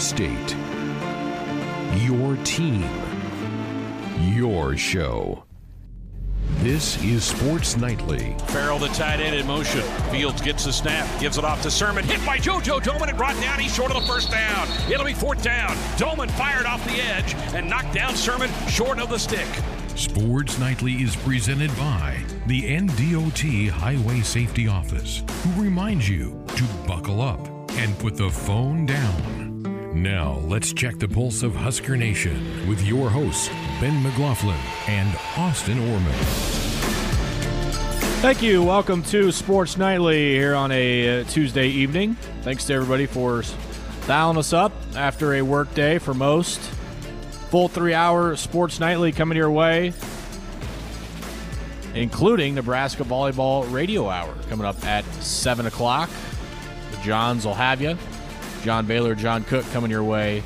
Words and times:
state. 0.00 0.56
Your 2.02 2.36
team. 2.44 2.88
Your 4.34 4.76
show. 4.76 5.44
This 6.60 7.02
is 7.02 7.24
Sports 7.24 7.76
Nightly. 7.76 8.34
Farrell, 8.48 8.78
the 8.78 8.88
tight 8.88 9.20
end 9.20 9.36
in 9.36 9.46
motion. 9.46 9.82
Fields 10.10 10.40
gets 10.40 10.64
the 10.64 10.72
snap, 10.72 11.06
gives 11.20 11.38
it 11.38 11.44
off 11.44 11.62
to 11.62 11.70
Sermon. 11.70 12.04
Hit 12.04 12.24
by 12.24 12.38
JoJo 12.38 12.80
Domann 12.80 13.08
and 13.08 13.16
brought 13.16 13.40
down. 13.40 13.58
He's 13.58 13.74
short 13.74 13.90
of 13.94 14.00
the 14.00 14.06
first 14.10 14.30
down. 14.30 14.66
It'll 14.90 15.06
be 15.06 15.14
fourth 15.14 15.42
down. 15.42 15.76
Domann 15.96 16.30
fired 16.30 16.66
off 16.66 16.84
the 16.84 17.00
edge 17.00 17.34
and 17.54 17.68
knocked 17.68 17.94
down 17.94 18.14
Sermon 18.16 18.50
short 18.68 18.98
of 18.98 19.10
the 19.10 19.18
stick. 19.18 19.48
Sports 19.96 20.58
Nightly 20.58 20.94
is 20.94 21.14
presented 21.16 21.74
by 21.76 22.18
the 22.46 22.62
NDOT 22.62 23.68
Highway 23.68 24.20
Safety 24.20 24.66
Office, 24.66 25.22
who 25.42 25.62
reminds 25.62 26.08
you 26.08 26.42
to 26.56 26.64
buckle 26.86 27.20
up 27.20 27.46
and 27.72 27.98
put 27.98 28.16
the 28.16 28.30
phone 28.30 28.86
down. 28.86 29.39
Now, 29.94 30.38
let's 30.44 30.72
check 30.72 31.00
the 31.00 31.08
pulse 31.08 31.42
of 31.42 31.52
Husker 31.52 31.96
Nation 31.96 32.68
with 32.68 32.80
your 32.86 33.10
hosts, 33.10 33.48
Ben 33.80 34.00
McLaughlin 34.04 34.56
and 34.86 35.18
Austin 35.36 35.80
Orman. 35.80 36.12
Thank 38.22 38.40
you. 38.40 38.62
Welcome 38.62 39.02
to 39.04 39.32
Sports 39.32 39.76
Nightly 39.76 40.30
here 40.30 40.54
on 40.54 40.70
a 40.70 41.22
uh, 41.22 41.24
Tuesday 41.24 41.66
evening. 41.66 42.14
Thanks 42.42 42.66
to 42.66 42.74
everybody 42.74 43.06
for 43.06 43.42
dialing 44.06 44.36
us 44.36 44.52
up 44.52 44.70
after 44.94 45.34
a 45.34 45.42
work 45.42 45.74
day 45.74 45.98
for 45.98 46.14
most. 46.14 46.60
Full 47.50 47.66
three 47.66 47.92
hour 47.92 48.36
Sports 48.36 48.78
Nightly 48.78 49.10
coming 49.10 49.36
your 49.36 49.50
way, 49.50 49.92
including 51.96 52.54
Nebraska 52.54 53.02
Volleyball 53.02 53.70
Radio 53.72 54.08
Hour 54.08 54.32
coming 54.48 54.66
up 54.66 54.84
at 54.86 55.04
7 55.20 55.66
o'clock. 55.66 56.08
The 56.92 56.96
Johns 56.98 57.44
will 57.44 57.54
have 57.54 57.82
you. 57.82 57.98
John 58.62 58.84
Baylor, 58.84 59.14
John 59.14 59.42
Cook 59.44 59.64
coming 59.72 59.90
your 59.90 60.04
way 60.04 60.42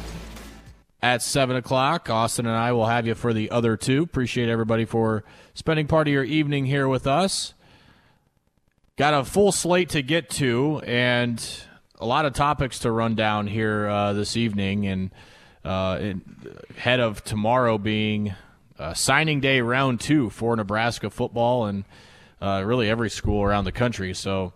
at 1.02 1.20
7 1.20 1.56
o'clock. 1.56 2.08
Austin 2.08 2.47
and 2.47 2.55
I 2.55 2.72
will 2.72 2.86
have 2.86 3.06
you 3.06 3.16
for 3.16 3.33
the 3.33 3.50
other 3.50 3.77
two. 3.77 4.05
Appreciate 4.05 4.48
everybody 4.48 4.84
for 4.84 5.25
spending 5.52 5.88
part 5.88 6.06
of 6.06 6.12
your 6.14 6.22
evening 6.22 6.64
here 6.64 6.86
with 6.86 7.08
us. 7.08 7.55
Got 8.97 9.14
a 9.14 9.25
full 9.25 9.50
slate 9.50 9.91
to 9.91 10.03
get 10.03 10.30
to 10.30 10.80
and 10.86 11.44
a 11.98 12.06
lot 12.06 12.25
of 12.25 12.34
topics 12.34 12.78
to 12.80 12.91
run 12.92 13.16
down 13.16 13.48
here 13.48 13.88
uh, 13.88 14.12
this 14.12 14.36
evening. 14.36 14.86
And 14.86 15.10
uh, 15.64 16.14
ahead 16.70 17.00
of 17.00 17.25
tomorrow 17.25 17.78
being 17.78 18.33
uh, 18.78 18.94
signing 18.94 19.41
day 19.41 19.60
round 19.60 20.00
two 20.00 20.31
for 20.31 20.55
Nebraska 20.55 21.10
football 21.10 21.66
and 21.66 21.84
uh, 22.41 22.62
really 22.64 22.88
every 22.88 23.10
school 23.10 23.42
around 23.42 23.64
the 23.64 23.72
country. 23.72 24.14
So 24.14 24.53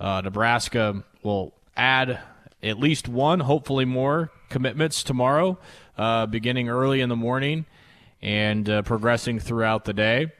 uh, 0.00 0.22
Nebraska 0.24 1.04
will 1.22 1.52
add 1.76 2.18
at 2.62 2.78
least 2.78 3.08
one, 3.08 3.40
hopefully 3.40 3.84
more 3.84 4.30
commitments 4.48 5.02
tomorrow, 5.02 5.58
uh, 5.98 6.26
beginning 6.26 6.68
early 6.68 7.00
in 7.00 7.08
the 7.08 7.16
morning 7.16 7.66
and 8.20 8.68
uh, 8.68 8.82
progressing 8.82 9.40
throughout 9.40 9.84
the 9.84 9.92
day. 9.92 10.30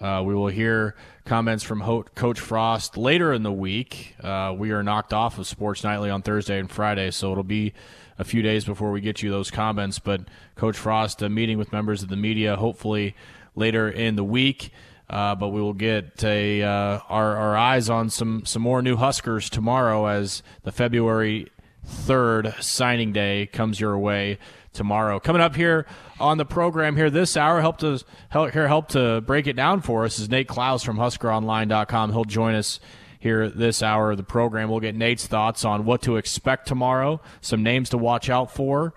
Uh, 0.00 0.22
we 0.24 0.34
will 0.34 0.48
hear 0.48 0.96
comments 1.24 1.62
from 1.62 1.80
Ho- 1.80 2.04
Coach 2.14 2.40
Frost 2.40 2.96
later 2.96 3.32
in 3.32 3.42
the 3.42 3.52
week. 3.52 4.16
Uh, 4.22 4.54
we 4.56 4.70
are 4.72 4.82
knocked 4.82 5.12
off 5.12 5.38
of 5.38 5.46
Sports 5.46 5.84
Nightly 5.84 6.10
on 6.10 6.22
Thursday 6.22 6.58
and 6.58 6.70
Friday, 6.70 7.10
so 7.10 7.30
it'll 7.30 7.44
be 7.44 7.74
a 8.18 8.24
few 8.24 8.42
days 8.42 8.64
before 8.64 8.90
we 8.90 9.00
get 9.00 9.22
you 9.22 9.30
those 9.30 9.50
comments. 9.50 9.98
But 9.98 10.22
Coach 10.56 10.76
Frost, 10.76 11.22
a 11.22 11.28
meeting 11.28 11.58
with 11.58 11.72
members 11.72 12.02
of 12.02 12.08
the 12.08 12.16
media, 12.16 12.56
hopefully 12.56 13.14
later 13.54 13.88
in 13.88 14.16
the 14.16 14.24
week. 14.24 14.72
Uh, 15.08 15.34
but 15.34 15.48
we 15.48 15.60
will 15.60 15.74
get 15.74 16.22
a, 16.22 16.62
uh, 16.62 17.00
our, 17.08 17.36
our 17.36 17.56
eyes 17.56 17.90
on 17.90 18.08
some, 18.10 18.44
some 18.46 18.62
more 18.62 18.80
new 18.80 18.96
Huskers 18.96 19.50
tomorrow 19.50 20.06
as 20.06 20.42
the 20.62 20.70
February 20.70 21.48
third 21.84 22.54
signing 22.60 23.12
day 23.12 23.46
comes 23.46 23.80
your 23.80 23.98
way 23.98 24.38
tomorrow. 24.72 25.18
Coming 25.18 25.42
up 25.42 25.56
here 25.56 25.86
on 26.18 26.38
the 26.38 26.44
program 26.44 26.96
here 26.96 27.10
this 27.10 27.36
hour, 27.36 27.60
help 27.60 27.78
to 27.78 28.02
help 28.28 28.52
here 28.52 28.68
help 28.68 28.88
to 28.88 29.20
break 29.22 29.46
it 29.46 29.54
down 29.54 29.80
for 29.80 30.04
us 30.04 30.18
is 30.18 30.28
Nate 30.28 30.48
Clouse 30.48 30.82
from 30.82 30.96
HuskerOnline.com. 30.96 32.12
He'll 32.12 32.24
join 32.24 32.54
us 32.54 32.80
here 33.18 33.48
this 33.48 33.82
hour 33.82 34.12
of 34.12 34.16
the 34.16 34.22
program. 34.22 34.70
We'll 34.70 34.80
get 34.80 34.94
Nate's 34.94 35.26
thoughts 35.26 35.64
on 35.64 35.84
what 35.84 36.02
to 36.02 36.16
expect 36.16 36.66
tomorrow, 36.66 37.20
some 37.40 37.62
names 37.62 37.90
to 37.90 37.98
watch 37.98 38.30
out 38.30 38.50
for, 38.50 38.94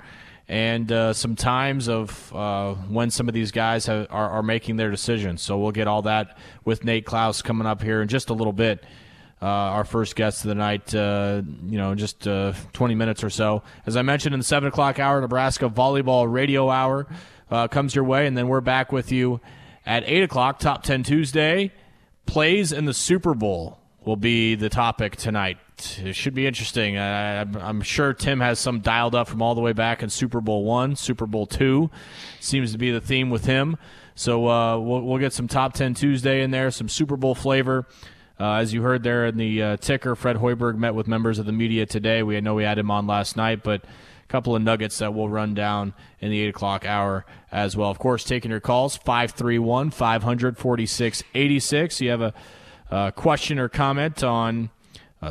and 0.47 0.91
uh, 0.91 1.13
some 1.13 1.35
times 1.35 1.89
of 1.89 2.33
uh, 2.33 2.73
when 2.73 3.11
some 3.11 3.27
of 3.27 3.33
these 3.33 3.51
guys 3.51 3.85
have, 3.87 4.07
are, 4.09 4.29
are 4.29 4.43
making 4.43 4.77
their 4.77 4.91
decisions. 4.91 5.41
So 5.41 5.57
we'll 5.57 5.71
get 5.71 5.87
all 5.87 6.03
that 6.03 6.37
with 6.63 6.83
Nate 6.83 7.05
Clouse 7.05 7.41
coming 7.41 7.67
up 7.67 7.81
here 7.81 8.01
in 8.01 8.07
just 8.07 8.29
a 8.29 8.33
little 8.33 8.53
bit 8.53 8.83
uh, 9.43 9.45
our 9.45 9.83
first 9.83 10.15
guest 10.15 10.45
of 10.45 10.47
the 10.47 10.55
night, 10.55 10.95
uh, 10.95 11.41
you 11.65 11.77
know, 11.77 11.93
just 11.95 12.25
uh, 12.25 12.53
20 12.71 12.95
minutes 12.95 13.25
or 13.25 13.29
so. 13.29 13.61
As 13.85 13.97
I 13.97 14.01
mentioned 14.01 14.33
in 14.33 14.39
the 14.39 14.45
7 14.45 14.69
o'clock 14.69 14.99
hour, 14.99 15.19
Nebraska 15.19 15.69
Volleyball 15.69 16.31
Radio 16.31 16.69
Hour 16.69 17.07
uh, 17.51 17.67
comes 17.67 17.93
your 17.93 18.05
way, 18.05 18.25
and 18.25 18.37
then 18.37 18.47
we're 18.47 18.61
back 18.61 18.93
with 18.93 19.11
you 19.11 19.41
at 19.85 20.03
8 20.05 20.23
o'clock, 20.23 20.59
Top 20.59 20.83
10 20.83 21.03
Tuesday. 21.03 21.73
Plays 22.25 22.71
in 22.71 22.85
the 22.85 22.93
Super 22.93 23.33
Bowl 23.33 23.79
will 24.05 24.15
be 24.15 24.55
the 24.55 24.69
topic 24.69 25.17
tonight. 25.17 25.57
It 26.01 26.15
should 26.15 26.33
be 26.33 26.47
interesting. 26.47 26.97
I, 26.97 27.41
I'm 27.41 27.81
sure 27.81 28.13
Tim 28.13 28.39
has 28.39 28.59
some 28.59 28.79
dialed 28.79 29.13
up 29.13 29.27
from 29.27 29.41
all 29.41 29.55
the 29.55 29.61
way 29.61 29.73
back 29.73 30.03
in 30.03 30.09
Super 30.09 30.39
Bowl 30.39 30.63
one, 30.63 30.95
Super 30.95 31.25
Bowl 31.25 31.47
two. 31.47 31.91
Seems 32.39 32.71
to 32.71 32.77
be 32.77 32.91
the 32.91 33.01
theme 33.01 33.29
with 33.29 33.43
him. 33.43 33.77
So 34.15 34.47
uh, 34.47 34.77
we'll, 34.77 35.01
we'll 35.01 35.17
get 35.17 35.33
some 35.33 35.49
Top 35.49 35.73
10 35.73 35.95
Tuesday 35.95 36.43
in 36.43 36.51
there, 36.51 36.71
some 36.71 36.87
Super 36.87 37.17
Bowl 37.17 37.35
flavor. 37.35 37.85
Uh, 38.39 38.53
as 38.53 38.73
you 38.73 38.81
heard 38.81 39.03
there 39.03 39.27
in 39.27 39.37
the 39.37 39.61
uh, 39.61 39.77
ticker, 39.77 40.15
Fred 40.15 40.37
Hoiberg 40.37 40.75
met 40.75 40.95
with 40.95 41.07
members 41.07 41.37
of 41.37 41.45
the 41.45 41.51
media 41.51 41.85
today. 41.85 42.23
We 42.23 42.39
know 42.41 42.55
we 42.55 42.63
had 42.63 42.79
him 42.79 42.89
on 42.89 43.05
last 43.05 43.37
night, 43.37 43.63
but 43.63 43.83
a 43.83 44.27
couple 44.27 44.55
of 44.55 44.61
nuggets 44.61 44.97
that 44.97 45.13
we'll 45.13 45.29
run 45.29 45.53
down 45.53 45.93
in 46.19 46.31
the 46.31 46.39
8 46.41 46.49
o'clock 46.49 46.85
hour 46.85 47.25
as 47.51 47.77
well. 47.77 47.91
Of 47.91 47.99
course, 47.99 48.23
taking 48.23 48.49
your 48.49 48.59
calls, 48.59 48.97
531 48.97 49.91
546 49.91 51.23
86. 51.33 52.01
You 52.01 52.09
have 52.09 52.21
a, 52.21 52.33
question 53.15 53.57
or 53.57 53.69
comment 53.69 54.23
on 54.23 54.69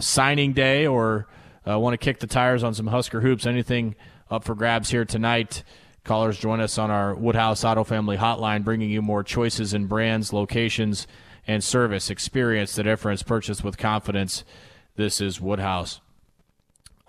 signing 0.01 0.53
day 0.53 0.85
or 0.85 1.29
uh, 1.69 1.79
want 1.79 1.95
to 1.95 1.99
kick 1.99 2.19
the 2.19 2.27
tires 2.27 2.65
on 2.65 2.75
some 2.75 2.89
Husker 2.89 3.21
hoops, 3.21 3.47
anything 3.47 3.95
up 4.31 4.45
for 4.45 4.55
grabs 4.55 4.91
here 4.91 5.05
tonight. 5.05 5.63
Callers 6.05 6.39
join 6.39 6.61
us 6.61 6.79
on 6.79 6.91
our 6.91 7.15
Woodhouse 7.15 7.65
Auto 7.65 7.85
Family 7.85 8.17
Hotline, 8.17 8.65
bringing 8.65 8.91
you 8.91 9.03
more 9.03 9.23
choices 9.23 9.75
in 9.75 9.87
brands, 9.87 10.33
locations, 10.33 11.07
and 11.47 11.63
service. 11.63 12.11
Experience 12.11 12.75
the 12.75 12.83
difference. 12.83 13.23
Purchase 13.23 13.63
with 13.63 13.79
confidence. 13.79 14.45
This 14.97 15.21
is 15.21 15.41
Woodhouse. 15.41 16.01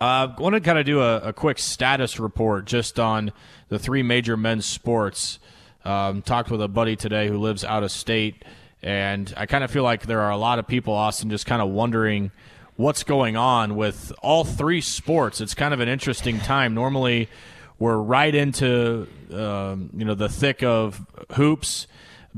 I 0.00 0.24
uh, 0.24 0.34
want 0.38 0.54
to 0.54 0.60
kind 0.60 0.78
of 0.78 0.84
do 0.84 1.00
a, 1.00 1.18
a, 1.18 1.32
quick 1.32 1.58
status 1.58 2.18
report 2.18 2.64
just 2.64 2.98
on 2.98 3.32
the 3.68 3.78
three 3.78 4.02
major 4.02 4.36
men's 4.36 4.66
sports. 4.66 5.38
Um, 5.84 6.20
talked 6.20 6.50
with 6.50 6.60
a 6.60 6.68
buddy 6.68 6.96
today 6.96 7.28
who 7.28 7.38
lives 7.38 7.64
out 7.64 7.84
of 7.84 7.90
state, 7.90 8.44
and 8.82 9.32
I 9.36 9.46
kind 9.46 9.62
of 9.62 9.70
feel 9.70 9.84
like 9.84 10.06
there 10.06 10.20
are 10.20 10.30
a 10.30 10.36
lot 10.36 10.58
of 10.58 10.66
people, 10.66 10.94
Austin, 10.94 11.30
just 11.30 11.46
kind 11.46 11.62
of 11.62 11.68
wondering 11.68 12.32
what's 12.76 13.04
going 13.04 13.36
on 13.36 13.76
with 13.76 14.12
all 14.20 14.44
three 14.44 14.80
sports. 14.80 15.40
It's 15.40 15.54
kind 15.54 15.72
of 15.72 15.80
an 15.80 15.88
interesting 15.88 16.40
time. 16.40 16.74
Normally, 16.74 17.28
we're 17.78 17.98
right 17.98 18.34
into 18.34 19.06
um, 19.32 19.90
you 19.94 20.04
know 20.04 20.14
the 20.14 20.28
thick 20.28 20.62
of 20.62 21.06
hoops 21.32 21.86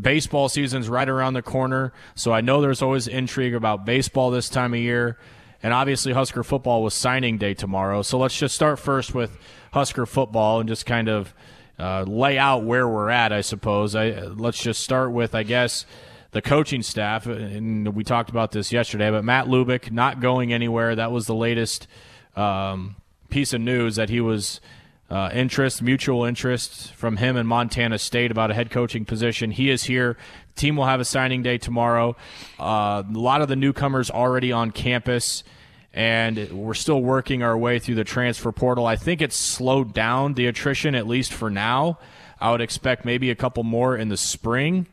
Baseball 0.00 0.48
season's 0.48 0.88
right 0.88 1.08
around 1.08 1.34
the 1.34 1.42
corner, 1.42 1.92
so 2.14 2.32
I 2.32 2.42
know 2.42 2.60
there's 2.60 2.82
always 2.82 3.08
intrigue 3.08 3.54
about 3.54 3.86
baseball 3.86 4.30
this 4.30 4.48
time 4.48 4.74
of 4.74 4.80
year. 4.80 5.18
And 5.62 5.72
obviously, 5.72 6.12
Husker 6.12 6.44
football 6.44 6.82
was 6.82 6.92
signing 6.92 7.38
day 7.38 7.54
tomorrow. 7.54 8.02
So 8.02 8.18
let's 8.18 8.36
just 8.36 8.54
start 8.54 8.78
first 8.78 9.14
with 9.14 9.38
Husker 9.72 10.04
football 10.04 10.60
and 10.60 10.68
just 10.68 10.84
kind 10.84 11.08
of 11.08 11.34
uh, 11.78 12.02
lay 12.02 12.38
out 12.38 12.64
where 12.64 12.86
we're 12.86 13.10
at, 13.10 13.32
I 13.32 13.40
suppose. 13.40 13.94
I, 13.94 14.10
let's 14.10 14.62
just 14.62 14.82
start 14.82 15.12
with, 15.12 15.34
I 15.34 15.42
guess, 15.42 15.86
the 16.32 16.42
coaching 16.42 16.82
staff. 16.82 17.26
And 17.26 17.94
we 17.94 18.04
talked 18.04 18.30
about 18.30 18.52
this 18.52 18.72
yesterday, 18.72 19.10
but 19.10 19.24
Matt 19.24 19.46
Lubick 19.46 19.90
not 19.90 20.20
going 20.20 20.52
anywhere. 20.52 20.94
That 20.94 21.10
was 21.10 21.26
the 21.26 21.34
latest 21.34 21.88
um, 22.36 22.96
piece 23.30 23.52
of 23.52 23.60
news 23.60 23.96
that 23.96 24.10
he 24.10 24.20
was 24.20 24.60
uh, 25.08 25.30
interest, 25.32 25.82
mutual 25.82 26.24
interest 26.24 26.92
from 26.94 27.16
him 27.16 27.36
and 27.36 27.48
Montana 27.48 27.98
State 27.98 28.30
about 28.30 28.50
a 28.50 28.54
head 28.54 28.70
coaching 28.70 29.04
position. 29.04 29.52
He 29.52 29.70
is 29.70 29.84
here. 29.84 30.16
Team 30.56 30.76
will 30.76 30.86
have 30.86 31.00
a 31.00 31.04
signing 31.04 31.42
day 31.42 31.58
tomorrow. 31.58 32.16
Uh, 32.58 33.02
a 33.08 33.18
lot 33.18 33.42
of 33.42 33.48
the 33.48 33.56
newcomers 33.56 34.10
already 34.10 34.50
on 34.50 34.72
campus, 34.72 35.44
and 35.92 36.50
we're 36.50 36.74
still 36.74 37.00
working 37.00 37.42
our 37.42 37.56
way 37.56 37.78
through 37.78 37.94
the 37.94 38.04
transfer 38.04 38.50
portal. 38.50 38.86
I 38.86 38.96
think 38.96 39.20
it's 39.20 39.36
slowed 39.36 39.94
down 39.94 40.34
the 40.34 40.46
attrition, 40.46 40.94
at 40.94 41.06
least 41.06 41.32
for 41.32 41.50
now. 41.50 41.98
I 42.40 42.50
would 42.50 42.60
expect 42.60 43.04
maybe 43.04 43.30
a 43.30 43.34
couple 43.34 43.62
more 43.62 43.96
in 43.96 44.08
the 44.08 44.16
spring. 44.16 44.86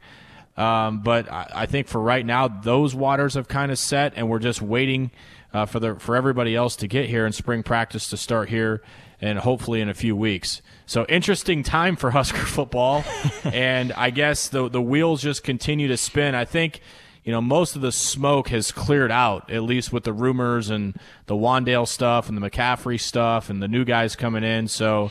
Um, 0.55 0.99
but 0.99 1.31
I, 1.31 1.51
I, 1.55 1.65
think 1.65 1.87
for 1.87 1.99
right 1.99 2.23
now, 2.23 2.47
those 2.47 2.93
waters 2.93 3.33
have 3.33 3.47
kind 3.47 3.71
of 3.71 3.79
set, 3.79 4.13
and 4.15 4.29
we're 4.29 4.37
just 4.37 4.61
waiting 4.61 5.09
uh, 5.51 5.65
for 5.65 5.79
the 5.79 5.95
for 5.95 6.15
everybody 6.15 6.55
else 6.55 6.75
to 6.77 6.87
get 6.87 7.09
here 7.09 7.25
and 7.25 7.33
spring 7.33 7.63
practice 7.63 8.07
to 8.09 8.17
start 8.17 8.49
here 8.49 8.83
and 9.23 9.39
hopefully 9.39 9.79
in 9.79 9.87
a 9.87 9.93
few 9.93 10.17
weeks. 10.17 10.61
So 10.85 11.05
interesting 11.07 11.63
time 11.63 11.95
for 11.95 12.11
Husker 12.19 12.45
football, 12.45 13.05
and 13.45 13.93
I 13.93 14.09
guess 14.09 14.49
the 14.49 14.69
the 14.69 14.81
wheels 14.81 15.21
just 15.21 15.43
continue 15.43 15.87
to 15.87 15.97
spin. 15.97 16.35
I 16.35 16.45
think 16.45 16.81
you 17.23 17.31
know, 17.31 17.39
most 17.39 17.77
of 17.77 17.81
the 17.81 17.93
smoke 17.93 18.49
has 18.49 18.73
cleared 18.73 19.11
out, 19.11 19.49
at 19.49 19.63
least 19.63 19.93
with 19.93 20.03
the 20.03 20.11
rumors 20.11 20.69
and 20.69 20.99
the 21.27 21.35
Wan'Dale 21.35 21.87
stuff 21.87 22.27
and 22.27 22.37
the 22.37 22.49
McCaffrey 22.49 22.99
stuff 22.99 23.49
and 23.49 23.63
the 23.63 23.69
new 23.69 23.85
guys 23.85 24.17
coming 24.17 24.43
in. 24.43 24.67
So 24.67 25.09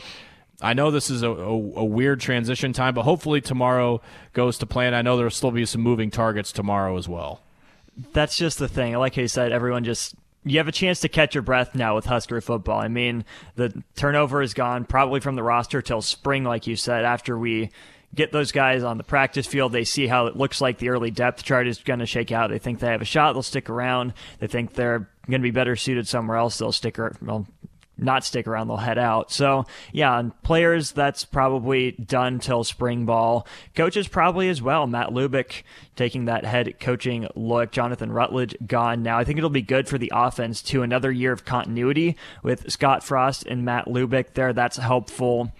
I 0.61 0.75
know 0.75 0.91
this 0.91 1.09
is 1.09 1.23
a, 1.23 1.31
a, 1.31 1.49
a, 1.49 1.83
weird 1.83 2.19
transition 2.19 2.71
time, 2.71 2.93
but 2.93 3.01
hopefully 3.01 3.41
tomorrow 3.41 3.99
goes 4.33 4.59
to 4.59 4.67
plan. 4.67 4.93
I 4.93 5.01
know 5.01 5.17
there'll 5.17 5.31
still 5.31 5.49
be 5.49 5.65
some 5.65 5.81
moving 5.81 6.11
targets 6.11 6.51
tomorrow 6.51 6.97
as 6.97 7.09
well. 7.09 7.41
That's 8.13 8.37
just 8.37 8.59
the 8.59 8.67
thing. 8.67 8.93
Like 8.93 9.17
I 9.17 9.25
said, 9.25 9.51
everyone 9.51 9.83
just 9.83 10.13
you 10.45 10.57
have 10.57 10.67
a 10.67 10.73
chance 10.73 10.99
to 11.01 11.09
catch 11.09 11.35
your 11.35 11.41
breath 11.41 11.75
now 11.75 11.95
with 11.95 12.05
Husker 12.05 12.41
football. 12.41 12.79
I 12.79 12.87
mean, 12.87 13.25
the 13.55 13.83
turnover 13.95 14.41
is 14.41 14.53
gone 14.53 14.85
probably 14.85 15.19
from 15.19 15.35
the 15.35 15.43
roster 15.43 15.81
till 15.81 16.01
spring, 16.01 16.43
like 16.43 16.67
you 16.67 16.75
said, 16.75 17.05
after 17.05 17.37
we 17.37 17.71
get 18.15 18.31
those 18.31 18.51
guys 18.51 18.83
on 18.83 18.97
the 18.97 19.03
practice 19.03 19.47
field. 19.47 19.71
They 19.71 19.83
see 19.83 20.07
how 20.07 20.27
it 20.27 20.35
looks 20.35 20.61
like 20.61 20.77
the 20.77 20.89
early 20.89 21.11
depth 21.11 21.43
chart 21.43 21.67
is 21.67 21.79
going 21.79 21.99
to 21.99 22.05
shake 22.05 22.31
out. 22.31 22.49
They 22.49 22.59
think 22.59 22.79
they 22.79 22.87
have 22.87 23.01
a 23.01 23.05
shot. 23.05 23.33
They'll 23.33 23.43
stick 23.43 23.69
around. 23.69 24.13
They 24.39 24.47
think 24.47 24.73
they're 24.73 25.09
going 25.27 25.41
to 25.41 25.43
be 25.43 25.51
better 25.51 25.75
suited 25.75 26.07
somewhere 26.07 26.37
else. 26.37 26.57
They'll 26.57 26.71
stick 26.71 26.99
around. 26.99 27.17
Well, 27.21 27.47
not 27.97 28.23
stick 28.23 28.47
around, 28.47 28.67
they'll 28.67 28.77
head 28.77 28.97
out. 28.97 29.31
So, 29.31 29.65
yeah, 29.91 30.17
and 30.17 30.39
players, 30.43 30.91
that's 30.91 31.25
probably 31.25 31.91
done 31.91 32.39
till 32.39 32.63
spring 32.63 33.05
ball. 33.05 33.47
Coaches, 33.75 34.07
probably 34.07 34.49
as 34.49 34.61
well. 34.61 34.87
Matt 34.87 35.09
Lubick 35.09 35.63
taking 35.95 36.25
that 36.25 36.45
head 36.45 36.79
coaching 36.79 37.27
look. 37.35 37.71
Jonathan 37.71 38.11
Rutledge 38.11 38.55
gone 38.65 39.03
now. 39.03 39.17
I 39.17 39.23
think 39.23 39.37
it'll 39.37 39.49
be 39.49 39.61
good 39.61 39.87
for 39.87 39.97
the 39.97 40.11
offense 40.13 40.61
to 40.63 40.81
another 40.81 41.11
year 41.11 41.31
of 41.31 41.45
continuity 41.45 42.17
with 42.41 42.71
Scott 42.71 43.03
Frost 43.03 43.45
and 43.45 43.63
Matt 43.63 43.85
Lubick 43.85 44.33
there. 44.33 44.53
That's 44.53 44.77
helpful. 44.77 45.51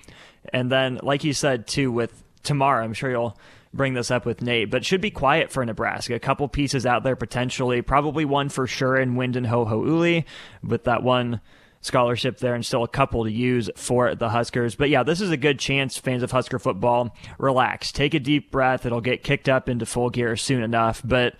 And 0.51 0.71
then, 0.71 0.99
like 1.03 1.23
you 1.23 1.33
said, 1.33 1.67
too, 1.67 1.91
with 1.91 2.23
tomorrow. 2.43 2.83
I'm 2.83 2.93
sure 2.93 3.09
you'll 3.09 3.37
bring 3.73 3.93
this 3.93 4.11
up 4.11 4.25
with 4.25 4.41
Nate, 4.41 4.69
but 4.69 4.85
should 4.85 5.01
be 5.01 5.09
quiet 5.09 5.51
for 5.51 5.65
Nebraska. 5.65 6.13
A 6.13 6.19
couple 6.19 6.47
pieces 6.47 6.85
out 6.85 7.03
there 7.03 7.15
potentially, 7.15 7.81
probably 7.81 8.25
one 8.25 8.49
for 8.49 8.67
sure 8.67 8.95
in 8.95 9.15
Wynden 9.15 9.47
Ho'oluli, 9.47 10.25
with 10.63 10.83
that 10.83 11.01
one 11.01 11.41
scholarship 11.83 12.39
there 12.39 12.55
and 12.55 12.65
still 12.65 12.83
a 12.83 12.87
couple 12.87 13.23
to 13.25 13.31
use 13.31 13.69
for 13.75 14.15
the 14.15 14.29
Huskers. 14.29 14.75
But 14.75 14.89
yeah, 14.89 15.03
this 15.03 15.21
is 15.21 15.29
a 15.29 15.37
good 15.37 15.59
chance, 15.59 15.97
fans 15.97 16.23
of 16.23 16.31
Husker 16.31 16.57
football. 16.57 17.15
Relax, 17.37 17.91
take 17.91 18.13
a 18.13 18.19
deep 18.19 18.51
breath. 18.51 18.85
It'll 18.85 19.01
get 19.01 19.23
kicked 19.23 19.49
up 19.49 19.69
into 19.69 19.85
full 19.85 20.09
gear 20.09 20.35
soon 20.35 20.63
enough. 20.63 21.01
But 21.05 21.35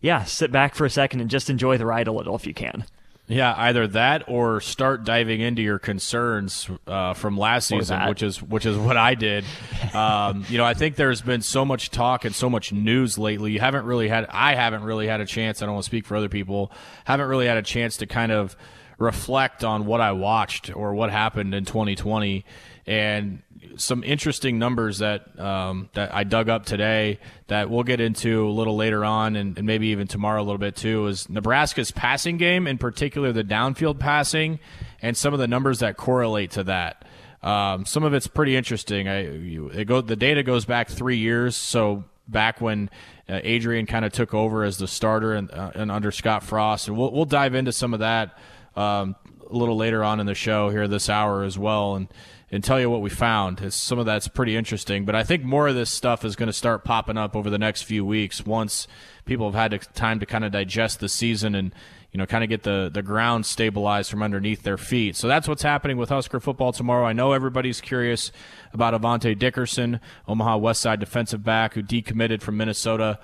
yeah, 0.00 0.24
sit 0.24 0.52
back 0.52 0.74
for 0.74 0.84
a 0.84 0.90
second 0.90 1.20
and 1.20 1.30
just 1.30 1.48
enjoy 1.48 1.78
the 1.78 1.86
ride 1.86 2.08
a 2.08 2.12
little 2.12 2.36
if 2.36 2.46
you 2.46 2.52
can. 2.52 2.84
Yeah, 3.26 3.54
either 3.56 3.86
that 3.88 4.24
or 4.28 4.60
start 4.60 5.04
diving 5.04 5.40
into 5.40 5.62
your 5.62 5.78
concerns 5.78 6.68
uh, 6.86 7.14
from 7.14 7.38
last 7.38 7.68
season, 7.68 8.06
which 8.06 8.22
is 8.22 8.42
which 8.42 8.66
is 8.66 8.76
what 8.76 8.96
I 8.96 9.14
did. 9.14 9.44
Um, 9.94 10.44
you 10.48 10.58
know, 10.58 10.64
I 10.64 10.74
think 10.74 10.96
there's 10.96 11.22
been 11.22 11.40
so 11.40 11.64
much 11.64 11.90
talk 11.90 12.24
and 12.24 12.34
so 12.34 12.50
much 12.50 12.72
news 12.72 13.16
lately. 13.16 13.52
You 13.52 13.60
haven't 13.60 13.84
really 13.84 14.08
had, 14.08 14.26
I 14.28 14.56
haven't 14.56 14.82
really 14.82 15.06
had 15.06 15.20
a 15.20 15.24
chance. 15.24 15.62
I 15.62 15.66
don't 15.66 15.74
want 15.74 15.84
to 15.84 15.88
speak 15.88 16.04
for 16.04 16.16
other 16.16 16.28
people. 16.28 16.72
Haven't 17.04 17.28
really 17.28 17.46
had 17.46 17.56
a 17.56 17.62
chance 17.62 17.98
to 17.98 18.06
kind 18.06 18.32
of 18.32 18.56
reflect 18.98 19.64
on 19.64 19.86
what 19.86 20.00
I 20.00 20.12
watched 20.12 20.74
or 20.74 20.94
what 20.94 21.10
happened 21.10 21.54
in 21.54 21.64
2020 21.64 22.44
and 22.86 23.42
some 23.76 24.04
interesting 24.04 24.58
numbers 24.58 24.98
that 24.98 25.38
um, 25.40 25.88
that 25.94 26.14
I 26.14 26.24
dug 26.24 26.48
up 26.48 26.66
today 26.66 27.18
that 27.48 27.70
we'll 27.70 27.82
get 27.82 28.00
into 28.00 28.46
a 28.46 28.50
little 28.50 28.76
later 28.76 29.04
on 29.04 29.36
and, 29.36 29.56
and, 29.56 29.66
maybe 29.66 29.88
even 29.88 30.06
tomorrow 30.06 30.40
a 30.40 30.44
little 30.44 30.58
bit 30.58 30.76
too 30.76 31.06
is 31.06 31.28
Nebraska's 31.28 31.90
passing 31.90 32.36
game, 32.36 32.66
in 32.66 32.78
particular 32.78 33.32
the 33.32 33.44
downfield 33.44 33.98
passing, 33.98 34.60
and 35.02 35.16
some 35.16 35.32
of 35.32 35.40
the 35.40 35.48
numbers 35.48 35.80
that 35.80 35.96
correlate 35.96 36.52
to 36.52 36.64
that. 36.64 37.04
Um, 37.42 37.84
some 37.84 38.04
of 38.04 38.14
it's 38.14 38.26
pretty 38.26 38.56
interesting. 38.56 39.08
I, 39.08 39.20
it 39.20 39.86
go, 39.86 40.00
the 40.00 40.16
data 40.16 40.42
goes 40.42 40.64
back 40.64 40.88
three 40.88 41.18
years, 41.18 41.56
so 41.56 42.04
back 42.26 42.60
when 42.60 42.88
uh, 43.28 43.40
Adrian 43.42 43.86
kind 43.86 44.04
of 44.04 44.12
took 44.12 44.32
over 44.32 44.64
as 44.64 44.78
the 44.78 44.88
starter 44.88 45.34
and, 45.34 45.50
uh, 45.50 45.72
and 45.74 45.90
under 45.90 46.10
Scott 46.10 46.42
Frost, 46.42 46.88
and 46.88 46.96
we'll 46.96 47.12
we'll 47.12 47.24
dive 47.24 47.54
into 47.54 47.72
some 47.72 47.92
of 47.92 48.00
that 48.00 48.38
um, 48.76 49.16
a 49.50 49.54
little 49.54 49.76
later 49.76 50.02
on 50.02 50.20
in 50.20 50.26
the 50.26 50.34
show 50.34 50.70
here 50.70 50.88
this 50.88 51.08
hour 51.08 51.44
as 51.44 51.58
well, 51.58 51.94
and 51.94 52.08
and 52.50 52.62
tell 52.62 52.78
you 52.78 52.88
what 52.88 53.00
we 53.00 53.10
found. 53.10 53.72
Some 53.72 53.98
of 53.98 54.06
that's 54.06 54.28
pretty 54.28 54.56
interesting, 54.56 55.04
but 55.04 55.16
I 55.16 55.24
think 55.24 55.42
more 55.42 55.66
of 55.66 55.74
this 55.74 55.90
stuff 55.90 56.24
is 56.24 56.36
going 56.36 56.46
to 56.46 56.52
start 56.52 56.84
popping 56.84 57.18
up 57.18 57.34
over 57.34 57.50
the 57.50 57.58
next 57.58 57.82
few 57.82 58.04
weeks 58.04 58.46
once 58.46 58.86
people 59.24 59.50
have 59.50 59.72
had 59.72 59.86
time 59.94 60.20
to 60.20 60.26
kind 60.26 60.44
of 60.44 60.52
digest 60.52 61.00
the 61.00 61.08
season 61.08 61.56
and 61.56 61.74
you 62.12 62.18
know 62.18 62.26
kind 62.26 62.44
of 62.44 62.50
get 62.50 62.62
the 62.62 62.88
the 62.94 63.02
ground 63.02 63.44
stabilized 63.44 64.08
from 64.08 64.22
underneath 64.22 64.62
their 64.62 64.76
feet. 64.76 65.16
So 65.16 65.26
that's 65.26 65.48
what's 65.48 65.62
happening 65.62 65.96
with 65.96 66.10
Husker 66.10 66.38
football 66.38 66.72
tomorrow. 66.72 67.04
I 67.04 67.12
know 67.12 67.32
everybody's 67.32 67.80
curious 67.80 68.30
about 68.72 68.94
Avante 68.94 69.36
Dickerson, 69.36 69.98
Omaha 70.28 70.58
West 70.58 70.80
Side 70.80 71.00
defensive 71.00 71.42
back 71.42 71.74
who 71.74 71.82
decommitted 71.82 72.40
from 72.40 72.56
Minnesota 72.56 73.18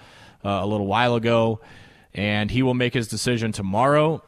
uh, 0.44 0.48
a 0.48 0.66
little 0.66 0.88
while 0.88 1.14
ago, 1.14 1.60
and 2.14 2.50
he 2.50 2.64
will 2.64 2.74
make 2.74 2.94
his 2.94 3.06
decision 3.06 3.52
tomorrow 3.52 4.24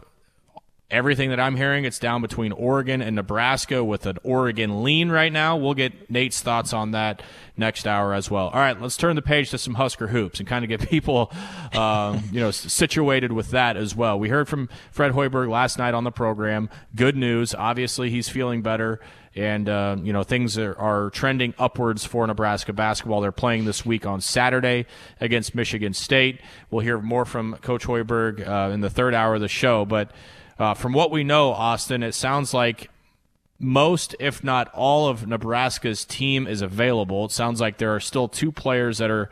everything 0.93 1.31
that 1.31 1.41
I'm 1.41 1.57
hearing, 1.57 1.85
it's 1.85 1.99
down 1.99 2.23
between 2.23 2.53
Oregon 2.53 3.01
and 3.01 3.17
Nebraska 3.17 3.83
with 3.83 4.07
an 4.07 4.19
Oregon 4.23 4.85
lean 4.85 5.11
right 5.11 5.33
now. 5.33 5.57
We'll 5.57 5.75
get 5.75 6.11
Nate's 6.11 6.41
thoughts 6.41 6.73
on 6.73 6.93
that 6.93 7.23
next 7.57 7.87
hour 7.87 8.15
as 8.15 8.31
well. 8.31 8.49
All 8.49 8.61
right, 8.61 8.81
let's 8.81 8.97
turn 8.97 9.17
the 9.17 9.23
page 9.23 9.51
to 9.51 9.59
some 9.59 9.75
Husker 9.75 10.09
hoops 10.09 10.39
and 10.39 10.49
kind 10.49 10.65
of 10.65 10.69
get 10.69 10.89
people, 10.91 11.33
um, 11.73 12.23
you 12.31 12.41
know, 12.41 12.51
situated 12.51 13.33
with 13.33 13.51
that 13.51 13.77
as 13.77 13.97
well. 13.97 14.19
We 14.19 14.29
heard 14.29 14.49
from 14.49 14.69
Fred 14.93 15.13
Hoiberg 15.13 15.49
last 15.49 15.79
night 15.79 15.95
on 15.95 16.05
the 16.05 16.13
program. 16.13 16.69
Good 16.95 17.17
news. 17.17 17.55
Obviously, 17.55 18.11
he's 18.11 18.29
feeling 18.29 18.63
better. 18.63 19.01
And, 19.35 19.67
uh, 19.67 19.97
you 20.03 20.13
know, 20.13 20.25
things 20.25 20.59
are, 20.59 20.79
are 20.79 21.09
trending 21.09 21.55
upwards 21.59 22.05
for 22.05 22.27
Nebraska 22.27 22.75
basketball. 22.75 23.23
They're 23.23 23.33
playing 23.33 23.65
this 23.65 23.85
week 23.87 24.05
on 24.05 24.21
Saturday 24.21 24.85
against 25.23 25.55
Michigan 25.55 25.95
State. 25.95 26.43
We'll 26.71 26.83
hear 26.83 27.01
more 27.01 27.25
from 27.25 27.55
Coach 27.63 27.87
Hoiberg 27.87 28.47
uh, 28.47 28.71
in 28.75 28.83
the 28.83 28.91
third 28.91 29.15
hour 29.15 29.37
of 29.37 29.41
the 29.41 29.49
show. 29.49 29.87
But 29.87 30.11
uh, 30.59 30.75
from 30.75 30.93
what 30.93 31.11
we 31.11 31.25
know, 31.25 31.51
Austin, 31.51 32.03
it 32.03 32.13
sounds 32.13 32.53
like 32.53 32.91
most, 33.59 34.17
if 34.19 34.43
not 34.43 34.69
all, 34.75 35.09
of 35.09 35.27
Nebraska's 35.27 36.05
team 36.05 36.47
is 36.47 36.63
available. 36.63 37.27
It 37.27 37.31
sounds 37.31 37.61
like 37.61 37.79
there 37.79 37.95
are 37.95 38.01
still 38.01 38.29
two 38.29 38.53
players 38.53 38.99
that 38.99 39.11
are 39.11 39.31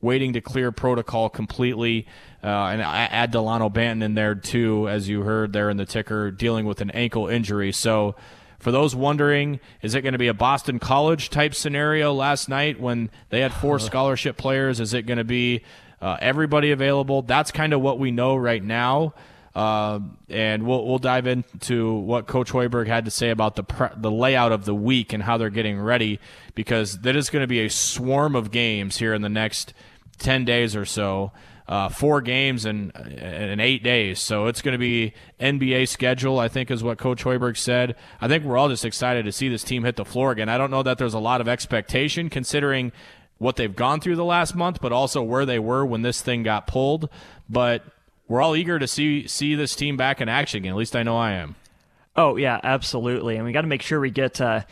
waiting 0.00 0.32
to 0.32 0.40
clear 0.40 0.72
protocol 0.72 1.28
completely. 1.28 2.06
Uh, 2.42 2.48
and 2.66 2.82
I 2.82 3.04
add 3.04 3.30
Delano 3.30 3.68
Banton 3.68 4.02
in 4.02 4.14
there 4.14 4.34
too, 4.34 4.88
as 4.88 5.08
you 5.08 5.22
heard 5.22 5.52
there 5.52 5.68
in 5.68 5.76
the 5.76 5.86
ticker, 5.86 6.30
dealing 6.30 6.64
with 6.64 6.80
an 6.80 6.90
ankle 6.90 7.28
injury. 7.28 7.72
So, 7.72 8.14
for 8.58 8.72
those 8.72 8.96
wondering, 8.96 9.60
is 9.82 9.94
it 9.94 10.00
going 10.00 10.14
to 10.14 10.18
be 10.18 10.28
a 10.28 10.34
Boston 10.34 10.78
College 10.78 11.28
type 11.28 11.54
scenario 11.54 12.12
last 12.14 12.48
night 12.48 12.80
when 12.80 13.10
they 13.28 13.40
had 13.40 13.52
four 13.52 13.78
scholarship 13.78 14.36
players? 14.36 14.80
Is 14.80 14.94
it 14.94 15.02
going 15.02 15.18
to 15.18 15.24
be 15.24 15.62
uh, 16.00 16.16
everybody 16.20 16.70
available? 16.70 17.22
That's 17.22 17.50
kind 17.50 17.72
of 17.74 17.82
what 17.82 17.98
we 17.98 18.10
know 18.10 18.34
right 18.34 18.64
now. 18.64 19.12
Uh, 19.56 20.00
and 20.28 20.66
we'll 20.66 20.86
we'll 20.86 20.98
dive 20.98 21.26
into 21.26 21.94
what 21.94 22.26
Coach 22.26 22.52
Hoiberg 22.52 22.88
had 22.88 23.06
to 23.06 23.10
say 23.10 23.30
about 23.30 23.56
the 23.56 23.62
pre- 23.62 23.88
the 23.96 24.10
layout 24.10 24.52
of 24.52 24.66
the 24.66 24.74
week 24.74 25.14
and 25.14 25.22
how 25.22 25.38
they're 25.38 25.48
getting 25.48 25.80
ready 25.80 26.20
because 26.54 26.98
that 26.98 27.16
is 27.16 27.30
going 27.30 27.42
to 27.42 27.46
be 27.46 27.60
a 27.60 27.70
swarm 27.70 28.36
of 28.36 28.50
games 28.50 28.98
here 28.98 29.14
in 29.14 29.22
the 29.22 29.30
next 29.30 29.72
ten 30.18 30.44
days 30.44 30.76
or 30.76 30.84
so. 30.84 31.32
Uh, 31.66 31.88
four 31.88 32.20
games 32.20 32.66
in 32.66 32.90
in 32.90 33.58
eight 33.58 33.82
days, 33.82 34.20
so 34.20 34.46
it's 34.46 34.60
going 34.60 34.72
to 34.72 34.78
be 34.78 35.14
NBA 35.40 35.88
schedule. 35.88 36.38
I 36.38 36.48
think 36.48 36.70
is 36.70 36.84
what 36.84 36.98
Coach 36.98 37.24
Hoiberg 37.24 37.56
said. 37.56 37.96
I 38.20 38.28
think 38.28 38.44
we're 38.44 38.58
all 38.58 38.68
just 38.68 38.84
excited 38.84 39.24
to 39.24 39.32
see 39.32 39.48
this 39.48 39.64
team 39.64 39.84
hit 39.84 39.96
the 39.96 40.04
floor 40.04 40.32
again. 40.32 40.50
I 40.50 40.58
don't 40.58 40.70
know 40.70 40.82
that 40.82 40.98
there's 40.98 41.14
a 41.14 41.18
lot 41.18 41.40
of 41.40 41.48
expectation 41.48 42.28
considering 42.28 42.92
what 43.38 43.56
they've 43.56 43.74
gone 43.74 44.00
through 44.00 44.16
the 44.16 44.24
last 44.24 44.54
month, 44.54 44.82
but 44.82 44.92
also 44.92 45.22
where 45.22 45.46
they 45.46 45.58
were 45.58 45.84
when 45.86 46.02
this 46.02 46.20
thing 46.20 46.42
got 46.42 46.66
pulled. 46.66 47.08
But 47.48 47.82
we're 48.28 48.42
all 48.42 48.56
eager 48.56 48.78
to 48.78 48.86
see 48.86 49.26
see 49.26 49.54
this 49.54 49.74
team 49.76 49.96
back 49.96 50.20
in 50.20 50.28
action 50.28 50.58
again. 50.58 50.72
At 50.72 50.76
least 50.76 50.96
I 50.96 51.02
know 51.02 51.16
I 51.16 51.32
am. 51.32 51.56
Oh 52.16 52.36
yeah, 52.36 52.60
absolutely. 52.62 53.36
And 53.36 53.44
we 53.44 53.52
got 53.52 53.62
to 53.62 53.66
make 53.66 53.82
sure 53.82 54.00
we 54.00 54.10
get 54.10 54.40
uh, 54.40 54.62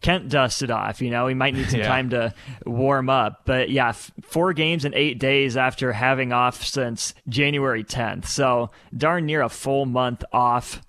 Kent 0.00 0.28
dusted 0.28 0.70
off. 0.70 1.00
You 1.00 1.10
know, 1.10 1.24
we 1.26 1.34
might 1.34 1.54
need 1.54 1.68
some 1.70 1.80
yeah. 1.80 1.88
time 1.88 2.10
to 2.10 2.34
warm 2.66 3.08
up. 3.08 3.42
But 3.44 3.70
yeah, 3.70 3.88
f- 3.88 4.12
four 4.22 4.52
games 4.52 4.84
in 4.84 4.94
eight 4.94 5.18
days 5.18 5.56
after 5.56 5.92
having 5.92 6.32
off 6.32 6.62
since 6.62 7.14
January 7.28 7.82
10th. 7.82 8.26
So 8.26 8.70
darn 8.96 9.26
near 9.26 9.40
a 9.42 9.48
full 9.48 9.86
month 9.86 10.22
off 10.32 10.82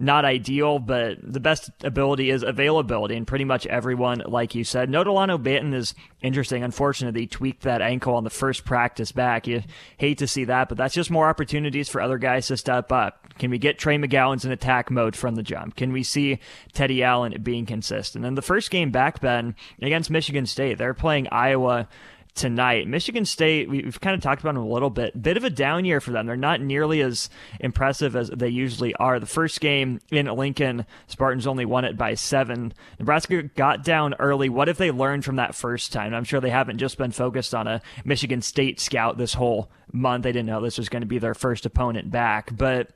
not 0.00 0.24
ideal, 0.24 0.78
but 0.78 1.18
the 1.22 1.40
best 1.40 1.70
ability 1.84 2.30
is 2.30 2.42
availability, 2.42 3.16
and 3.16 3.26
pretty 3.26 3.44
much 3.44 3.66
everyone, 3.66 4.22
like 4.26 4.54
you 4.54 4.64
said. 4.64 4.88
No 4.88 5.04
Delano 5.04 5.36
Banton 5.36 5.74
is 5.74 5.94
interesting. 6.22 6.64
Unfortunately, 6.64 7.20
he 7.20 7.26
tweaked 7.26 7.62
that 7.62 7.82
ankle 7.82 8.14
on 8.14 8.24
the 8.24 8.30
first 8.30 8.64
practice 8.64 9.12
back. 9.12 9.46
You 9.46 9.62
hate 9.98 10.18
to 10.18 10.26
see 10.26 10.44
that, 10.44 10.70
but 10.70 10.78
that's 10.78 10.94
just 10.94 11.10
more 11.10 11.28
opportunities 11.28 11.90
for 11.90 12.00
other 12.00 12.16
guys 12.16 12.46
to 12.46 12.56
step 12.56 12.90
up. 12.90 13.34
Can 13.38 13.50
we 13.50 13.58
get 13.58 13.78
Trey 13.78 13.98
McGowens 13.98 14.46
in 14.46 14.52
attack 14.52 14.90
mode 14.90 15.14
from 15.14 15.34
the 15.34 15.42
jump? 15.42 15.76
Can 15.76 15.92
we 15.92 16.02
see 16.02 16.38
Teddy 16.72 17.02
Allen 17.02 17.36
being 17.42 17.66
consistent? 17.66 18.24
And 18.24 18.38
the 18.38 18.42
first 18.42 18.70
game 18.70 18.90
back, 18.90 19.20
Ben, 19.20 19.54
against 19.82 20.10
Michigan 20.10 20.46
State, 20.46 20.78
they're 20.78 20.94
playing 20.94 21.28
Iowa 21.30 21.88
tonight. 22.40 22.88
Michigan 22.88 23.26
State, 23.26 23.68
we've 23.68 24.00
kind 24.00 24.14
of 24.14 24.22
talked 24.22 24.40
about 24.40 24.54
them 24.54 24.62
a 24.62 24.66
little 24.66 24.88
bit. 24.88 25.20
Bit 25.20 25.36
of 25.36 25.44
a 25.44 25.50
down 25.50 25.84
year 25.84 26.00
for 26.00 26.10
them. 26.10 26.26
They're 26.26 26.36
not 26.36 26.62
nearly 26.62 27.02
as 27.02 27.28
impressive 27.60 28.16
as 28.16 28.30
they 28.30 28.48
usually 28.48 28.94
are. 28.94 29.20
The 29.20 29.26
first 29.26 29.60
game 29.60 30.00
in 30.10 30.24
Lincoln, 30.24 30.86
Spartans 31.06 31.46
only 31.46 31.66
won 31.66 31.84
it 31.84 31.98
by 31.98 32.14
seven. 32.14 32.72
Nebraska 32.98 33.42
got 33.42 33.84
down 33.84 34.14
early. 34.14 34.48
What 34.48 34.70
if 34.70 34.78
they 34.78 34.90
learned 34.90 35.26
from 35.26 35.36
that 35.36 35.54
first 35.54 35.92
time? 35.92 36.14
I'm 36.14 36.24
sure 36.24 36.40
they 36.40 36.48
haven't 36.48 36.78
just 36.78 36.96
been 36.96 37.12
focused 37.12 37.54
on 37.54 37.66
a 37.66 37.82
Michigan 38.06 38.40
State 38.40 38.80
scout 38.80 39.18
this 39.18 39.34
whole 39.34 39.70
month. 39.92 40.22
They 40.22 40.32
didn't 40.32 40.46
know 40.46 40.62
this 40.62 40.78
was 40.78 40.88
going 40.88 41.02
to 41.02 41.06
be 41.06 41.18
their 41.18 41.34
first 41.34 41.66
opponent 41.66 42.10
back. 42.10 42.56
But 42.56 42.88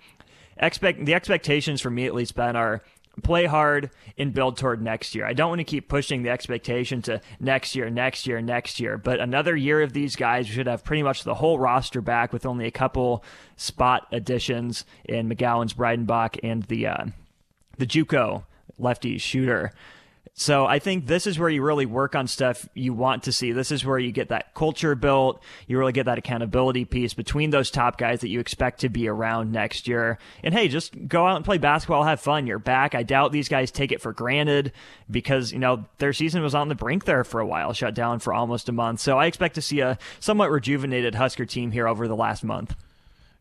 expect 0.57 1.05
the 1.05 1.13
expectations 1.13 1.83
for 1.83 1.91
me 1.91 2.07
at 2.07 2.15
least, 2.15 2.35
Ben, 2.35 2.57
are 2.57 2.83
play 3.23 3.47
hard 3.47 3.91
and 4.19 4.33
build 4.33 4.57
toward 4.57 4.83
next 4.83 5.15
year. 5.15 5.27
I 5.27 5.33
don't 5.33 5.49
want 5.49 5.61
to 5.61 5.65
keep 5.65 5.89
pushing 5.89 6.23
the 6.23 6.31
expectation 6.31 7.03
to 7.03 7.21
next 7.41 7.75
year, 7.75 7.91
next 7.91 8.27
year, 8.27 8.41
next 8.41 8.81
year, 8.81 8.99
but 8.99 9.21
another 9.21 9.55
year 9.57 9.83
of 9.83 9.93
these 9.93 10.17
guys 10.17 10.49
we 10.49 10.55
should 10.55 10.67
have 10.67 10.85
pretty 10.85 11.03
much 11.03 11.25
the 11.25 11.35
whole 11.35 11.59
roster 11.59 12.01
back 12.01 12.33
with 12.33 12.47
only 12.47 12.67
a 12.67 12.71
couple 12.71 13.25
spot 13.57 14.07
additions 14.13 14.85
in 15.05 15.29
McGowens 15.29 15.75
Breidenbach, 15.75 16.39
and 16.43 16.65
the 16.65 16.87
uh, 16.87 17.05
the 17.79 17.87
JUCO 17.87 18.45
lefty 18.79 19.19
shooter. 19.19 19.73
So 20.37 20.67
I 20.67 20.81
think 20.81 21.07
this 21.07 21.29
is 21.29 21.39
where 21.39 21.49
you 21.49 21.63
really 21.63 21.87
work 21.87 22.17
on 22.17 22.27
stuff 22.27 22.69
you 22.75 22.93
want 22.93 23.23
to 23.23 23.33
see. 23.33 23.53
This 23.53 23.71
is 23.71 23.85
where 23.85 24.01
you 24.01 24.11
get 24.11 24.31
that 24.31 24.53
culture 24.53 24.97
built. 24.97 25.41
You 25.69 25.79
really 25.79 25.93
get 25.93 26.07
that 26.07 26.19
accountability 26.19 26.85
piece 26.85 27.15
between 27.15 27.51
those 27.51 27.71
top 27.71 27.99
guys 27.99 28.21
that 28.21 28.29
you 28.29 28.41
expect 28.41 28.81
to 28.81 28.89
be 28.89 29.07
around 29.07 29.53
next 29.53 29.87
year. 29.87 30.19
And 30.43 30.53
hey, 30.53 30.67
just 30.67 31.07
go 31.07 31.25
out 31.25 31.37
and 31.37 31.45
play 31.45 31.59
basketball, 31.59 32.03
have 32.03 32.21
fun. 32.21 32.49
You're 32.49 32.59
back. 32.59 32.97
I 32.97 33.05
doubt 33.05 33.31
these 33.31 33.49
guys 33.49 33.71
take 33.71 33.93
it 33.93 34.01
for 34.01 34.13
granted 34.13 34.73
because, 35.09 35.53
you 35.53 35.61
know, 35.61 35.85
their 35.99 36.13
season 36.13 36.43
was 36.43 36.55
on 36.55 36.69
the 36.69 36.75
brink 36.75 37.05
there 37.05 37.23
for 37.23 37.41
a 37.41 37.47
while, 37.47 37.73
shut 37.73 37.95
down 37.95 38.19
for 38.19 38.35
almost 38.35 38.69
a 38.69 38.73
month. 38.73 38.99
So 38.99 39.17
I 39.17 39.27
expect 39.27 39.55
to 39.55 39.63
see 39.63 39.81
a 39.81 39.99
somewhat 40.19 40.51
rejuvenated 40.51 41.15
Husker 41.15 41.47
team 41.47 41.71
here 41.71 41.87
over 41.87 42.09
the 42.09 42.17
last 42.17 42.43
month. 42.43 42.75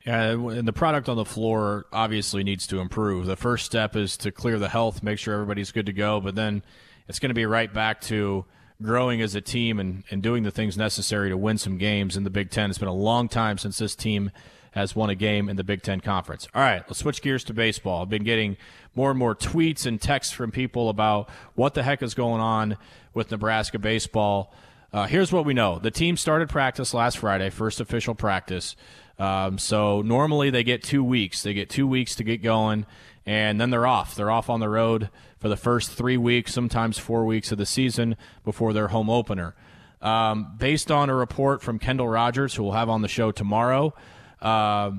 Yeah, 0.05 0.31
and 0.31 0.67
the 0.67 0.73
product 0.73 1.07
on 1.07 1.15
the 1.15 1.25
floor 1.25 1.85
obviously 1.93 2.43
needs 2.43 2.67
to 2.67 2.79
improve. 2.79 3.25
The 3.25 3.37
first 3.37 3.65
step 3.65 3.95
is 3.95 4.17
to 4.17 4.31
clear 4.31 4.59
the 4.59 4.67
health, 4.67 5.01
make 5.01 5.17
sure 5.17 5.33
everybody's 5.33 5.71
good 5.71 5.85
to 5.85 5.93
go, 5.93 6.19
but 6.19 6.35
then 6.35 6.61
it's 7.07 7.19
going 7.19 7.29
to 7.29 7.35
be 7.35 7.45
right 7.45 7.73
back 7.73 8.01
to 8.01 8.45
growing 8.81 9.21
as 9.21 9.33
a 9.33 9.41
team 9.41 9.79
and, 9.79 10.03
and 10.11 10.21
doing 10.21 10.43
the 10.43 10.51
things 10.51 10.77
necessary 10.77 11.29
to 11.29 11.37
win 11.37 11.57
some 11.57 11.77
games 11.77 12.17
in 12.17 12.25
the 12.25 12.29
Big 12.29 12.51
Ten. 12.51 12.69
It's 12.69 12.79
been 12.79 12.89
a 12.89 12.93
long 12.93 13.29
time 13.29 13.57
since 13.57 13.77
this 13.77 13.95
team 13.95 14.31
has 14.71 14.95
won 14.95 15.09
a 15.09 15.15
game 15.15 15.47
in 15.47 15.55
the 15.55 15.63
Big 15.63 15.83
Ten 15.83 16.01
Conference. 16.01 16.47
All 16.53 16.61
right, 16.61 16.83
let's 16.87 16.99
switch 16.99 17.21
gears 17.21 17.43
to 17.45 17.53
baseball. 17.53 18.01
I've 18.01 18.09
been 18.09 18.23
getting 18.23 18.57
more 18.95 19.09
and 19.09 19.19
more 19.19 19.35
tweets 19.35 19.85
and 19.85 20.01
texts 20.01 20.33
from 20.33 20.51
people 20.51 20.89
about 20.89 21.29
what 21.55 21.75
the 21.75 21.83
heck 21.83 22.03
is 22.03 22.13
going 22.13 22.41
on 22.41 22.77
with 23.13 23.31
Nebraska 23.31 23.79
baseball. 23.79 24.53
Uh, 24.91 25.05
here's 25.07 25.31
what 25.31 25.45
we 25.45 25.53
know 25.53 25.79
the 25.79 25.91
team 25.91 26.17
started 26.17 26.49
practice 26.49 26.93
last 26.93 27.19
Friday, 27.19 27.49
first 27.49 27.79
official 27.79 28.15
practice. 28.15 28.75
Um, 29.19 29.57
so 29.57 30.01
normally 30.01 30.49
they 30.49 30.63
get 30.63 30.83
two 30.83 31.03
weeks. 31.03 31.43
They 31.43 31.53
get 31.53 31.69
two 31.69 31.87
weeks 31.87 32.15
to 32.15 32.23
get 32.23 32.41
going, 32.41 32.85
and 33.25 33.59
then 33.59 33.69
they're 33.69 33.87
off. 33.87 34.15
They're 34.15 34.31
off 34.31 34.49
on 34.49 34.59
the 34.59 34.69
road 34.69 35.09
for 35.39 35.49
the 35.49 35.57
first 35.57 35.91
three 35.91 36.17
weeks, 36.17 36.53
sometimes 36.53 36.97
four 36.97 37.25
weeks 37.25 37.51
of 37.51 37.57
the 37.57 37.65
season 37.65 38.15
before 38.43 38.73
their 38.73 38.89
home 38.89 39.09
opener. 39.09 39.55
Um, 40.01 40.55
based 40.57 40.91
on 40.91 41.09
a 41.09 41.15
report 41.15 41.61
from 41.61 41.79
Kendall 41.79 42.09
Rogers, 42.09 42.55
who 42.55 42.63
we'll 42.63 42.73
have 42.73 42.89
on 42.89 43.01
the 43.01 43.07
show 43.07 43.31
tomorrow, 43.31 43.93
uh, 44.41 44.91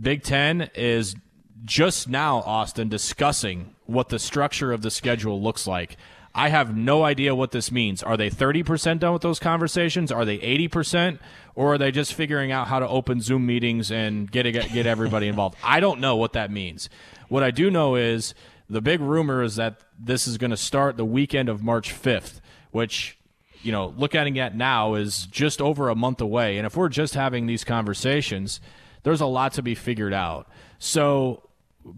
Big 0.00 0.22
Ten 0.22 0.70
is 0.74 1.16
just 1.64 2.08
now, 2.08 2.38
Austin, 2.38 2.88
discussing 2.88 3.74
what 3.86 4.08
the 4.08 4.18
structure 4.18 4.72
of 4.72 4.82
the 4.82 4.90
schedule 4.90 5.42
looks 5.42 5.66
like. 5.66 5.96
I 6.34 6.48
have 6.48 6.74
no 6.74 7.04
idea 7.04 7.34
what 7.34 7.50
this 7.50 7.70
means. 7.70 8.02
Are 8.02 8.16
they 8.16 8.30
30% 8.30 8.98
done 9.00 9.12
with 9.12 9.22
those 9.22 9.38
conversations? 9.38 10.10
Are 10.10 10.24
they 10.24 10.38
80%? 10.38 11.18
Or 11.54 11.74
are 11.74 11.78
they 11.78 11.90
just 11.90 12.14
figuring 12.14 12.50
out 12.50 12.68
how 12.68 12.78
to 12.78 12.88
open 12.88 13.20
Zoom 13.20 13.44
meetings 13.44 13.90
and 13.90 14.30
get, 14.30 14.44
get 14.72 14.86
everybody 14.86 15.28
involved? 15.28 15.56
I 15.62 15.80
don't 15.80 16.00
know 16.00 16.16
what 16.16 16.32
that 16.32 16.50
means. 16.50 16.88
What 17.28 17.42
I 17.42 17.50
do 17.50 17.70
know 17.70 17.96
is 17.96 18.34
the 18.70 18.80
big 18.80 19.00
rumor 19.00 19.42
is 19.42 19.56
that 19.56 19.80
this 19.98 20.26
is 20.26 20.38
going 20.38 20.50
to 20.50 20.56
start 20.56 20.96
the 20.96 21.04
weekend 21.04 21.50
of 21.50 21.62
March 21.62 21.92
5th, 21.92 22.40
which, 22.70 23.18
you 23.62 23.70
know, 23.70 23.92
looking 23.98 24.38
at 24.38 24.56
now 24.56 24.94
is 24.94 25.26
just 25.26 25.60
over 25.60 25.90
a 25.90 25.94
month 25.94 26.22
away. 26.22 26.56
And 26.56 26.66
if 26.66 26.76
we're 26.76 26.88
just 26.88 27.14
having 27.14 27.46
these 27.46 27.64
conversations, 27.64 28.60
there's 29.02 29.20
a 29.20 29.26
lot 29.26 29.52
to 29.54 29.62
be 29.62 29.74
figured 29.74 30.14
out. 30.14 30.48
So 30.78 31.42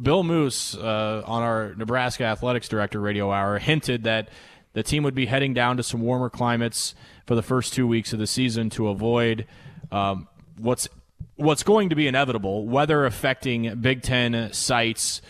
Bill 0.01 0.23
Moos 0.23 0.77
uh, 0.77 1.23
on 1.27 1.43
our 1.43 1.75
Nebraska 1.75 2.25
athletics 2.25 2.69
director 2.69 3.01
radio 3.01 3.31
hour 3.31 3.59
hinted 3.59 4.05
that 4.05 4.29
the 4.73 4.83
team 4.83 5.03
would 5.05 5.15
be 5.15 5.27
heading 5.27 5.55
down 5.55 5.77
to 5.77 5.83
some 5.83 6.01
warmer 6.01 6.31
climates 6.31 6.95
for 7.27 7.35
the 7.35 7.43
first 7.43 7.73
two 7.73 7.87
weeks 7.87 8.13
of 8.13 8.19
the 8.19 8.27
season 8.27 8.71
to 8.71 8.89
avoid 8.89 9.47
um, 9.93 10.29
what's 10.59 10.89
what's 11.37 11.63
going 11.63 11.89
to 11.91 11.97
be 11.97 12.07
inevitable 12.07 12.67
weather 12.67 13.05
affecting 13.07 13.75
Big 13.81 14.03
Ten 14.03 14.53
sites 14.53 15.21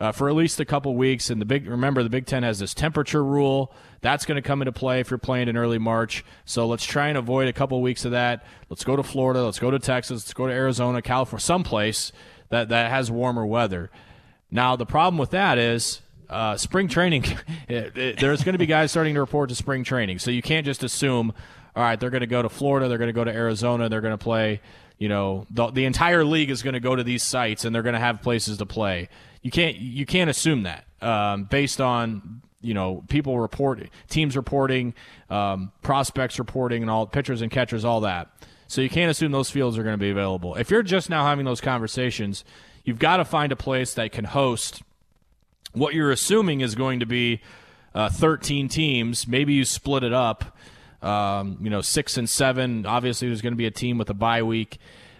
uh, 0.00 0.12
for 0.12 0.28
at 0.28 0.34
least 0.34 0.58
a 0.60 0.64
couple 0.64 0.94
weeks. 0.96 1.30
And 1.30 1.40
the 1.40 1.44
big 1.44 1.66
remember 1.66 2.02
the 2.02 2.10
Big 2.10 2.26
Ten 2.26 2.42
has 2.42 2.58
this 2.58 2.74
temperature 2.74 3.24
rule 3.24 3.72
that's 4.00 4.24
going 4.24 4.36
to 4.36 4.46
come 4.46 4.62
into 4.62 4.72
play 4.72 5.00
if 5.00 5.10
you're 5.10 5.18
playing 5.18 5.48
in 5.48 5.56
early 5.56 5.78
March. 5.78 6.24
So 6.44 6.66
let's 6.66 6.84
try 6.84 7.08
and 7.08 7.18
avoid 7.18 7.48
a 7.48 7.52
couple 7.52 7.80
weeks 7.82 8.04
of 8.04 8.12
that. 8.12 8.44
Let's 8.68 8.84
go 8.84 8.96
to 8.96 9.02
Florida. 9.02 9.44
Let's 9.44 9.58
go 9.58 9.70
to 9.70 9.78
Texas. 9.78 10.24
Let's 10.24 10.34
go 10.34 10.46
to 10.46 10.52
Arizona, 10.52 11.02
California, 11.02 11.42
someplace 11.42 12.12
that, 12.50 12.68
that 12.68 12.90
has 12.90 13.10
warmer 13.10 13.44
weather. 13.44 13.90
Now, 14.50 14.76
the 14.76 14.86
problem 14.86 15.18
with 15.18 15.30
that 15.30 15.58
is 15.58 16.00
uh, 16.28 16.56
spring 16.56 16.88
training, 16.88 17.24
it, 17.68 17.96
it, 17.96 18.20
there's 18.20 18.44
going 18.44 18.52
to 18.54 18.58
be 18.58 18.66
guys 18.66 18.90
starting 18.90 19.14
to 19.14 19.20
report 19.20 19.48
to 19.48 19.54
spring 19.54 19.82
training. 19.84 20.18
So 20.18 20.30
you 20.30 20.42
can't 20.42 20.66
just 20.66 20.84
assume, 20.84 21.32
all 21.74 21.82
right, 21.82 21.98
they're 21.98 22.10
going 22.10 22.20
to 22.20 22.26
go 22.26 22.42
to 22.42 22.48
Florida, 22.48 22.88
they're 22.88 22.98
going 22.98 23.08
to 23.08 23.12
go 23.12 23.24
to 23.24 23.32
Arizona, 23.32 23.88
they're 23.88 24.00
going 24.00 24.16
to 24.16 24.22
play, 24.22 24.60
you 24.98 25.08
know, 25.08 25.46
the, 25.50 25.70
the 25.70 25.84
entire 25.84 26.24
league 26.24 26.50
is 26.50 26.62
going 26.62 26.74
to 26.74 26.80
go 26.80 26.94
to 26.94 27.02
these 27.02 27.22
sites 27.22 27.64
and 27.64 27.74
they're 27.74 27.82
going 27.82 27.94
to 27.94 28.00
have 28.00 28.22
places 28.22 28.58
to 28.58 28.66
play. 28.66 29.08
You 29.42 29.50
can't 29.50 29.76
you 29.76 30.04
can't 30.04 30.28
assume 30.28 30.64
that 30.64 30.84
um, 31.00 31.44
based 31.44 31.80
on 31.80 32.42
you 32.60 32.74
know 32.74 33.02
people 33.08 33.38
reporting, 33.38 33.88
teams 34.08 34.36
reporting, 34.36 34.94
um, 35.30 35.72
prospects 35.82 36.38
reporting, 36.38 36.82
and 36.82 36.90
all 36.90 37.06
pitchers 37.06 37.40
and 37.40 37.50
catchers, 37.50 37.84
all 37.84 38.02
that. 38.02 38.28
So 38.70 38.80
you 38.82 38.88
can't 38.88 39.10
assume 39.10 39.32
those 39.32 39.50
fields 39.50 39.76
are 39.78 39.82
going 39.82 39.94
to 39.94 39.98
be 39.98 40.10
available. 40.10 40.54
If 40.54 40.70
you're 40.70 40.84
just 40.84 41.10
now 41.10 41.26
having 41.26 41.44
those 41.44 41.60
conversations, 41.60 42.44
you've 42.84 43.00
got 43.00 43.16
to 43.16 43.24
find 43.24 43.50
a 43.50 43.56
place 43.56 43.94
that 43.94 44.12
can 44.12 44.24
host 44.24 44.82
what 45.72 45.92
you're 45.92 46.12
assuming 46.12 46.60
is 46.60 46.76
going 46.76 47.00
to 47.00 47.06
be 47.06 47.40
uh, 47.96 48.10
13 48.10 48.68
teams. 48.68 49.26
Maybe 49.26 49.54
you 49.54 49.64
split 49.64 50.04
it 50.04 50.12
up. 50.12 50.56
Um, 51.02 51.58
you 51.60 51.68
know, 51.68 51.80
six 51.80 52.16
and 52.16 52.30
seven. 52.30 52.86
Obviously, 52.86 53.26
there's 53.26 53.42
going 53.42 53.54
to 53.54 53.58
be 53.58 53.66
a 53.66 53.72
team 53.72 53.98
with 53.98 54.08
a 54.08 54.14
bye 54.14 54.44
week. 54.44 54.78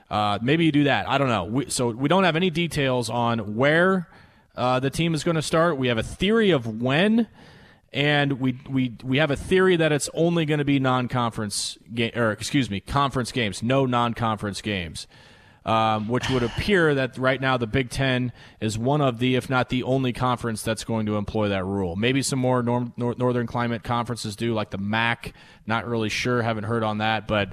Uh, 0.09 0.39
maybe 0.41 0.65
you 0.65 0.71
do 0.71 0.85
that. 0.85 1.09
I 1.09 1.19
don't 1.19 1.29
know. 1.29 1.45
We, 1.45 1.71
so 1.71 1.89
we 1.89 2.09
don't 2.09 2.23
have 2.23 2.37
any 2.37 2.51
details 2.51 3.11
on 3.11 3.57
where 3.57 4.09
uh, 4.55 4.79
the 4.79 4.91
team 4.91 5.13
is 5.13 5.25
going 5.25 5.35
to 5.35 5.43
start. 5.43 5.77
We 5.77 5.89
have 5.89 5.99
a 5.99 6.05
theory 6.05 6.53
of 6.53 6.81
when 6.81 7.27
and 7.93 8.35
we 8.41 8.59
we 8.69 8.97
we 9.03 9.19
have 9.19 9.31
a 9.31 9.37
theory 9.37 9.77
that 9.77 9.91
it's 9.91 10.09
only 10.15 10.45
going 10.45 10.59
to 10.59 10.65
be 10.65 10.79
non-conference 10.79 11.77
game 11.93 12.13
or 12.15 12.31
excuse 12.31 12.71
me 12.71 12.81
conference 12.81 13.33
games 13.33 13.63
no 13.63 13.87
non-conference 13.87 14.61
games. 14.63 15.07
Um, 15.63 16.09
which 16.09 16.31
would 16.31 16.43
appear 16.43 16.95
that 16.95 17.19
right 17.19 17.39
now 17.39 17.59
the 17.59 17.67
big 17.67 17.91
ten 17.91 18.33
is 18.63 18.79
one 18.79 19.03
of 19.03 19.19
the 19.19 19.37
if 19.37 19.51
not 19.51 19.69
the 19.69 19.83
only 19.83 20.15
conference 20.15 20.63
that's 20.63 20.85
going 20.85 21.05
to 21.05 21.17
employ 21.17 21.51
that 21.51 21.67
rule. 21.67 21.97
Maybe 21.97 22.23
some 22.23 22.39
more 22.39 22.63
norm, 22.63 22.95
nor, 22.97 23.15
northern 23.19 23.47
climate 23.47 23.83
conferences 23.83 24.37
do 24.37 24.55
like 24.55 24.71
the 24.71 24.79
mac 24.79 25.35
not 25.67 25.87
really 25.87 26.09
sure 26.09 26.41
haven't 26.41 26.65
heard 26.65 26.83
on 26.83 26.99
that 26.99 27.29
but 27.29 27.53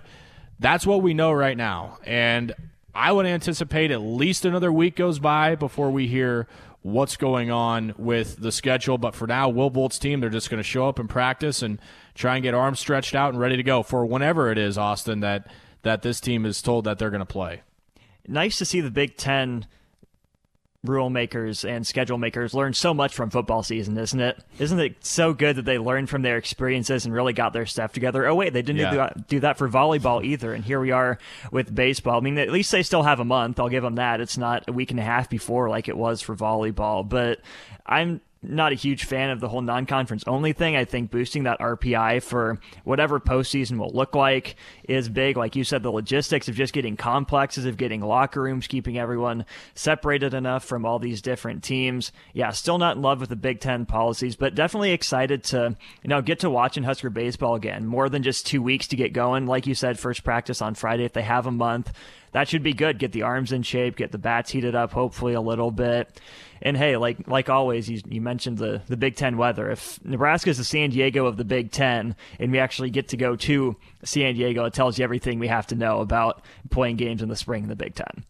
that's 0.58 0.88
what 0.88 1.02
we 1.02 1.14
know 1.14 1.34
right 1.34 1.58
now. 1.58 1.98
And 2.06 2.56
i 2.96 3.12
would 3.12 3.26
anticipate 3.26 3.92
at 3.92 4.00
least 4.00 4.46
another 4.46 4.72
week 4.72 4.96
goes 4.96 5.20
by 5.20 5.56
before 5.56 5.92
we 5.92 6.08
hear 6.08 6.48
what's 6.82 7.18
going 7.18 7.52
on 7.52 7.94
with 7.98 8.38
the 8.38 8.52
schedule. 8.52 8.98
But 8.98 9.16
for 9.16 9.28
now, 9.28 9.50
Will 9.50 9.70
Bolt's 9.70 10.00
team, 10.00 10.20
they're 10.20 10.30
just 10.30 10.50
going 10.50 10.60
to 10.60 10.68
show 10.68 10.88
up 10.88 11.00
and 11.00 11.10
practice 11.10 11.62
and 11.62 11.80
try 12.16 12.36
and 12.36 12.44
get 12.44 12.54
arms 12.54 12.80
stretched 12.80 13.16
out 13.16 13.34
and 13.34 13.40
ready 13.40 13.58
to 13.58 13.64
go 13.64 13.84
for 13.84 14.06
whenever 14.06 14.52
it 14.52 14.58
is, 14.58 14.78
Austin, 14.78 15.20
that, 15.22 15.48
that 15.84 16.02
this 16.02 16.20
team 16.20 16.46
is 16.46 16.62
told 16.62 16.86
that 16.86 16.98
they're 17.00 17.10
going 17.10 17.20
to 17.20 17.26
play. 17.26 17.62
Nice 18.28 18.58
to 18.58 18.66
see 18.66 18.82
the 18.82 18.92
Big 18.92 19.18
Ten 19.18 19.66
rule 20.88 21.10
makers 21.10 21.66
and 21.66 21.86
schedule 21.86 22.18
makers 22.18 22.54
learn 22.54 22.74
so 22.74 22.94
much 22.94 23.14
from 23.14 23.30
football 23.30 23.64
season, 23.64 23.98
isn't 23.98 24.20
it? 24.20 24.40
Isn't 24.60 24.80
it 24.80 25.04
so 25.06 25.34
good 25.34 25.58
that 25.58 25.66
they 25.66 25.78
learned 25.78 26.10
from 26.10 26.22
their 26.22 26.38
experiences 26.38 27.06
and 27.06 27.14
really 27.14 27.34
got 27.34 27.54
their 27.54 27.66
stuff 27.66 27.94
together? 27.94 28.28
Oh 28.28 28.36
wait, 28.36 28.54
they 28.54 28.62
didn't 28.62 28.82
yeah. 28.82 28.92
do, 28.92 28.98
that, 28.98 29.28
do 29.28 29.40
that 29.42 29.58
for 29.58 29.70
volleyball 29.70 30.24
either, 30.24 30.54
and 30.54 30.64
here 30.64 30.80
we 30.80 30.92
are 30.92 31.18
with 31.52 31.74
baseball. 31.74 32.18
I 32.18 32.22
mean, 32.22 32.38
at 32.38 32.52
least 32.52 32.72
they 32.72 32.84
still 32.84 33.04
have 33.04 33.20
a 33.20 33.26
month. 33.26 33.60
I'll 33.60 33.70
give 33.70 33.84
them 33.84 33.96
that. 33.96 34.22
It's 34.22 34.38
not 34.38 34.66
a 34.68 34.72
week 34.72 34.92
and 34.92 35.00
a 35.00 35.04
half 35.04 35.30
before 35.30 35.70
like 35.70 35.88
it 35.88 35.98
was 35.98 36.22
for 36.22 36.36
volleyball, 36.36 37.08
but 37.08 37.42
I'm 37.86 38.22
not 38.48 38.72
a 38.72 38.76
huge 38.76 39.06
fan 39.06 39.30
of 39.30 39.40
the 39.40 39.50
whole 39.50 39.62
non-conference 39.62 40.24
only 40.28 40.54
thing. 40.54 40.76
I 40.76 40.86
think 40.86 41.12
boosting 41.12 41.44
that 41.44 41.60
RPI 41.60 42.22
for 42.24 42.60
whatever 42.84 43.20
postseason 43.20 43.78
will 43.78 43.92
look 43.92 44.16
like 44.16 44.56
is 44.88 45.10
big. 45.10 45.38
Like 45.38 45.56
you 45.56 45.64
said, 45.64 45.84
the 45.84 45.92
logistics 45.92 46.48
of 46.48 46.56
just 46.56 46.74
getting 46.74 46.98
complexes, 46.98 47.66
of 47.66 47.78
getting 47.78 48.02
locker 48.02 48.42
rooms, 48.42 48.68
keeping 48.68 48.98
everyone 48.98 49.46
separated 49.76 50.34
enough 50.34 50.64
from 50.64 50.86
all 50.86 51.00
these 51.00 51.22
different 51.22 51.64
teams. 51.64 52.12
Yeah, 52.34 52.52
still 52.52 52.78
not 52.78 52.96
in 52.96 53.02
love 53.02 53.20
with 53.20 53.30
the 53.30 53.36
Big 53.36 53.60
Ten 53.60 53.86
policies, 53.86 54.36
but 54.36 54.56
definitely 54.56 54.92
excited 54.92 55.44
to 55.46 55.76
you 56.04 56.10
know 56.10 56.22
get 56.22 56.40
to 56.40 56.50
watching 56.50 56.84
Husker 56.84 57.10
baseball 57.10 57.56
again. 57.56 57.86
More 57.86 58.10
than 58.10 58.24
just 58.24 58.48
two 58.48 58.62
weeks 58.62 58.88
to 58.88 58.96
get 58.96 59.14
going. 59.14 59.46
Like 59.46 59.68
you 59.68 59.76
said, 59.76 60.00
first 60.00 60.24
practice 60.24 60.62
on 60.62 60.76
Friday. 60.76 61.06
If 61.06 61.14
they 61.14 61.22
have 61.22 61.48
a 61.48 61.52
month, 61.52 61.92
that 62.32 62.48
should 62.48 62.64
be 62.64 62.74
good. 62.74 63.00
Get 63.00 63.12
the 63.12 63.24
arms 63.24 63.52
in 63.52 63.64
shape, 63.64 63.96
get 63.96 64.12
the 64.12 64.18
bats 64.18 64.52
heated 64.52 64.76
up, 64.76 64.92
hopefully 64.92 65.34
a 65.34 65.42
little 65.42 65.72
bit. 65.72 66.20
And 66.62 66.78
hey, 66.78 66.98
like 66.98 67.28
like 67.28 67.50
always, 67.50 67.90
you, 67.90 68.02
you 68.08 68.22
mentioned 68.22 68.58
the 68.58 68.82
the 68.88 68.98
Big 68.98 69.16
Ten 69.16 69.38
weather. 69.38 69.70
If 69.70 70.04
Nebraska 70.04 70.50
is 70.50 70.58
the 70.58 70.64
San 70.64 70.90
Diego 70.90 71.26
of 71.26 71.38
the 71.38 71.46
Big 71.46 71.72
Ten, 71.72 72.16
and 72.40 72.52
we 72.52 72.60
actually 72.60 72.90
get 72.90 73.10
to 73.10 73.18
go 73.18 73.36
to 73.36 73.76
San 74.04 74.36
Diego, 74.36 74.66
it 74.66 74.74
tells 74.74 74.98
you 74.98 75.04
everything 75.04 75.40
we 75.40 75.48
have 75.48 75.68
to 75.68 75.76
know 75.76 76.00
about 76.02 76.44
playing 76.70 76.96
games 76.98 77.22
in 77.22 77.30
the 77.30 77.36
spring 77.36 77.64
in 77.64 77.70
the 77.70 77.76
Big 77.76 77.96
Ten. 77.96 78.26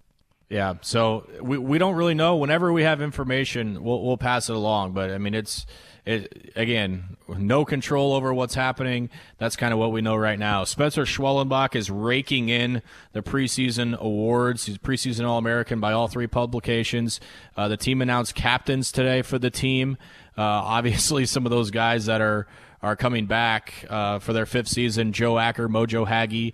Yeah, 0.49 0.75
so 0.81 1.27
we, 1.41 1.57
we 1.57 1.77
don't 1.77 1.95
really 1.95 2.13
know. 2.13 2.37
Whenever 2.37 2.71
we 2.71 2.83
have 2.83 3.01
information, 3.01 3.83
we'll 3.83 4.01
we'll 4.01 4.17
pass 4.17 4.49
it 4.49 4.55
along. 4.55 4.93
But 4.93 5.11
I 5.11 5.17
mean, 5.17 5.33
it's 5.33 5.65
it, 6.05 6.53
again, 6.55 7.17
no 7.27 7.65
control 7.65 8.13
over 8.13 8.33
what's 8.33 8.55
happening. 8.55 9.09
That's 9.39 9.57
kind 9.57 9.73
of 9.73 9.79
what 9.79 9.91
we 9.91 9.99
know 10.01 10.15
right 10.15 10.39
now. 10.39 10.63
Spencer 10.63 11.03
Schwellenbach 11.03 11.75
is 11.75 11.91
raking 11.91 12.47
in 12.47 12.81
the 13.11 13.21
preseason 13.21 13.97
awards. 13.97 14.65
He's 14.67 14.77
preseason 14.77 15.27
All 15.27 15.37
American 15.37 15.81
by 15.81 15.91
all 15.91 16.07
three 16.07 16.27
publications. 16.27 17.19
Uh, 17.57 17.67
the 17.67 17.75
team 17.75 18.01
announced 18.01 18.33
captains 18.33 18.89
today 18.89 19.21
for 19.21 19.37
the 19.37 19.49
team. 19.49 19.97
Uh, 20.37 20.43
obviously, 20.43 21.25
some 21.25 21.45
of 21.45 21.49
those 21.49 21.71
guys 21.71 22.05
that 22.05 22.21
are 22.21 22.47
are 22.81 22.95
coming 22.95 23.25
back 23.25 23.85
uh, 23.89 24.19
for 24.19 24.31
their 24.31 24.45
fifth 24.45 24.69
season: 24.69 25.11
Joe 25.11 25.37
Acker, 25.37 25.67
Mojo 25.67 26.07
Hagge. 26.07 26.53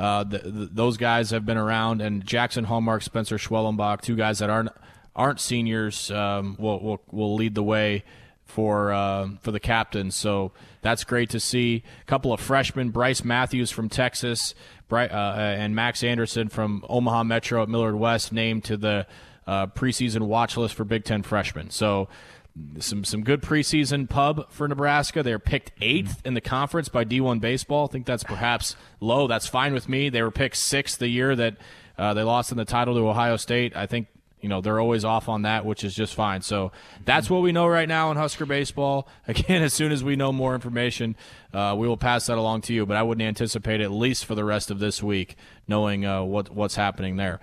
Uh, 0.00 0.24
the, 0.24 0.38
the, 0.38 0.68
those 0.72 0.96
guys 0.96 1.30
have 1.30 1.44
been 1.44 1.58
around, 1.58 2.00
and 2.00 2.24
Jackson 2.24 2.64
Hallmark, 2.64 3.02
Spencer 3.02 3.36
Schwellenbach, 3.36 4.00
two 4.00 4.16
guys 4.16 4.38
that 4.38 4.48
aren't 4.48 4.70
aren't 5.14 5.40
seniors, 5.40 6.10
um, 6.10 6.56
will, 6.58 6.80
will 6.80 7.02
will 7.10 7.34
lead 7.34 7.54
the 7.54 7.62
way 7.62 8.02
for 8.46 8.92
uh, 8.92 9.28
for 9.42 9.52
the 9.52 9.60
captains. 9.60 10.16
So 10.16 10.52
that's 10.80 11.04
great 11.04 11.28
to 11.30 11.40
see. 11.40 11.82
A 12.00 12.04
couple 12.06 12.32
of 12.32 12.40
freshmen, 12.40 12.88
Bryce 12.88 13.22
Matthews 13.24 13.70
from 13.70 13.90
Texas, 13.90 14.54
uh, 14.90 14.96
and 14.96 15.74
Max 15.74 16.02
Anderson 16.02 16.48
from 16.48 16.82
Omaha 16.88 17.24
Metro 17.24 17.62
at 17.62 17.68
Millard 17.68 17.94
West, 17.94 18.32
named 18.32 18.64
to 18.64 18.78
the 18.78 19.06
uh, 19.46 19.66
preseason 19.66 20.22
watch 20.22 20.56
list 20.56 20.74
for 20.74 20.84
Big 20.84 21.04
Ten 21.04 21.22
freshmen. 21.22 21.68
So 21.68 22.08
some 22.78 23.04
some 23.04 23.22
good 23.22 23.42
preseason 23.42 24.08
pub 24.08 24.50
for 24.50 24.66
Nebraska. 24.66 25.22
They're 25.22 25.38
picked 25.38 25.72
eighth 25.80 26.20
in 26.24 26.34
the 26.34 26.40
conference 26.40 26.88
by 26.88 27.04
D1 27.04 27.40
baseball. 27.40 27.86
I 27.88 27.92
think 27.92 28.06
that's 28.06 28.24
perhaps 28.24 28.76
low. 29.00 29.26
That's 29.26 29.46
fine 29.46 29.72
with 29.72 29.88
me. 29.88 30.08
They 30.08 30.22
were 30.22 30.30
picked 30.30 30.56
sixth 30.56 30.98
the 30.98 31.08
year 31.08 31.36
that 31.36 31.56
uh, 31.98 32.14
they 32.14 32.22
lost 32.22 32.50
in 32.50 32.58
the 32.58 32.64
title 32.64 32.94
to 32.94 33.08
Ohio 33.08 33.36
State. 33.36 33.76
I 33.76 33.86
think 33.86 34.08
you 34.40 34.48
know 34.48 34.60
they're 34.60 34.80
always 34.80 35.04
off 35.04 35.28
on 35.28 35.42
that, 35.42 35.64
which 35.64 35.84
is 35.84 35.94
just 35.94 36.14
fine. 36.14 36.42
So 36.42 36.72
that's 37.04 37.30
what 37.30 37.42
we 37.42 37.52
know 37.52 37.66
right 37.66 37.88
now 37.88 38.10
in 38.10 38.16
Husker 38.16 38.46
baseball. 38.46 39.08
Again, 39.28 39.62
as 39.62 39.72
soon 39.72 39.92
as 39.92 40.02
we 40.02 40.16
know 40.16 40.32
more 40.32 40.54
information, 40.54 41.16
uh, 41.54 41.74
we 41.78 41.86
will 41.86 41.96
pass 41.96 42.26
that 42.26 42.38
along 42.38 42.62
to 42.62 42.74
you. 42.74 42.86
But 42.86 42.96
I 42.96 43.02
wouldn't 43.02 43.26
anticipate 43.26 43.80
at 43.80 43.90
least 43.90 44.24
for 44.24 44.34
the 44.34 44.44
rest 44.44 44.70
of 44.70 44.78
this 44.78 45.02
week 45.02 45.36
knowing 45.68 46.04
uh, 46.04 46.22
what 46.22 46.50
what's 46.50 46.76
happening 46.76 47.16
there. 47.16 47.40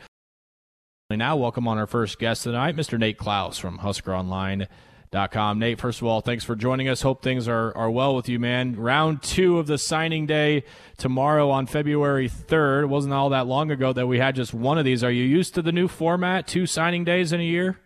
Now, 1.09 1.37
welcome 1.37 1.69
on 1.69 1.77
our 1.77 1.87
first 1.87 2.19
guest 2.19 2.43
tonight, 2.43 2.75
Mr. 2.75 2.99
Nate 2.99 3.17
Clouse 3.17 3.57
from 3.57 3.77
Husker 3.77 4.13
Online 4.13 4.67
Com. 5.11 5.59
Nate, 5.59 5.79
first 5.79 6.01
of 6.01 6.07
all, 6.07 6.21
thanks 6.21 6.43
for 6.43 6.55
joining 6.55 6.89
us. 6.89 7.01
Hope 7.01 7.23
things 7.23 7.47
are, 7.47 7.75
are 7.77 7.89
well 7.89 8.13
with 8.13 8.27
you, 8.27 8.39
man. 8.39 8.75
Round 8.75 9.23
two 9.23 9.57
of 9.57 9.65
the 9.65 9.77
signing 9.77 10.25
day 10.25 10.63
tomorrow 10.97 11.49
on 11.49 11.65
February 11.65 12.29
3rd. 12.29 12.83
It 12.83 12.87
wasn't 12.87 13.13
all 13.13 13.29
that 13.29 13.47
long 13.47 13.71
ago 13.71 13.93
that 13.93 14.05
we 14.05 14.19
had 14.19 14.35
just 14.35 14.53
one 14.53 14.77
of 14.77 14.83
these. 14.83 15.03
Are 15.03 15.11
you 15.11 15.23
used 15.23 15.55
to 15.55 15.61
the 15.61 15.71
new 15.71 15.87
format, 15.87 16.45
two 16.45 16.65
signing 16.65 17.05
days 17.05 17.31
in 17.31 17.39
a 17.39 17.43
year? 17.43 17.79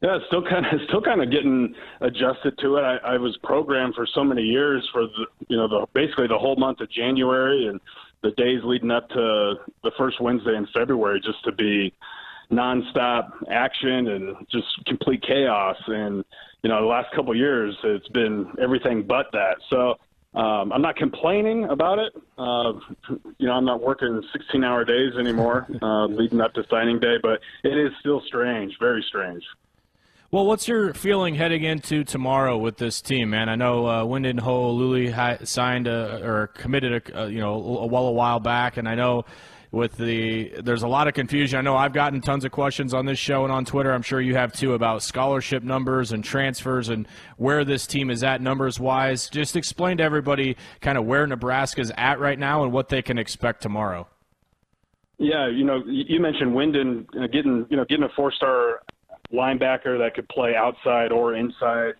Yeah, 0.00 0.16
it's 0.16 0.26
still 0.26 0.42
kind 0.42 0.64
of 0.64 0.80
still 0.88 1.02
kind 1.02 1.20
of 1.20 1.30
getting 1.32 1.74
adjusted 2.00 2.56
to 2.58 2.76
it. 2.76 2.82
I, 2.82 3.14
I 3.14 3.16
was 3.18 3.36
programmed 3.42 3.96
for 3.96 4.06
so 4.06 4.22
many 4.22 4.42
years 4.42 4.88
for 4.92 5.02
the 5.02 5.26
you 5.48 5.56
know 5.56 5.66
the 5.66 5.86
basically 5.92 6.28
the 6.28 6.38
whole 6.38 6.54
month 6.54 6.80
of 6.80 6.90
January 6.90 7.66
and 7.66 7.80
the 8.22 8.30
days 8.32 8.60
leading 8.62 8.92
up 8.92 9.08
to 9.10 9.54
the 9.82 9.90
first 9.98 10.20
Wednesday 10.20 10.54
in 10.54 10.68
February 10.72 11.20
just 11.20 11.42
to 11.44 11.52
be 11.52 11.92
nonstop 12.50 13.30
action 13.50 14.08
and 14.08 14.36
just 14.50 14.66
complete 14.86 15.22
chaos. 15.22 15.76
And 15.86 16.24
you 16.62 16.70
know, 16.70 16.80
the 16.80 16.86
last 16.86 17.14
couple 17.14 17.32
of 17.32 17.36
years, 17.36 17.76
it's 17.84 18.08
been 18.08 18.52
everything 18.60 19.06
but 19.06 19.26
that. 19.32 19.56
So 19.70 19.94
um, 20.34 20.72
I'm 20.72 20.82
not 20.82 20.96
complaining 20.96 21.64
about 21.64 21.98
it. 21.98 22.12
Uh, 22.36 22.72
you 23.38 23.46
know, 23.46 23.52
I'm 23.52 23.64
not 23.64 23.80
working 23.80 24.22
16-hour 24.54 24.84
days 24.84 25.14
anymore, 25.18 25.66
uh, 25.82 26.06
leading 26.06 26.40
up 26.40 26.54
to 26.54 26.64
signing 26.70 27.00
day, 27.00 27.16
but 27.22 27.40
it 27.64 27.76
is 27.76 27.92
still 28.00 28.22
strange, 28.26 28.76
very 28.78 29.04
strange. 29.08 29.42
Well, 30.30 30.44
what's 30.44 30.68
your 30.68 30.92
feeling 30.92 31.36
heading 31.36 31.64
into 31.64 32.04
tomorrow 32.04 32.58
with 32.58 32.76
this 32.76 33.00
team, 33.00 33.30
man? 33.30 33.48
I 33.48 33.54
know 33.54 33.86
uh, 33.86 34.04
Wynden 34.04 34.38
Ho'oluli 34.38 35.46
signed 35.46 35.86
a, 35.86 36.22
or 36.22 36.48
committed 36.48 37.08
a, 37.08 37.24
a 37.24 37.30
you 37.30 37.40
know 37.40 37.54
a, 37.54 37.86
a 37.86 38.12
while 38.12 38.38
back, 38.38 38.76
and 38.76 38.86
I 38.86 38.94
know 38.94 39.24
with 39.70 39.96
the 39.96 40.52
there's 40.62 40.82
a 40.82 40.88
lot 40.88 41.08
of 41.08 41.14
confusion. 41.14 41.58
I 41.58 41.62
know 41.62 41.76
I've 41.76 41.92
gotten 41.92 42.20
tons 42.20 42.44
of 42.44 42.52
questions 42.52 42.94
on 42.94 43.06
this 43.06 43.18
show 43.18 43.44
and 43.44 43.52
on 43.52 43.64
Twitter. 43.64 43.92
I'm 43.92 44.02
sure 44.02 44.20
you 44.20 44.34
have 44.34 44.52
too 44.52 44.74
about 44.74 45.02
scholarship 45.02 45.62
numbers 45.62 46.12
and 46.12 46.24
transfers 46.24 46.88
and 46.88 47.06
where 47.36 47.64
this 47.64 47.86
team 47.86 48.10
is 48.10 48.22
at 48.22 48.40
numbers 48.40 48.80
wise. 48.80 49.28
Just 49.28 49.56
explain 49.56 49.98
to 49.98 50.02
everybody 50.02 50.56
kind 50.80 50.96
of 50.96 51.04
where 51.04 51.26
Nebraska's 51.26 51.92
at 51.96 52.18
right 52.18 52.38
now 52.38 52.62
and 52.62 52.72
what 52.72 52.88
they 52.88 53.02
can 53.02 53.18
expect 53.18 53.62
tomorrow. 53.62 54.08
Yeah, 55.18 55.48
you 55.48 55.64
know, 55.64 55.82
you 55.86 56.20
mentioned 56.20 56.52
Wynden 56.52 57.06
uh, 57.16 57.26
getting 57.26 57.66
you 57.68 57.76
know 57.76 57.84
getting 57.84 58.04
a 58.04 58.10
four 58.16 58.32
star 58.32 58.82
linebacker 59.32 59.98
that 59.98 60.12
could 60.14 60.28
play 60.28 60.54
outside 60.56 61.12
or 61.12 61.34
inside. 61.34 61.94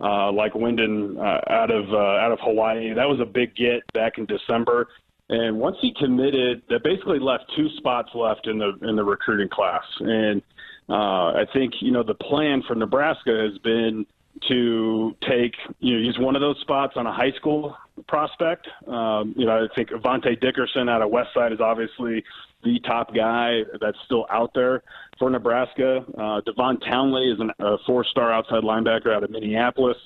Uh, 0.00 0.32
like 0.32 0.54
Wynden 0.54 1.16
uh, 1.16 1.40
out 1.52 1.70
of 1.70 1.88
uh, 1.92 1.96
out 1.96 2.32
of 2.32 2.40
Hawaii, 2.42 2.92
that 2.94 3.08
was 3.08 3.20
a 3.20 3.24
big 3.24 3.54
get 3.54 3.80
back 3.92 4.18
in 4.18 4.26
December. 4.26 4.88
And 5.28 5.58
once 5.58 5.76
he 5.80 5.94
committed, 5.98 6.62
that 6.68 6.84
basically 6.84 7.18
left 7.18 7.44
two 7.56 7.68
spots 7.76 8.10
left 8.14 8.46
in 8.46 8.58
the 8.58 8.72
in 8.82 8.96
the 8.96 9.04
recruiting 9.04 9.48
class. 9.48 9.84
And 10.00 10.42
uh, 10.88 11.32
I 11.32 11.46
think 11.52 11.74
you 11.80 11.92
know 11.92 12.02
the 12.02 12.14
plan 12.14 12.62
for 12.66 12.74
Nebraska 12.74 13.48
has 13.50 13.58
been 13.58 14.06
to 14.48 15.16
take 15.26 15.54
you 15.78 15.94
know 15.94 16.00
use 16.00 16.18
one 16.18 16.34
of 16.34 16.42
those 16.42 16.58
spots 16.60 16.94
on 16.96 17.06
a 17.06 17.12
high 17.12 17.32
school 17.32 17.76
prospect. 18.06 18.68
Um, 18.86 19.34
you 19.36 19.46
know 19.46 19.64
I 19.64 19.74
think 19.74 19.90
Avante 19.90 20.38
Dickerson 20.40 20.88
out 20.90 21.00
of 21.00 21.10
Westside 21.10 21.52
is 21.52 21.60
obviously 21.60 22.22
the 22.62 22.78
top 22.80 23.14
guy 23.14 23.60
that's 23.80 23.98
still 24.04 24.26
out 24.30 24.52
there 24.54 24.82
for 25.18 25.30
Nebraska. 25.30 26.04
Uh, 26.18 26.40
Devon 26.42 26.80
Townley 26.80 27.30
is 27.30 27.40
an, 27.40 27.50
a 27.60 27.76
four-star 27.86 28.32
outside 28.32 28.62
linebacker 28.62 29.14
out 29.14 29.22
of 29.22 29.30
Minneapolis, 29.30 29.98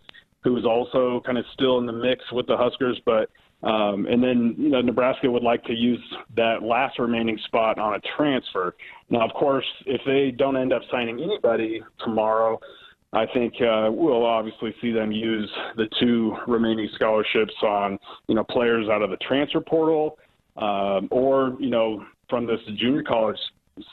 who 0.43 0.57
is 0.57 0.65
also 0.65 1.23
kind 1.25 1.39
of 1.39 1.45
still 1.55 1.79
in 1.79 1.87
the 1.87 1.93
mix 1.93 2.31
with 2.33 2.47
the 2.47 2.57
Huskers, 2.57 3.01
but 3.05 3.31
um, 3.63 4.07
and 4.07 4.23
then, 4.23 4.55
you 4.57 4.69
know, 4.69 4.81
Nebraska 4.81 5.31
would 5.31 5.43
like 5.43 5.65
to 5.65 5.73
use 5.73 6.03
that 6.37 6.63
last 6.63 6.99
remaining 6.99 7.39
spot 7.47 7.79
on 7.79 7.95
a 7.95 8.01
transfer. 8.17 8.77
Now, 9.11 9.27
of 9.27 9.33
course, 9.35 9.67
if 9.87 10.01
they 10.07 10.31
don't 10.31 10.57
end 10.57 10.73
up 10.73 10.83
signing 10.91 11.21
anybody 11.21 11.83
tomorrow, 12.05 12.61
I 13.13 13.25
think 13.33 13.55
uh, 13.55 13.89
we'll 13.91 14.27
obviously 14.27 14.75
see 14.81 14.93
them 14.93 15.11
use 15.11 15.51
the 15.77 15.87
two 15.99 16.37
remaining 16.47 16.89
scholarships 16.95 17.55
on, 17.63 17.99
you 18.29 18.35
know, 18.35 18.45
players 18.45 18.89
out 18.89 19.03
of 19.03 19.11
the 19.11 19.17
transfer 19.17 19.61
portal, 19.61 20.19
um, 20.57 21.09
or 21.11 21.57
you 21.59 21.71
know, 21.71 22.05
from 22.29 22.47
this 22.47 22.61
junior 22.77 23.03
college 23.03 23.39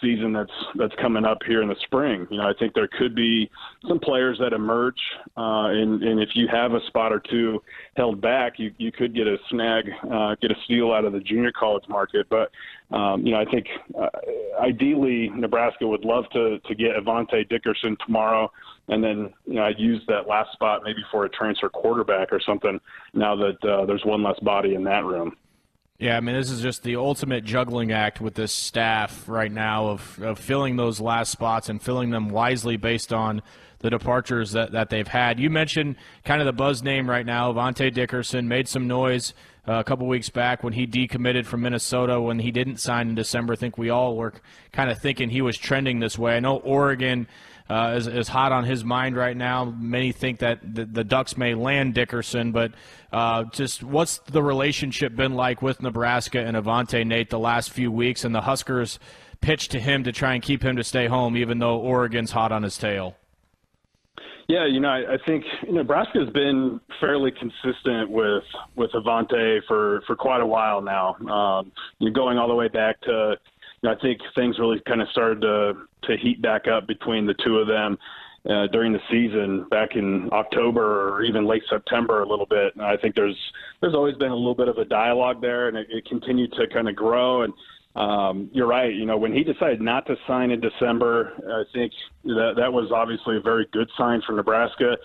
season 0.02 0.34
that's 0.34 0.52
that's 0.76 0.94
coming 1.02 1.26
up 1.26 1.40
here 1.46 1.62
in 1.62 1.70
the 1.70 1.76
spring. 1.84 2.28
You 2.30 2.38
know, 2.38 2.44
I 2.44 2.54
think 2.58 2.74
there 2.74 2.88
could 2.88 3.16
be 3.16 3.50
some 3.88 4.00
players 4.00 4.38
that 4.40 4.54
emerge, 4.54 5.00
uh, 5.38 5.68
and 5.70 6.02
and 6.04 6.20
if 6.20 6.30
you 6.36 6.48
have 6.52 6.74
a 6.74 6.86
spot 6.88 7.12
or 7.12 7.20
two 7.20 7.62
held 7.96 8.22
back, 8.22 8.60
you 8.60 8.74
you 8.78 8.92
could 8.92 9.16
get 9.16 9.28
a 9.28 9.38
snag, 9.50 9.86
uh, 10.12 10.36
get 10.42 10.52
a 10.52 10.56
steal 10.66 10.92
out 10.92 11.06
of 11.06 11.14
the 11.14 11.20
junior 11.20 11.52
college 11.52 11.84
market. 11.88 12.28
But 12.30 12.52
um, 12.96 13.26
you 13.26 13.34
know, 13.34 13.40
I 13.40 13.46
think 13.46 13.68
uh, 14.00 14.10
ideally 14.60 15.30
Nebraska 15.30 15.88
would 15.88 16.06
love 16.06 16.26
to 16.34 16.60
to 16.60 16.76
get 16.76 16.96
Avante 16.96 17.48
Dickerson 17.50 17.98
tomorrow, 18.06 18.52
and 18.88 19.04
then 19.04 19.34
you 19.46 19.56
know 19.56 19.64
I'd 19.64 19.80
use 19.80 20.02
that 20.08 20.28
last 20.28 20.52
spot 20.54 20.82
maybe 20.84 21.02
for 21.12 21.26
a 21.26 21.30
transfer 21.30 21.70
quarterback 21.70 22.32
or 22.32 22.40
something. 22.40 22.80
Now 23.14 23.36
that 23.36 23.64
uh, 23.64 23.86
there's 23.86 24.06
one 24.06 24.24
less 24.24 24.40
body 24.40 24.76
in 24.76 24.84
that 24.86 25.06
room. 25.06 25.36
Yeah, 25.98 26.18
I 26.18 26.20
mean, 26.20 26.36
this 26.36 26.52
is 26.52 26.62
just 26.62 26.84
the 26.84 26.98
ultimate 26.98 27.46
juggling 27.46 27.94
act 27.94 28.20
with 28.20 28.34
this 28.34 28.52
staff 28.52 29.30
right 29.30 29.52
now 29.52 29.88
of, 29.88 30.22
of 30.22 30.38
filling 30.38 30.76
those 30.76 31.00
last 31.00 31.32
spots 31.32 31.70
and 31.70 31.82
filling 31.82 32.10
them 32.10 32.28
wisely 32.28 32.76
based 32.76 33.14
on 33.14 33.42
the 33.80 33.90
departures 33.90 34.52
that, 34.52 34.74
that 34.74 34.90
they've 34.90 35.08
had. 35.08 35.40
You 35.40 35.50
mentioned 35.50 35.96
kind 36.26 36.42
of 36.42 36.48
the 36.48 36.54
buzz 36.54 36.84
name 36.84 37.10
right 37.10 37.26
now, 37.26 37.54
Avante 37.54 37.94
Dickerson, 37.94 38.50
made 38.50 38.68
some 38.68 38.88
noise 38.88 39.34
uh, 39.68 39.74
a 39.76 39.84
couple 39.86 40.06
weeks 40.08 40.30
back 40.30 40.64
when 40.64 40.74
he 40.74 40.86
decommitted 40.86 41.46
from 41.46 41.62
Minnesota 41.62 42.20
when 42.20 42.40
he 42.40 42.52
didn't 42.52 42.78
sign 42.78 43.10
in 43.10 43.16
December. 43.16 43.54
I 43.54 43.56
think 43.56 43.78
we 43.78 43.90
all 43.90 44.18
were 44.18 44.34
kind 44.74 44.90
of 44.90 45.00
thinking 45.00 45.30
he 45.30 45.42
was 45.42 45.58
trending 45.58 46.02
this 46.02 46.18
way. 46.20 46.36
I 46.36 46.42
know 46.42 46.58
Oregon 46.58 47.28
uh, 47.70 47.96
is, 47.98 48.08
is 48.08 48.28
hot 48.28 48.52
on 48.52 48.64
his 48.64 48.84
mind 48.84 49.16
right 49.16 49.36
now. 49.36 49.66
Many 49.66 50.12
think 50.12 50.40
that 50.40 50.60
the, 50.62 50.86
the 50.86 51.04
Ducks 51.04 51.38
may 51.38 51.56
land 51.56 51.94
Dickerson, 51.94 52.52
but 52.52 52.72
uh, 53.12 53.46
just 53.46 53.84
what's 53.84 54.20
the 54.20 54.44
relationship 54.44 55.16
been 55.16 55.34
like 55.34 55.62
with 55.62 55.82
Nebraska 55.82 56.40
and 56.40 56.56
Avante 56.56 57.06
Nate 57.06 57.30
the 57.30 57.40
last 57.40 57.72
few 57.72 57.92
weeks, 57.92 58.24
and 58.24 58.36
the 58.36 58.42
Huskers 58.42 59.00
pitch 59.42 59.70
to 59.70 59.80
him 59.80 60.04
to 60.04 60.12
try 60.12 60.34
and 60.34 60.44
keep 60.44 60.64
him 60.64 60.76
to 60.76 60.84
stay 60.84 61.08
home, 61.08 61.38
even 61.38 61.60
though 61.60 61.78
Oregon's 61.78 62.32
hot 62.32 62.52
on 62.52 62.64
his 62.64 62.78
tail. 62.78 63.16
Yeah, 64.48 64.68
you 64.68 64.80
know, 64.80 64.90
I, 64.90 65.14
I 65.14 65.18
think 65.26 65.44
Nebraska's 65.68 66.30
been 66.30 66.80
fairly 67.02 67.32
consistent 67.32 68.12
with 68.12 68.44
with 68.76 68.92
Avante 68.92 69.62
for 69.68 70.04
for 70.06 70.16
quite 70.16 70.42
a 70.42 70.46
while 70.46 70.82
now. 70.82 71.16
Um, 71.16 71.72
you're 71.98 72.14
going 72.14 72.38
all 72.38 72.48
the 72.48 72.54
way 72.54 72.68
back 72.68 73.02
to, 73.02 73.38
I 73.88 73.96
think 73.96 74.20
things 74.36 74.60
really 74.60 74.80
kind 74.88 75.02
of 75.02 75.08
started 75.10 75.42
to 75.42 75.74
to 76.04 76.18
heat 76.18 76.42
back 76.42 76.68
up 76.68 76.88
between 76.88 77.26
the 77.26 77.36
two 77.44 77.58
of 77.58 77.68
them. 77.68 77.98
Uh, 78.48 78.68
during 78.68 78.94
the 78.94 79.00
season 79.10 79.66
back 79.72 79.96
in 79.96 80.30
October 80.32 81.10
or 81.10 81.24
even 81.24 81.48
late 81.48 81.64
September 81.68 82.22
a 82.22 82.30
little 82.30 82.46
bit. 82.46 82.76
And 82.76 82.86
I 82.86 82.96
think 82.96 83.16
there's 83.16 83.36
there's 83.82 83.96
always 83.96 84.16
been 84.18 84.30
a 84.30 84.36
little 84.36 84.54
bit 84.54 84.68
of 84.68 84.78
a 84.78 84.86
dialogue 84.86 85.42
there, 85.42 85.68
and 85.68 85.76
it, 85.76 85.88
it 85.90 86.06
continued 86.06 86.52
to 86.54 86.68
kind 86.68 86.88
of 86.88 86.96
grow. 86.96 87.42
And 87.42 87.54
um, 87.96 88.50
you're 88.54 88.68
right. 88.68 88.94
You 88.94 89.08
know, 89.08 89.18
when 89.18 89.34
he 89.34 89.44
decided 89.44 89.82
not 89.82 90.06
to 90.06 90.16
sign 90.28 90.52
in 90.52 90.60
December, 90.60 91.34
I 91.44 91.64
think 91.74 91.92
that 92.26 92.54
that 92.58 92.72
was 92.72 92.92
obviously 92.94 93.38
a 93.38 93.42
very 93.42 93.68
good 93.72 93.90
sign 93.98 94.22
for 94.24 94.34
Nebraska. 94.34 94.98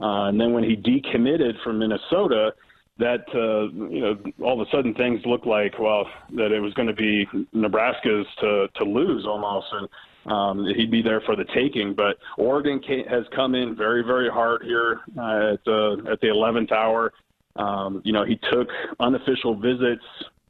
Uh, 0.00 0.28
and 0.28 0.40
then 0.40 0.54
when 0.54 0.64
he 0.64 0.74
decommitted 0.74 1.62
from 1.62 1.78
Minnesota, 1.78 2.54
that 2.98 3.24
uh, 3.34 3.68
you 3.92 4.00
know 4.00 4.16
all 4.42 4.60
of 4.60 4.66
a 4.66 4.70
sudden 4.70 4.94
things 4.94 5.20
looked 5.26 5.46
like 5.46 5.78
well 5.78 6.06
that 6.34 6.52
it 6.52 6.60
was 6.60 6.72
going 6.74 6.88
to 6.88 6.94
be 6.94 7.26
Nebraska's 7.52 8.26
to 8.40 8.68
to 8.76 8.84
lose 8.84 9.26
almost, 9.26 9.66
and 9.72 10.32
um, 10.32 10.66
he'd 10.76 10.90
be 10.90 11.02
there 11.02 11.20
for 11.22 11.36
the 11.36 11.44
taking. 11.54 11.94
But 11.94 12.18
Oregon 12.38 12.80
has 13.08 13.24
come 13.34 13.54
in 13.54 13.76
very 13.76 14.02
very 14.02 14.30
hard 14.30 14.62
here 14.62 15.00
uh, 15.18 15.54
at 15.54 15.64
the 15.64 16.06
at 16.10 16.20
the 16.20 16.28
11th 16.28 16.72
hour. 16.72 17.12
Um, 17.56 18.02
you 18.04 18.12
know, 18.12 18.24
he 18.24 18.38
took 18.52 18.68
unofficial 19.00 19.56
visits 19.56 20.04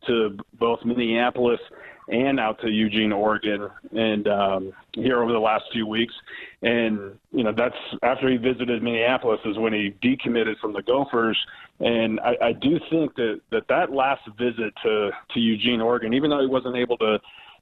to 0.07 0.37
both 0.59 0.85
Minneapolis 0.85 1.61
and 2.09 2.39
out 2.39 2.61
to 2.61 2.69
Eugene, 2.69 3.13
Oregon, 3.13 3.69
and 3.93 4.29
um, 4.29 4.73
here 4.93 5.23
over 5.23 5.33
the 5.33 5.39
last 5.39 5.65
few 5.73 5.87
weeks. 5.87 6.15
And 6.63 7.19
you 7.33 7.45
know, 7.45 7.53
that's 7.57 7.77
after 8.03 8.31
he 8.31 8.37
visited 8.37 8.83
Minneapolis 8.83 9.41
is 9.45 9.59
when 9.59 9.73
he 9.73 9.95
decommitted 10.03 10.59
from 10.61 10.73
the 10.73 10.83
Gophers. 10.83 11.39
And 11.81 12.21
I, 12.21 12.47
I 12.47 12.53
do 12.53 12.79
think 12.91 13.15
that, 13.17 13.41
that 13.51 13.69
that 13.69 13.93
last 13.93 14.23
visit 14.39 14.73
to 14.85 15.11
to 15.35 15.41
Eugene, 15.41 15.81
Oregon, 15.81 16.15
even 16.15 16.31
though 16.31 16.41
he 16.41 16.47
wasn't 16.47 16.77
able 16.77 16.97
to 16.99 17.19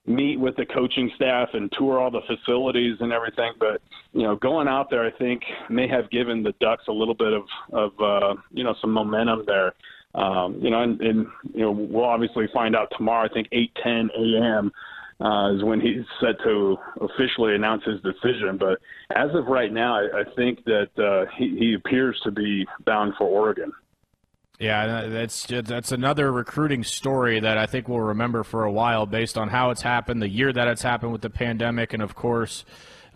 meet 0.06 0.38
with 0.38 0.54
the 0.56 0.66
coaching 0.66 1.10
staff 1.16 1.48
and 1.54 1.72
tour 1.72 1.98
all 1.98 2.10
the 2.10 2.20
facilities 2.26 2.96
and 3.00 3.12
everything. 3.12 3.52
But 3.58 3.80
you 4.12 4.22
know, 4.22 4.36
going 4.36 4.68
out 4.68 4.90
there, 4.90 5.04
I 5.04 5.10
think 5.10 5.42
may 5.70 5.88
have 5.88 6.10
given 6.10 6.42
the 6.42 6.52
Ducks 6.60 6.84
a 6.88 6.92
little 6.92 7.14
bit 7.14 7.32
of 7.32 7.44
of 7.72 7.92
uh, 8.00 8.34
you 8.52 8.64
know 8.64 8.74
some 8.80 8.92
momentum 8.92 9.44
there. 9.46 9.72
Um, 10.14 10.58
you 10.60 10.70
know, 10.70 10.82
and, 10.82 11.00
and 11.00 11.26
you 11.52 11.62
know 11.62 11.72
we'll 11.72 12.04
obviously 12.04 12.46
find 12.52 12.76
out 12.76 12.92
tomorrow. 12.96 13.28
I 13.28 13.32
think 13.32 13.48
8:10 13.50 14.08
a.m. 14.16 14.72
Uh, 15.20 15.54
is 15.54 15.62
when 15.62 15.80
he's 15.80 16.04
set 16.20 16.38
to 16.44 16.76
officially 17.00 17.54
announce 17.54 17.84
his 17.84 18.00
decision. 18.02 18.58
But 18.58 18.80
as 19.14 19.30
of 19.34 19.46
right 19.46 19.72
now, 19.72 19.96
I, 19.96 20.20
I 20.20 20.34
think 20.34 20.64
that 20.64 20.90
uh, 20.98 21.30
he, 21.38 21.56
he 21.56 21.74
appears 21.74 22.20
to 22.24 22.32
be 22.32 22.66
bound 22.84 23.14
for 23.16 23.24
Oregon. 23.24 23.72
Yeah, 24.58 25.08
that's 25.08 25.46
that's 25.46 25.90
another 25.90 26.30
recruiting 26.30 26.84
story 26.84 27.40
that 27.40 27.58
I 27.58 27.66
think 27.66 27.88
we'll 27.88 27.98
remember 27.98 28.44
for 28.44 28.64
a 28.64 28.70
while, 28.70 29.04
based 29.04 29.36
on 29.36 29.48
how 29.48 29.70
it's 29.70 29.82
happened, 29.82 30.22
the 30.22 30.28
year 30.28 30.52
that 30.52 30.68
it's 30.68 30.82
happened 30.82 31.10
with 31.10 31.22
the 31.22 31.30
pandemic, 31.30 31.92
and 31.92 32.00
of 32.00 32.14
course, 32.14 32.64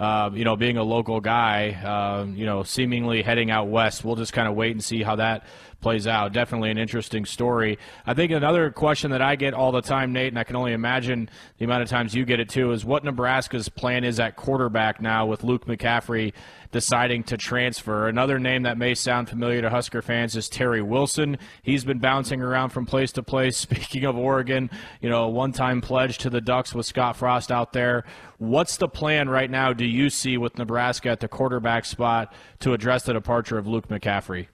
uh, 0.00 0.30
you 0.32 0.44
know, 0.44 0.56
being 0.56 0.76
a 0.76 0.82
local 0.82 1.20
guy, 1.20 1.74
uh, 1.84 2.26
you 2.26 2.44
know, 2.44 2.64
seemingly 2.64 3.22
heading 3.22 3.52
out 3.52 3.68
west. 3.68 4.04
We'll 4.04 4.16
just 4.16 4.32
kind 4.32 4.48
of 4.48 4.56
wait 4.56 4.72
and 4.72 4.82
see 4.82 5.04
how 5.04 5.16
that 5.16 5.46
plays 5.80 6.06
out. 6.06 6.32
Definitely 6.32 6.70
an 6.70 6.78
interesting 6.78 7.24
story. 7.24 7.78
I 8.06 8.14
think 8.14 8.32
another 8.32 8.70
question 8.70 9.12
that 9.12 9.22
I 9.22 9.36
get 9.36 9.54
all 9.54 9.72
the 9.72 9.80
time, 9.80 10.12
Nate, 10.12 10.28
and 10.28 10.38
I 10.38 10.44
can 10.44 10.56
only 10.56 10.72
imagine 10.72 11.30
the 11.58 11.64
amount 11.64 11.82
of 11.82 11.88
times 11.88 12.14
you 12.14 12.24
get 12.24 12.40
it 12.40 12.48
too, 12.48 12.72
is 12.72 12.84
what 12.84 13.04
Nebraska's 13.04 13.68
plan 13.68 14.04
is 14.04 14.18
at 14.18 14.36
quarterback 14.36 15.00
now 15.00 15.26
with 15.26 15.44
Luke 15.44 15.66
McCaffrey 15.66 16.32
deciding 16.70 17.22
to 17.24 17.36
transfer. 17.36 18.08
Another 18.08 18.38
name 18.38 18.64
that 18.64 18.76
may 18.76 18.94
sound 18.94 19.28
familiar 19.28 19.62
to 19.62 19.70
Husker 19.70 20.02
fans 20.02 20.36
is 20.36 20.48
Terry 20.48 20.82
Wilson. 20.82 21.38
He's 21.62 21.84
been 21.84 21.98
bouncing 21.98 22.42
around 22.42 22.70
from 22.70 22.86
place 22.86 23.12
to 23.12 23.22
place. 23.22 23.56
Speaking 23.68 24.04
of 24.04 24.16
Oregon, 24.16 24.70
you 25.00 25.08
know, 25.08 25.28
one 25.28 25.52
time 25.52 25.80
pledge 25.80 26.18
to 26.18 26.30
the 26.30 26.40
Ducks 26.40 26.74
with 26.74 26.86
Scott 26.86 27.16
Frost 27.16 27.50
out 27.50 27.72
there. 27.72 28.04
What's 28.38 28.76
the 28.76 28.88
plan 28.88 29.28
right 29.28 29.50
now, 29.50 29.72
do 29.72 29.84
you 29.84 30.10
see, 30.10 30.36
with 30.36 30.58
Nebraska 30.58 31.10
at 31.10 31.20
the 31.20 31.28
quarterback 31.28 31.84
spot 31.84 32.32
to 32.60 32.72
address 32.72 33.04
the 33.04 33.12
departure 33.12 33.58
of 33.58 33.66
Luke 33.66 33.88
McCaffrey? 33.88 34.48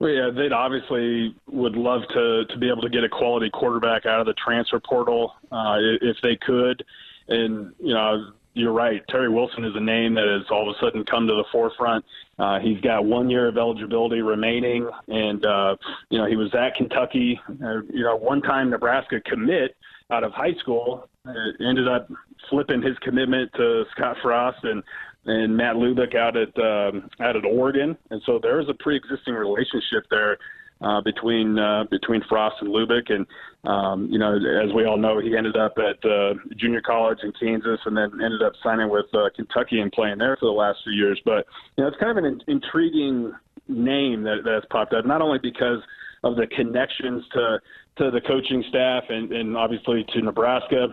Well, 0.00 0.10
yeah, 0.10 0.30
they'd 0.34 0.52
obviously 0.52 1.34
would 1.46 1.76
love 1.76 2.00
to 2.14 2.46
to 2.46 2.58
be 2.58 2.68
able 2.70 2.82
to 2.82 2.88
get 2.88 3.04
a 3.04 3.08
quality 3.08 3.50
quarterback 3.50 4.06
out 4.06 4.20
of 4.20 4.26
the 4.26 4.34
transfer 4.34 4.80
portal 4.80 5.34
uh, 5.52 5.76
if 6.00 6.16
they 6.22 6.36
could. 6.36 6.82
And 7.28 7.74
you 7.78 7.92
know, 7.92 8.32
you're 8.54 8.72
right. 8.72 9.02
Terry 9.08 9.28
Wilson 9.28 9.62
is 9.64 9.76
a 9.76 9.80
name 9.80 10.14
that 10.14 10.26
has 10.26 10.50
all 10.50 10.68
of 10.68 10.74
a 10.74 10.80
sudden 10.80 11.04
come 11.04 11.26
to 11.26 11.34
the 11.34 11.44
forefront. 11.52 12.04
Uh, 12.38 12.58
he's 12.60 12.80
got 12.80 13.04
one 13.04 13.28
year 13.28 13.48
of 13.48 13.58
eligibility 13.58 14.22
remaining, 14.22 14.88
and 15.08 15.44
uh, 15.44 15.76
you 16.08 16.18
know 16.18 16.26
he 16.26 16.36
was 16.36 16.52
at 16.54 16.74
Kentucky. 16.76 17.38
Uh, 17.62 17.82
you 17.92 18.02
know, 18.02 18.16
one 18.16 18.40
time 18.40 18.70
Nebraska 18.70 19.20
commit 19.20 19.76
out 20.10 20.24
of 20.24 20.32
high 20.32 20.54
school 20.60 21.08
uh, 21.26 21.32
ended 21.60 21.86
up 21.86 22.08
flipping 22.48 22.82
his 22.82 22.96
commitment 23.02 23.52
to 23.54 23.84
Scott 23.92 24.16
Frost 24.22 24.64
and 24.64 24.82
and 25.26 25.56
Matt 25.56 25.76
Lubick 25.76 26.16
out 26.16 26.36
at 26.36 26.56
um, 26.58 27.08
out 27.20 27.36
at 27.36 27.44
Oregon, 27.44 27.96
and 28.10 28.22
so 28.24 28.38
there 28.40 28.60
is 28.60 28.68
a 28.68 28.74
pre-existing 28.74 29.34
relationship 29.34 30.04
there 30.10 30.38
uh, 30.80 31.00
between 31.02 31.58
uh, 31.58 31.84
between 31.90 32.22
Frost 32.28 32.56
and 32.60 32.70
Lubick, 32.70 33.12
and 33.12 33.26
um, 33.64 34.08
you 34.10 34.18
know, 34.18 34.34
as 34.34 34.72
we 34.74 34.86
all 34.86 34.96
know, 34.96 35.20
he 35.20 35.36
ended 35.36 35.56
up 35.56 35.74
at 35.76 36.02
uh, 36.08 36.34
junior 36.56 36.80
college 36.80 37.18
in 37.22 37.32
Kansas, 37.38 37.80
and 37.84 37.96
then 37.96 38.12
ended 38.24 38.42
up 38.42 38.52
signing 38.62 38.88
with 38.88 39.06
uh, 39.12 39.28
Kentucky 39.36 39.80
and 39.80 39.92
playing 39.92 40.18
there 40.18 40.36
for 40.40 40.46
the 40.46 40.52
last 40.52 40.78
few 40.84 40.92
years. 40.92 41.20
But 41.24 41.46
you 41.76 41.84
know, 41.84 41.88
it's 41.88 41.98
kind 41.98 42.16
of 42.16 42.24
an 42.24 42.24
in- 42.24 42.54
intriguing 42.56 43.32
name 43.68 44.22
that 44.22 44.38
that's 44.44 44.66
popped 44.70 44.94
up, 44.94 45.04
not 45.04 45.20
only 45.20 45.38
because 45.38 45.78
of 46.24 46.36
the 46.36 46.46
connections 46.46 47.24
to 47.32 47.58
to 47.98 48.10
the 48.10 48.20
coaching 48.22 48.64
staff 48.68 49.04
and, 49.08 49.32
and 49.32 49.56
obviously 49.56 50.04
to 50.14 50.22
Nebraska, 50.22 50.88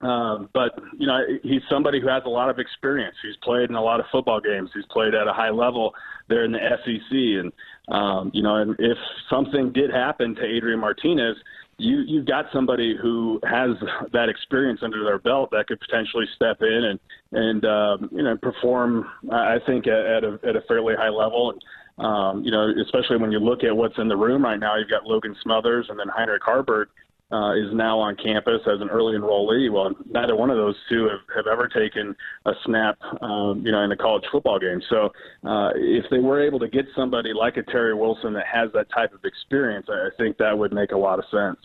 um, 0.00 0.48
but 0.54 0.78
you 0.98 1.06
know, 1.06 1.20
he's 1.42 1.60
somebody 1.68 2.00
who 2.00 2.08
has 2.08 2.22
a 2.24 2.28
lot 2.28 2.48
of 2.48 2.58
experience. 2.58 3.16
He's 3.22 3.36
played 3.42 3.68
in 3.68 3.76
a 3.76 3.82
lot 3.82 4.00
of 4.00 4.06
football 4.10 4.40
games. 4.40 4.70
He's 4.74 4.86
played 4.90 5.14
at 5.14 5.28
a 5.28 5.32
high 5.32 5.50
level 5.50 5.92
there 6.28 6.44
in 6.44 6.52
the 6.52 6.58
SEC, 6.58 7.10
and 7.10 7.52
um, 7.88 8.30
you 8.32 8.42
know, 8.42 8.56
and 8.56 8.74
if 8.78 8.96
something 9.28 9.72
did 9.72 9.90
happen 9.90 10.34
to 10.36 10.44
Adrian 10.44 10.80
Martinez, 10.80 11.36
you 11.76 11.98
you've 12.06 12.26
got 12.26 12.46
somebody 12.50 12.96
who 13.00 13.40
has 13.44 13.70
that 14.12 14.30
experience 14.30 14.80
under 14.82 15.04
their 15.04 15.18
belt 15.18 15.50
that 15.52 15.66
could 15.66 15.80
potentially 15.80 16.24
step 16.34 16.62
in 16.62 16.84
and 16.84 17.00
and 17.32 17.64
um, 17.66 18.08
you 18.10 18.22
know 18.22 18.38
perform. 18.38 19.06
I 19.30 19.58
think 19.66 19.86
at, 19.86 20.06
at 20.06 20.24
a 20.24 20.38
at 20.48 20.56
a 20.56 20.62
fairly 20.66 20.94
high 20.96 21.10
level. 21.10 21.50
And, 21.50 21.62
um, 21.98 22.42
you 22.42 22.50
know, 22.50 22.72
especially 22.82 23.18
when 23.18 23.30
you 23.30 23.38
look 23.38 23.62
at 23.62 23.76
what's 23.76 23.98
in 23.98 24.08
the 24.08 24.16
room 24.16 24.42
right 24.42 24.58
now, 24.58 24.76
you've 24.76 24.88
got 24.88 25.04
Logan 25.04 25.36
Smothers 25.42 25.84
and 25.90 25.98
then 25.98 26.06
Heinrich 26.08 26.42
Haarberg, 26.42 26.86
uh, 27.32 27.52
is 27.52 27.72
now 27.72 27.98
on 27.98 28.16
campus 28.16 28.60
as 28.66 28.80
an 28.80 28.90
early 28.90 29.16
enrollee. 29.16 29.70
Well, 29.70 29.92
neither 30.10 30.36
one 30.36 30.50
of 30.50 30.56
those 30.56 30.76
two 30.88 31.08
have, 31.08 31.20
have 31.36 31.46
ever 31.46 31.68
taken 31.68 32.14
a 32.46 32.52
snap, 32.64 32.98
um, 33.22 33.62
you 33.64 33.72
know, 33.72 33.82
in 33.82 33.92
a 33.92 33.96
college 33.96 34.24
football 34.32 34.58
game. 34.58 34.80
So 34.88 35.10
uh, 35.44 35.70
if 35.74 36.04
they 36.10 36.18
were 36.18 36.44
able 36.44 36.58
to 36.58 36.68
get 36.68 36.86
somebody 36.96 37.32
like 37.32 37.56
a 37.56 37.62
Terry 37.62 37.94
Wilson 37.94 38.32
that 38.34 38.46
has 38.52 38.70
that 38.74 38.90
type 38.90 39.12
of 39.14 39.24
experience, 39.24 39.86
I 39.88 40.08
think 40.18 40.38
that 40.38 40.56
would 40.56 40.72
make 40.72 40.92
a 40.92 40.98
lot 40.98 41.18
of 41.18 41.24
sense. 41.30 41.58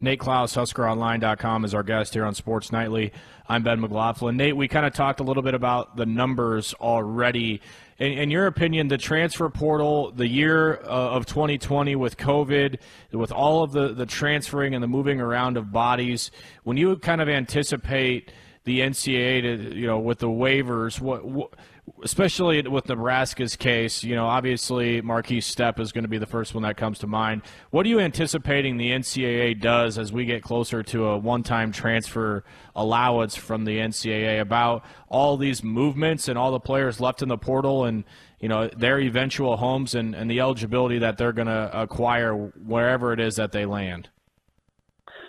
Nate 0.00 0.20
Clouse, 0.20 0.54
HuskerOnline.com, 0.54 1.64
is 1.64 1.74
our 1.74 1.82
guest 1.82 2.14
here 2.14 2.24
on 2.24 2.32
Sports 2.32 2.70
Nightly. 2.70 3.12
I'm 3.48 3.64
Ben 3.64 3.80
McLaughlin. 3.80 4.36
Nate, 4.36 4.56
we 4.56 4.68
kind 4.68 4.86
of 4.86 4.92
talked 4.92 5.18
a 5.18 5.24
little 5.24 5.42
bit 5.42 5.54
about 5.54 5.96
the 5.96 6.06
numbers 6.06 6.72
already. 6.74 7.60
In, 7.98 8.12
in 8.12 8.30
your 8.30 8.46
opinion, 8.46 8.86
the 8.86 8.98
transfer 8.98 9.48
portal, 9.48 10.12
the 10.12 10.28
year 10.28 10.76
uh, 10.84 10.86
of 10.86 11.26
2020 11.26 11.96
with 11.96 12.16
COVID, 12.16 12.78
with 13.10 13.32
all 13.32 13.64
of 13.64 13.72
the, 13.72 13.88
the 13.88 14.06
transferring 14.06 14.72
and 14.72 14.84
the 14.84 14.88
moving 14.88 15.20
around 15.20 15.56
of 15.56 15.72
bodies, 15.72 16.30
when 16.62 16.76
you 16.76 16.94
kind 16.98 17.20
of 17.20 17.28
anticipate 17.28 18.30
the 18.62 18.80
NCAA 18.80 19.42
to, 19.42 19.76
you 19.76 19.88
know, 19.88 19.98
with 19.98 20.20
the 20.20 20.28
waivers, 20.28 21.00
what, 21.00 21.24
what 21.24 21.54
especially 22.02 22.62
with 22.62 22.88
Nebraska's 22.88 23.56
case, 23.56 24.02
you 24.02 24.14
know, 24.14 24.26
obviously 24.26 25.02
Markese 25.02 25.38
Stepp 25.38 25.78
is 25.78 25.92
going 25.92 26.04
to 26.04 26.08
be 26.08 26.18
the 26.18 26.26
first 26.26 26.54
one 26.54 26.62
that 26.62 26.76
comes 26.76 26.98
to 27.00 27.06
mind. 27.06 27.42
What 27.70 27.86
are 27.86 27.88
you 27.88 28.00
anticipating 28.00 28.76
the 28.76 28.90
NCAA 28.90 29.60
does 29.60 29.98
as 29.98 30.12
we 30.12 30.24
get 30.24 30.42
closer 30.42 30.82
to 30.82 31.06
a 31.06 31.18
one-time 31.18 31.72
transfer 31.72 32.44
allowance 32.74 33.36
from 33.36 33.64
the 33.64 33.78
NCAA 33.78 34.40
about 34.40 34.84
all 35.08 35.36
these 35.36 35.62
movements 35.62 36.28
and 36.28 36.38
all 36.38 36.52
the 36.52 36.60
players 36.60 37.00
left 37.00 37.22
in 37.22 37.28
the 37.28 37.38
portal 37.38 37.84
and 37.84 38.04
you 38.40 38.48
know 38.48 38.68
their 38.68 39.00
eventual 39.00 39.56
homes 39.56 39.94
and, 39.94 40.14
and 40.14 40.30
the 40.30 40.40
eligibility 40.40 40.98
that 40.98 41.18
they're 41.18 41.32
going 41.32 41.48
to 41.48 41.70
acquire 41.72 42.34
wherever 42.34 43.12
it 43.12 43.20
is 43.20 43.36
that 43.36 43.52
they 43.52 43.66
land? 43.66 44.08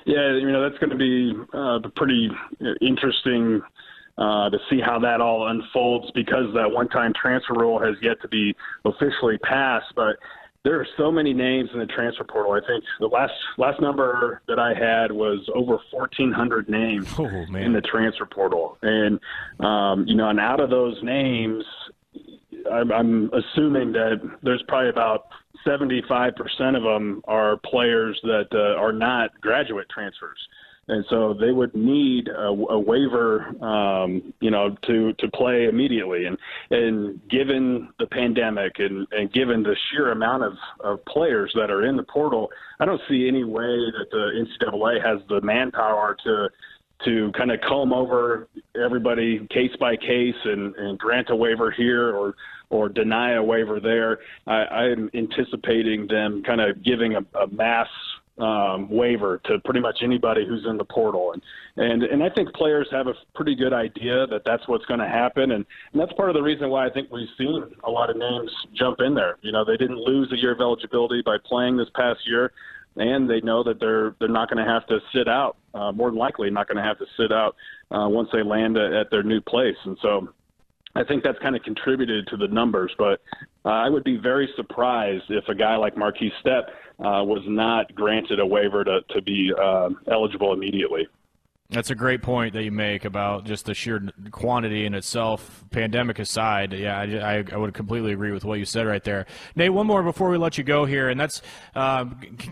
Yeah, 0.06 0.36
you 0.38 0.52
know 0.52 0.68
that's 0.68 0.80
going 0.80 0.92
to 0.92 0.96
be 0.96 1.34
uh, 1.54 1.80
a 1.84 1.90
pretty 1.90 2.30
interesting 2.82 3.62
uh, 4.20 4.50
to 4.50 4.58
see 4.70 4.82
how 4.86 5.00
that 5.00 5.22
all 5.22 5.48
unfolds 5.48 6.12
because 6.14 6.54
that 6.54 6.70
one-time 6.70 7.14
transfer 7.20 7.54
rule 7.54 7.80
has 7.80 7.96
yet 8.02 8.22
to 8.22 8.28
be 8.28 8.54
officially 8.84 9.38
passed. 9.38 9.88
But 9.96 10.18
there 10.66 10.78
are 10.78 10.88
so 10.98 11.10
many 11.10 11.34
names 11.34 11.70
in 11.74 11.80
the 11.80 11.86
transfer 11.86 12.26
portal. 12.26 12.52
I 12.52 12.60
think 12.68 12.84
the 13.00 13.08
last 13.08 13.32
last 13.58 13.80
number 13.80 14.42
that 14.50 14.60
I 14.60 14.74
had 14.74 15.14
was 15.14 15.50
over 15.56 15.80
1,400 15.92 16.68
names 16.68 17.08
oh, 17.18 17.26
in 17.26 17.72
the 17.72 17.82
transfer 17.82 18.26
portal, 18.26 18.78
and 18.82 19.20
um, 19.62 20.06
you 20.06 20.16
know, 20.16 20.30
and 20.30 20.40
out 20.40 20.60
of 20.60 20.70
those 20.70 21.02
names, 21.02 21.64
I'm, 22.70 22.92
I'm 22.92 23.32
assuming 23.34 23.94
that 23.94 24.20
there's 24.44 24.64
probably 24.68 24.90
about 24.90 25.28
75% 25.66 26.34
of 26.76 26.84
them 26.84 27.22
are 27.26 27.58
players 27.58 28.20
that 28.24 28.48
uh, 28.54 28.80
are 28.80 28.94
not 28.94 29.40
graduate 29.40 29.88
transfers 29.90 30.38
and 30.90 31.06
so 31.10 31.34
they 31.34 31.52
would 31.52 31.74
need 31.76 32.28
a, 32.28 32.48
a 32.48 32.80
waiver, 32.80 33.46
um, 33.64 34.34
you 34.42 34.50
know, 34.50 34.76
to 34.88 35.14
to 35.14 35.30
play 35.30 35.66
immediately. 35.66 36.26
And 36.26 36.38
and 36.72 37.30
given 37.30 37.90
the 38.00 38.08
pandemic 38.08 38.80
and 38.80 39.08
and 39.12 39.32
given 39.32 39.64
the 39.64 39.76
sheer 39.90 40.12
amount 40.12 40.44
of, 40.44 40.54
of 40.84 41.06
players 41.06 41.52
that 41.56 41.70
are 41.70 41.86
in 41.86 41.96
the 41.96 42.04
portal, 42.04 42.50
I 42.80 42.86
don't 42.86 43.02
see 43.08 43.28
any 43.28 43.44
way 43.44 43.78
that 43.98 44.08
the 44.12 44.46
NCAA 44.46 45.06
has 45.06 45.22
the 45.30 45.42
manpower 45.42 46.18
to 46.24 46.50
to 47.06 47.32
kind 47.38 47.52
of 47.52 47.62
comb 47.62 47.94
over 47.94 48.48
everybody 48.76 49.48
case 49.52 49.72
by 49.80 49.96
case 49.96 50.36
and, 50.44 50.76
and 50.76 51.00
grant 51.00 51.30
a 51.30 51.36
waiver 51.36 51.72
here 51.72 52.16
or 52.16 52.36
or 52.72 52.90
deny 52.90 53.34
a 53.34 53.44
waiver 53.44 53.80
there. 53.80 54.20
I, 54.46 54.66
I'm 54.66 55.10
anticipating 55.14 56.08
them 56.08 56.44
kind 56.44 56.62
of 56.62 56.84
giving 56.84 57.16
a, 57.16 57.22
a 57.40 57.48
mass 57.48 57.88
um, 58.40 58.90
waiver 58.90 59.42
to 59.46 59.60
pretty 59.60 59.80
much 59.80 60.00
anybody 60.02 60.46
who's 60.48 60.66
in 60.66 60.78
the 60.78 60.86
portal, 60.86 61.34
and 61.34 61.42
and 61.78 62.04
and 62.04 62.24
I 62.24 62.30
think 62.30 62.54
players 62.54 62.88
have 62.92 63.08
a 63.08 63.14
pretty 63.36 63.56
good 63.56 63.74
idea 63.74 64.28
that 64.28 64.44
that's 64.46 64.68
what's 64.68 64.86
going 64.86 65.00
to 65.00 65.08
happen, 65.08 65.52
and, 65.52 65.66
and 65.92 66.02
that's 66.02 66.14
part 66.14 66.30
of 66.30 66.36
the 66.36 66.42
reason 66.42 66.70
why 66.70 66.88
I 66.88 66.90
think 66.90 67.12
we've 67.12 67.28
seen 67.38 67.64
a 67.84 67.90
lot 67.90 68.10
of 68.10 68.18
names 68.18 68.52
jump 68.74 69.00
in 69.02 69.14
there. 69.14 69.38
You 69.42 69.52
know, 69.52 69.66
they 69.66 69.78
didn't 69.78 70.00
lose 70.00 70.32
a 70.32 70.38
year 70.38 70.54
of 70.54 70.62
eligibility 70.62 71.22
by 71.22 71.38
playing 71.44 71.78
this 71.78 71.90
past 71.96 72.20
year, 72.26 72.54
and 72.96 73.30
they 73.30 73.42
know 73.42 73.64
that 73.64 73.80
they're 73.80 74.16
they're 74.20 74.30
not 74.30 74.50
going 74.50 74.64
to 74.64 74.72
have 74.72 74.88
to 74.88 75.00
sit 75.14 75.28
out. 75.28 75.58
Uh, 75.74 75.92
more 75.92 76.10
than 76.10 76.18
likely, 76.18 76.50
not 76.50 76.68
going 76.68 76.78
to 76.78 76.84
have 76.84 76.98
to 76.98 77.06
sit 77.18 77.32
out 77.32 77.56
uh, 77.92 78.08
once 78.10 78.30
they 78.32 78.42
land 78.42 78.78
at, 78.78 78.94
at 78.94 79.12
their 79.12 79.24
new 79.24 79.42
place, 79.42 79.78
and 79.86 79.98
so. 80.02 80.30
I 80.96 81.04
think 81.04 81.24
that's 81.24 81.38
kind 81.38 81.56
of 81.56 81.62
contributed 81.62 82.26
to 82.30 82.36
the 82.36 82.48
numbers, 82.48 82.92
but 82.98 83.22
uh, 83.64 83.70
I 83.70 83.90
would 83.90 84.04
be 84.04 84.18
very 84.18 84.50
surprised 84.56 85.26
if 85.30 85.48
a 85.48 85.54
guy 85.54 85.76
like 85.76 85.94
Markese 85.94 86.32
Stepp 86.44 86.64
uh, 87.00 87.24
was 87.24 87.44
not 87.48 87.94
granted 87.96 88.40
a 88.40 88.46
waiver 88.46 88.84
to, 88.84 89.02
to 89.10 89.22
be 89.22 89.54
uh, 89.60 89.90
eligible 90.08 90.54
immediately. 90.54 91.08
That's 91.72 91.92
a 91.92 91.96
great 91.96 92.24
point 92.24 92.56
that 92.56 92.64
you 92.64 92.72
make 92.72 93.06
about 93.06 93.46
just 93.46 93.66
the 93.66 93.76
sheer 93.76 94.02
quantity 94.32 94.88
in 94.88 94.96
itself, 94.96 95.64
pandemic 95.70 96.18
aside. 96.18 96.74
Yeah, 96.74 96.98
I, 96.98 97.44
I, 97.54 97.58
would 97.58 97.76
completely 97.76 98.12
agree 98.12 98.32
with 98.32 98.44
what 98.44 98.58
you 98.58 98.66
said 98.66 98.88
right 98.88 99.04
there. 99.04 99.28
Nate, 99.56 99.72
one 99.72 99.86
more 99.86 100.02
before 100.02 100.32
we 100.32 100.38
let 100.38 100.58
you 100.58 100.64
go 100.64 100.86
here, 100.86 101.10
and 101.10 101.20
that's 101.20 101.44
uh, 101.76 102.06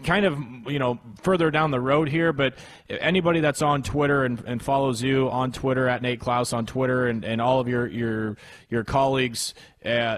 kind 0.03 0.23
of 0.23 0.39
you 0.67 0.77
know 0.77 0.99
further 1.23 1.49
down 1.49 1.71
the 1.71 1.79
road 1.79 2.10
here. 2.10 2.31
But 2.31 2.60
anybody 2.89 3.39
that's 3.39 3.63
on 3.63 3.81
Twitter 3.81 4.23
and, 4.23 4.39
and 4.45 4.62
follows 4.62 5.01
you 5.01 5.31
on 5.31 5.51
Twitter 5.51 5.89
at 5.89 6.03
Nate 6.03 6.19
Clouse 6.19 6.53
on 6.53 6.67
Twitter, 6.67 7.07
and, 7.07 7.25
and 7.25 7.41
all 7.41 7.60
of 7.60 7.67
your 7.67 7.88
your 7.88 8.38
your 8.69 8.83
colleagues. 8.83 9.55
Uh, 9.83 10.17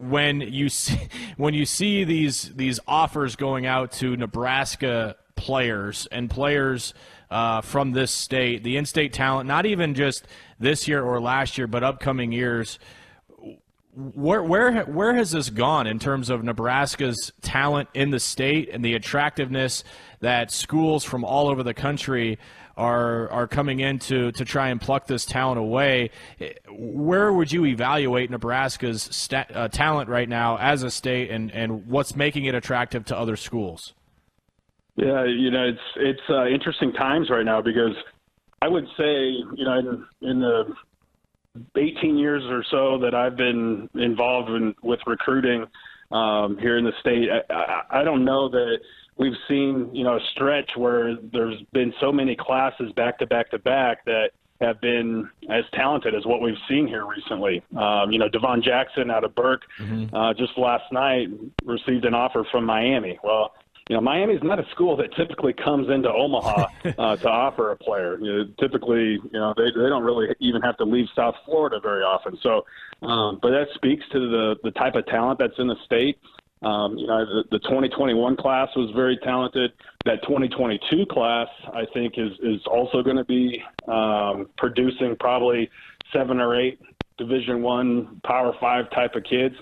when 0.00 0.40
you 0.40 0.68
see, 0.68 1.08
when 1.36 1.54
you 1.54 1.66
see 1.66 2.04
these 2.04 2.52
these 2.54 2.80
offers 2.86 3.36
going 3.36 3.66
out 3.66 3.92
to 3.92 4.16
Nebraska 4.16 5.16
players 5.36 6.06
and 6.10 6.28
players 6.28 6.94
uh, 7.30 7.60
from 7.60 7.92
this 7.92 8.10
state, 8.10 8.64
the 8.64 8.76
in-state 8.76 9.12
talent, 9.12 9.46
not 9.46 9.66
even 9.66 9.94
just 9.94 10.26
this 10.58 10.88
year 10.88 11.02
or 11.02 11.20
last 11.20 11.58
year, 11.58 11.66
but 11.66 11.82
upcoming 11.82 12.32
years. 12.32 12.78
Where 13.94 14.42
where 14.42 14.84
where 14.84 15.14
has 15.14 15.32
this 15.32 15.50
gone 15.50 15.86
in 15.86 15.98
terms 15.98 16.30
of 16.30 16.44
Nebraska's 16.44 17.32
talent 17.42 17.88
in 17.92 18.10
the 18.10 18.20
state 18.20 18.70
and 18.72 18.84
the 18.84 18.94
attractiveness 18.94 19.82
that 20.20 20.52
schools 20.52 21.04
from 21.04 21.24
all 21.24 21.48
over 21.48 21.62
the 21.62 21.74
country 21.74 22.38
are 22.80 23.30
are 23.30 23.46
coming 23.46 23.80
in 23.80 23.98
to, 23.98 24.32
to 24.32 24.44
try 24.44 24.70
and 24.70 24.80
pluck 24.80 25.06
this 25.06 25.26
talent 25.26 25.60
away. 25.60 26.10
Where 26.68 27.32
would 27.32 27.52
you 27.52 27.66
evaluate 27.66 28.30
Nebraska's 28.30 29.28
uh, 29.32 29.68
talent 29.68 30.08
right 30.08 30.28
now 30.28 30.56
as 30.56 30.82
a 30.82 30.90
state, 30.90 31.30
and, 31.30 31.50
and 31.52 31.86
what's 31.86 32.16
making 32.16 32.46
it 32.46 32.54
attractive 32.54 33.04
to 33.06 33.16
other 33.16 33.36
schools? 33.36 33.92
Yeah, 34.96 35.24
you 35.24 35.50
know, 35.50 35.68
it's 35.68 35.78
it's 35.96 36.30
uh, 36.30 36.46
interesting 36.46 36.92
times 36.92 37.28
right 37.30 37.44
now 37.44 37.60
because 37.60 37.94
I 38.62 38.68
would 38.68 38.86
say, 38.96 39.30
you 39.54 39.64
know, 39.64 39.78
in, 39.78 40.06
in 40.30 40.40
the 40.40 40.74
18 41.76 42.16
years 42.16 42.42
or 42.48 42.64
so 42.70 42.98
that 42.98 43.14
I've 43.14 43.36
been 43.36 43.90
involved 43.94 44.50
in, 44.50 44.74
with 44.82 45.00
recruiting 45.06 45.66
um, 46.10 46.56
here 46.58 46.78
in 46.78 46.84
the 46.84 46.92
state, 47.00 47.28
I, 47.30 47.52
I, 47.52 48.00
I 48.00 48.04
don't 48.04 48.24
know 48.24 48.48
that 48.48 48.78
we've 49.16 49.36
seen 49.48 49.90
you 49.94 50.04
know 50.04 50.16
a 50.16 50.20
stretch 50.32 50.70
where 50.76 51.16
there's 51.32 51.60
been 51.72 51.92
so 52.00 52.12
many 52.12 52.36
classes 52.36 52.92
back 52.92 53.18
to 53.18 53.26
back 53.26 53.50
to 53.50 53.58
back 53.58 54.04
that 54.04 54.30
have 54.60 54.80
been 54.80 55.28
as 55.48 55.64
talented 55.72 56.14
as 56.14 56.26
what 56.26 56.42
we've 56.42 56.58
seen 56.68 56.86
here 56.86 57.06
recently. 57.06 57.62
Um, 57.76 58.12
you 58.12 58.18
know, 58.18 58.28
Devon 58.28 58.62
Jackson 58.62 59.10
out 59.10 59.24
of 59.24 59.34
Burke 59.34 59.62
mm-hmm. 59.78 60.14
uh, 60.14 60.34
just 60.34 60.56
last 60.58 60.84
night 60.92 61.28
received 61.64 62.04
an 62.04 62.14
offer 62.14 62.46
from 62.50 62.66
Miami. 62.66 63.18
Well, 63.24 63.54
you 63.88 63.96
know, 63.96 64.02
Miami's 64.02 64.42
not 64.42 64.60
a 64.60 64.70
school 64.70 64.96
that 64.98 65.12
typically 65.16 65.52
comes 65.52 65.88
into 65.90 66.08
Omaha 66.08 66.66
uh, 66.96 67.16
to 67.16 67.28
offer 67.28 67.72
a 67.72 67.76
player. 67.76 68.18
You 68.20 68.32
know, 68.32 68.44
typically, 68.60 69.14
you 69.14 69.30
know, 69.32 69.52
they 69.56 69.64
they 69.64 69.88
don't 69.88 70.04
really 70.04 70.28
even 70.38 70.62
have 70.62 70.76
to 70.76 70.84
leave 70.84 71.06
South 71.16 71.34
Florida 71.44 71.80
very 71.82 72.02
often. 72.02 72.38
So, 72.42 72.66
um, 73.02 73.40
but 73.42 73.50
that 73.50 73.66
speaks 73.74 74.04
to 74.12 74.20
the 74.20 74.56
the 74.62 74.70
type 74.70 74.94
of 74.94 75.06
talent 75.06 75.40
that's 75.40 75.58
in 75.58 75.66
the 75.66 75.76
state. 75.84 76.18
Um, 76.62 76.98
you 76.98 77.06
know, 77.06 77.24
the, 77.24 77.44
the 77.52 77.58
2021 77.60 78.36
class 78.36 78.68
was 78.76 78.90
very 78.94 79.18
talented. 79.18 79.72
That 80.04 80.22
2022 80.22 81.06
class, 81.10 81.48
I 81.72 81.84
think, 81.94 82.14
is 82.18 82.32
is 82.42 82.60
also 82.66 83.02
going 83.02 83.16
to 83.16 83.24
be 83.24 83.62
um, 83.88 84.48
producing 84.58 85.16
probably 85.18 85.70
seven 86.12 86.38
or 86.38 86.58
eight 86.58 86.78
Division 87.16 87.62
One, 87.62 88.20
Power 88.24 88.54
Five 88.60 88.90
type 88.90 89.14
of 89.14 89.24
kids. 89.24 89.54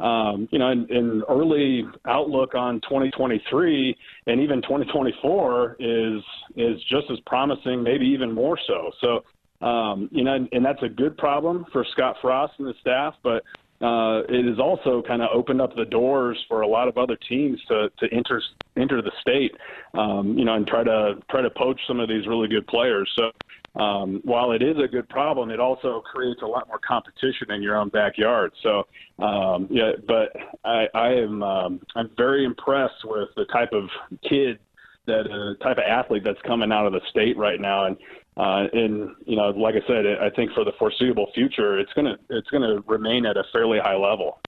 Um, 0.00 0.48
you 0.50 0.58
know, 0.58 0.70
an 0.70 1.22
early 1.28 1.84
outlook 2.06 2.54
on 2.56 2.80
2023 2.82 3.96
and 4.26 4.40
even 4.40 4.60
2024 4.62 5.76
is 5.78 6.22
is 6.56 6.82
just 6.90 7.10
as 7.10 7.18
promising, 7.26 7.82
maybe 7.82 8.06
even 8.06 8.32
more 8.32 8.58
so. 8.66 8.90
So, 9.00 9.66
um, 9.66 10.08
you 10.12 10.24
know, 10.24 10.34
and, 10.34 10.48
and 10.52 10.64
that's 10.64 10.82
a 10.82 10.88
good 10.88 11.16
problem 11.16 11.64
for 11.72 11.86
Scott 11.92 12.16
Frost 12.20 12.54
and 12.58 12.66
the 12.66 12.74
staff, 12.80 13.14
but 13.22 13.44
uh, 13.80 14.22
it 14.28 14.46
has 14.46 14.58
also 14.58 15.02
kind 15.02 15.20
of 15.20 15.30
opened 15.32 15.60
up 15.60 15.74
the 15.74 15.84
doors 15.84 16.38
for 16.48 16.60
a 16.60 16.66
lot 16.66 16.88
of 16.88 16.96
other 16.96 17.16
teams 17.28 17.60
to, 17.68 17.90
to 17.98 18.06
enter 18.12 18.40
enter 18.76 19.02
the 19.02 19.10
state, 19.20 19.52
um, 19.94 20.38
you 20.38 20.44
know, 20.44 20.54
and 20.54 20.66
try 20.66 20.84
to 20.84 21.14
try 21.30 21.42
to 21.42 21.50
poach 21.50 21.80
some 21.86 22.00
of 22.00 22.08
these 22.08 22.26
really 22.26 22.48
good 22.48 22.66
players. 22.66 23.10
So 23.16 23.80
um, 23.80 24.20
while 24.24 24.52
it 24.52 24.62
is 24.62 24.76
a 24.78 24.86
good 24.86 25.08
problem, 25.08 25.50
it 25.50 25.58
also 25.58 26.00
creates 26.00 26.40
a 26.42 26.46
lot 26.46 26.68
more 26.68 26.78
competition 26.78 27.50
in 27.50 27.62
your 27.62 27.76
own 27.76 27.88
backyard. 27.88 28.52
So 28.62 28.84
um, 29.18 29.66
yeah, 29.70 29.92
but 30.06 30.32
I, 30.64 30.86
I 30.94 31.08
am 31.08 31.42
um, 31.42 31.80
I'm 31.96 32.10
very 32.16 32.44
impressed 32.44 33.04
with 33.04 33.28
the 33.36 33.44
type 33.46 33.72
of 33.72 33.88
kid 34.28 34.60
that 35.06 35.26
uh, 35.26 35.62
type 35.62 35.78
of 35.78 35.84
athlete 35.84 36.22
that's 36.24 36.40
coming 36.46 36.72
out 36.72 36.86
of 36.86 36.92
the 36.92 37.00
state 37.10 37.36
right 37.36 37.60
now, 37.60 37.86
and 37.86 37.96
uh, 38.36 38.66
and 38.72 39.10
you 39.26 39.36
know, 39.36 39.50
like 39.50 39.74
I 39.74 39.86
said, 39.86 40.04
I 40.20 40.30
think 40.30 40.52
for 40.52 40.64
the 40.64 40.72
foreseeable 40.78 41.30
future, 41.34 41.78
it's 41.78 41.92
gonna 41.92 42.16
it's 42.30 42.48
gonna 42.50 42.80
remain 42.86 43.26
at 43.26 43.36
a 43.36 43.44
fairly 43.52 43.78
high 43.78 43.96
level. 43.96 44.40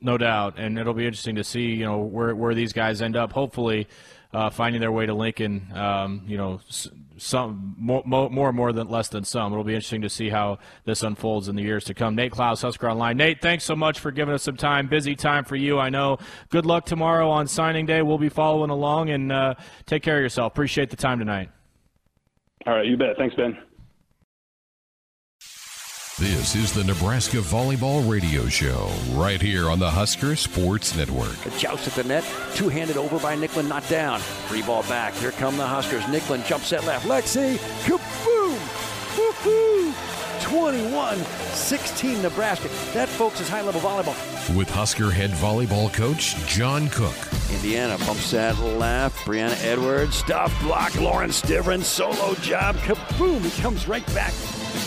No 0.00 0.16
doubt, 0.16 0.54
and 0.58 0.78
it'll 0.78 0.94
be 0.94 1.06
interesting 1.06 1.34
to 1.36 1.44
see 1.44 1.74
you 1.74 1.84
know 1.84 1.98
where 1.98 2.34
where 2.34 2.54
these 2.54 2.72
guys 2.72 3.02
end 3.02 3.16
up. 3.16 3.32
Hopefully, 3.32 3.88
uh, 4.32 4.48
finding 4.48 4.80
their 4.80 4.92
way 4.92 5.04
to 5.04 5.12
Lincoln. 5.12 5.66
Um, 5.74 6.22
you 6.26 6.38
know, 6.38 6.60
some 7.18 7.74
more, 7.76 8.02
more 8.06 8.48
and 8.48 8.56
more 8.56 8.72
than 8.72 8.88
less 8.88 9.08
than 9.08 9.24
some. 9.24 9.52
It'll 9.52 9.64
be 9.64 9.74
interesting 9.74 10.02
to 10.02 10.08
see 10.08 10.30
how 10.30 10.58
this 10.84 11.02
unfolds 11.02 11.48
in 11.48 11.56
the 11.56 11.62
years 11.62 11.84
to 11.84 11.94
come. 11.94 12.14
Nate 12.14 12.32
Clouse, 12.32 12.62
Husker 12.62 12.88
Online. 12.88 13.16
Nate, 13.16 13.42
thanks 13.42 13.64
so 13.64 13.76
much 13.76 13.98
for 13.98 14.10
giving 14.10 14.32
us 14.32 14.42
some 14.42 14.56
time. 14.56 14.88
Busy 14.88 15.14
time 15.14 15.44
for 15.44 15.56
you, 15.56 15.78
I 15.78 15.90
know. 15.90 16.18
Good 16.48 16.64
luck 16.64 16.86
tomorrow 16.86 17.28
on 17.28 17.48
signing 17.48 17.84
day. 17.84 18.00
We'll 18.00 18.18
be 18.18 18.30
following 18.30 18.70
along, 18.70 19.10
and 19.10 19.30
uh, 19.30 19.54
take 19.84 20.02
care 20.02 20.16
of 20.16 20.22
yourself. 20.22 20.52
Appreciate 20.52 20.88
the 20.88 20.96
time 20.96 21.18
tonight. 21.18 21.50
All 22.66 22.74
right, 22.74 22.86
you 22.86 22.96
bet. 22.96 23.16
Thanks, 23.16 23.34
Ben. 23.34 23.56
This 26.18 26.54
is 26.54 26.74
the 26.74 26.84
Nebraska 26.84 27.38
Volleyball 27.38 28.06
Radio 28.06 28.46
Show, 28.46 28.90
right 29.12 29.40
here 29.40 29.70
on 29.70 29.78
the 29.78 29.90
Husker 29.90 30.36
Sports 30.36 30.94
Network. 30.94 31.34
A 31.46 31.50
joust 31.58 31.88
at 31.88 31.94
the 31.94 32.04
net, 32.04 32.30
two 32.54 32.68
handed 32.68 32.98
over 32.98 33.18
by 33.18 33.34
Nicklin, 33.34 33.68
not 33.68 33.88
down. 33.88 34.20
Free 34.20 34.60
ball 34.60 34.82
back. 34.82 35.14
Here 35.14 35.30
come 35.30 35.56
the 35.56 35.66
Huskers. 35.66 36.02
Nicklin 36.04 36.44
jump 36.46 36.62
set 36.62 36.84
left. 36.84 37.06
Lexi, 37.06 37.56
kaboom! 37.84 38.09
Woohoo! 40.50 40.70
21 40.70 41.18
16 41.52 42.22
Nebraska. 42.22 42.68
That, 42.92 43.08
folks, 43.08 43.40
is 43.40 43.48
high 43.48 43.62
level 43.62 43.80
volleyball. 43.80 44.56
With 44.56 44.68
Husker 44.70 45.10
head 45.10 45.30
volleyball 45.30 45.92
coach 45.92 46.36
John 46.46 46.88
Cook. 46.88 47.14
Indiana 47.50 47.98
bumps 48.04 48.30
that 48.32 48.58
left. 48.58 49.16
Brianna 49.26 49.62
Edwards, 49.64 50.16
stuff 50.16 50.58
block. 50.62 50.94
Lauren 51.00 51.30
Stivrins, 51.30 51.84
solo 51.84 52.34
job. 52.36 52.76
Kaboom! 52.76 53.44
He 53.44 53.62
comes 53.62 53.88
right 53.88 54.06
back. 54.14 54.34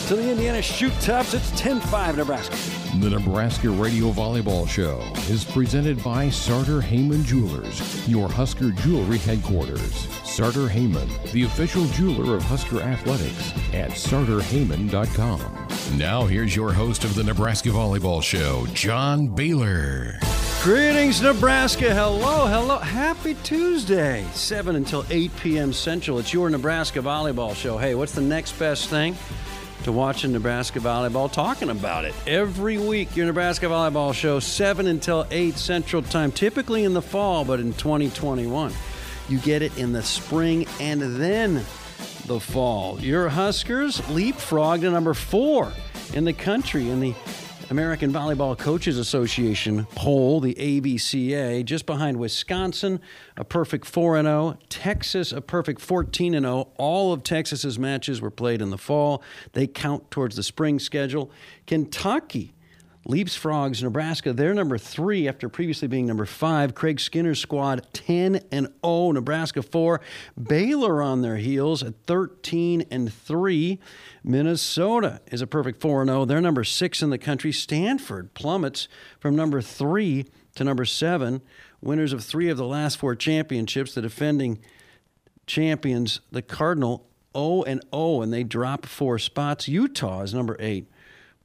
To 0.07 0.17
the 0.17 0.31
Indiana 0.31 0.61
Shoot 0.61 0.91
Tops. 0.99 1.33
It's 1.33 1.49
10 1.51 1.79
5 1.79 2.17
Nebraska. 2.17 2.55
The 2.99 3.09
Nebraska 3.09 3.69
Radio 3.69 4.11
Volleyball 4.11 4.67
Show 4.67 5.01
is 5.33 5.45
presented 5.45 6.03
by 6.03 6.29
Sartor 6.29 6.81
Hamann 6.81 7.23
Jewelers, 7.23 8.05
your 8.07 8.27
Husker 8.27 8.71
jewelry 8.71 9.17
headquarters. 9.19 10.09
Sartor 10.25 10.67
Hamann, 10.67 11.07
the 11.31 11.43
official 11.43 11.85
jeweler 11.85 12.35
of 12.35 12.43
Husker 12.43 12.81
Athletics 12.81 13.53
at 13.73 13.91
sartorhamann.com. 13.91 15.67
Now, 15.97 16.25
here's 16.25 16.53
your 16.53 16.73
host 16.73 17.05
of 17.05 17.15
the 17.15 17.23
Nebraska 17.23 17.69
Volleyball 17.69 18.21
Show, 18.21 18.65
John 18.73 19.27
Baylor. 19.27 20.19
Greetings, 20.63 21.21
Nebraska. 21.21 21.93
Hello, 21.93 22.45
hello. 22.47 22.77
Happy 22.77 23.35
Tuesday. 23.43 24.25
7 24.33 24.75
until 24.75 25.05
8 25.09 25.31
p.m. 25.37 25.71
Central. 25.71 26.19
It's 26.19 26.33
your 26.33 26.49
Nebraska 26.49 26.99
Volleyball 26.99 27.55
Show. 27.55 27.77
Hey, 27.77 27.95
what's 27.95 28.13
the 28.13 28.21
next 28.21 28.59
best 28.59 28.89
thing? 28.89 29.15
To 29.83 29.91
watching 29.91 30.31
Nebraska 30.31 30.79
volleyball, 30.79 31.31
talking 31.31 31.69
about 31.69 32.05
it 32.05 32.15
every 32.25 32.77
week. 32.77 33.15
Your 33.15 33.25
Nebraska 33.25 33.65
volleyball 33.65 34.13
show, 34.13 34.39
7 34.39 34.87
until 34.87 35.27
8 35.29 35.57
Central 35.57 36.01
Time, 36.01 36.31
typically 36.31 36.83
in 36.85 36.93
the 36.93 37.01
fall, 37.01 37.43
but 37.43 37.59
in 37.59 37.73
2021. 37.73 38.71
You 39.29 39.37
get 39.39 39.61
it 39.61 39.77
in 39.77 39.91
the 39.91 40.03
spring 40.03 40.67
and 40.79 41.01
then 41.01 41.55
the 42.25 42.39
fall. 42.39 42.99
Your 42.99 43.29
Huskers 43.29 44.07
leapfrog 44.09 44.81
to 44.81 44.91
number 44.91 45.13
four 45.13 45.71
in 46.13 46.23
the 46.23 46.33
country 46.33 46.89
in 46.89 46.99
the 46.99 47.13
American 47.73 48.13
Volleyball 48.13 48.55
Coaches 48.55 48.99
Association 48.99 49.87
poll, 49.95 50.39
the 50.39 50.53
AVCA, 50.53 51.65
just 51.65 51.87
behind 51.87 52.17
Wisconsin, 52.17 53.01
a 53.35 53.43
perfect 53.43 53.87
4 53.87 54.21
0, 54.21 54.59
Texas, 54.69 55.31
a 55.31 55.41
perfect 55.41 55.81
14 55.81 56.33
0. 56.33 56.67
All 56.77 57.11
of 57.11 57.23
Texas's 57.23 57.79
matches 57.79 58.21
were 58.21 58.29
played 58.29 58.61
in 58.61 58.69
the 58.69 58.77
fall. 58.77 59.23
They 59.53 59.65
count 59.65 60.11
towards 60.11 60.35
the 60.35 60.43
spring 60.43 60.77
schedule. 60.77 61.31
Kentucky 61.65 62.53
Leapfrogs, 63.07 63.83
Nebraska, 63.83 64.31
they're 64.31 64.53
number 64.53 64.77
three 64.77 65.27
after 65.27 65.49
previously 65.49 65.89
being 65.89 66.05
number 66.05 66.25
five. 66.25 66.73
Craig 66.73 67.01
Skinner's 67.01 67.39
squad 67.39 67.85
10 67.91 68.39
and 68.49 68.67
0. 68.85 69.11
Nebraska 69.11 69.61
4. 69.61 69.99
Baylor 70.41 71.01
on 71.01 71.21
their 71.21 71.35
heels 71.35 71.83
at 71.83 71.95
13 72.07 72.85
and 72.89 73.13
3. 73.13 73.79
Minnesota 74.23 75.19
is 75.27 75.41
a 75.41 75.47
perfect 75.47 75.81
4 75.81 76.05
0. 76.05 76.23
They're 76.23 76.39
number 76.39 76.63
six 76.63 77.01
in 77.01 77.09
the 77.09 77.17
country. 77.17 77.51
Stanford 77.51 78.33
plummets 78.33 78.87
from 79.19 79.35
number 79.35 79.61
three 79.61 80.25
to 80.55 80.63
number 80.63 80.85
seven. 80.85 81.41
Winners 81.81 82.13
of 82.13 82.23
three 82.23 82.47
of 82.47 82.55
the 82.55 82.65
last 82.65 82.97
four 82.97 83.15
championships. 83.15 83.93
The 83.93 84.01
defending 84.01 84.59
champions, 85.45 86.21
the 86.31 86.41
Cardinal, 86.41 87.05
0 87.35 87.63
and 87.63 87.81
0, 87.93 88.21
and 88.21 88.31
they 88.31 88.43
drop 88.43 88.85
four 88.85 89.19
spots. 89.19 89.67
Utah 89.67 90.21
is 90.21 90.33
number 90.33 90.55
eight. 90.59 90.87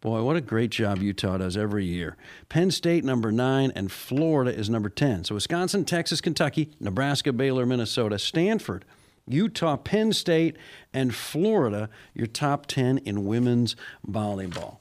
Boy, 0.00 0.22
what 0.22 0.36
a 0.36 0.40
great 0.40 0.70
job 0.70 1.02
Utah 1.02 1.38
does 1.38 1.56
every 1.56 1.84
year. 1.84 2.16
Penn 2.48 2.70
State, 2.70 3.04
number 3.04 3.32
nine, 3.32 3.72
and 3.74 3.90
Florida 3.90 4.54
is 4.54 4.70
number 4.70 4.88
10. 4.88 5.24
So 5.24 5.34
Wisconsin, 5.34 5.84
Texas, 5.84 6.20
Kentucky, 6.20 6.70
Nebraska, 6.78 7.32
Baylor, 7.32 7.66
Minnesota, 7.66 8.16
Stanford, 8.18 8.84
Utah, 9.26 9.76
Penn 9.76 10.12
State, 10.12 10.56
and 10.92 11.14
Florida, 11.14 11.90
your 12.14 12.28
top 12.28 12.66
10 12.66 12.98
in 12.98 13.26
women's 13.26 13.74
volleyball. 14.08 14.76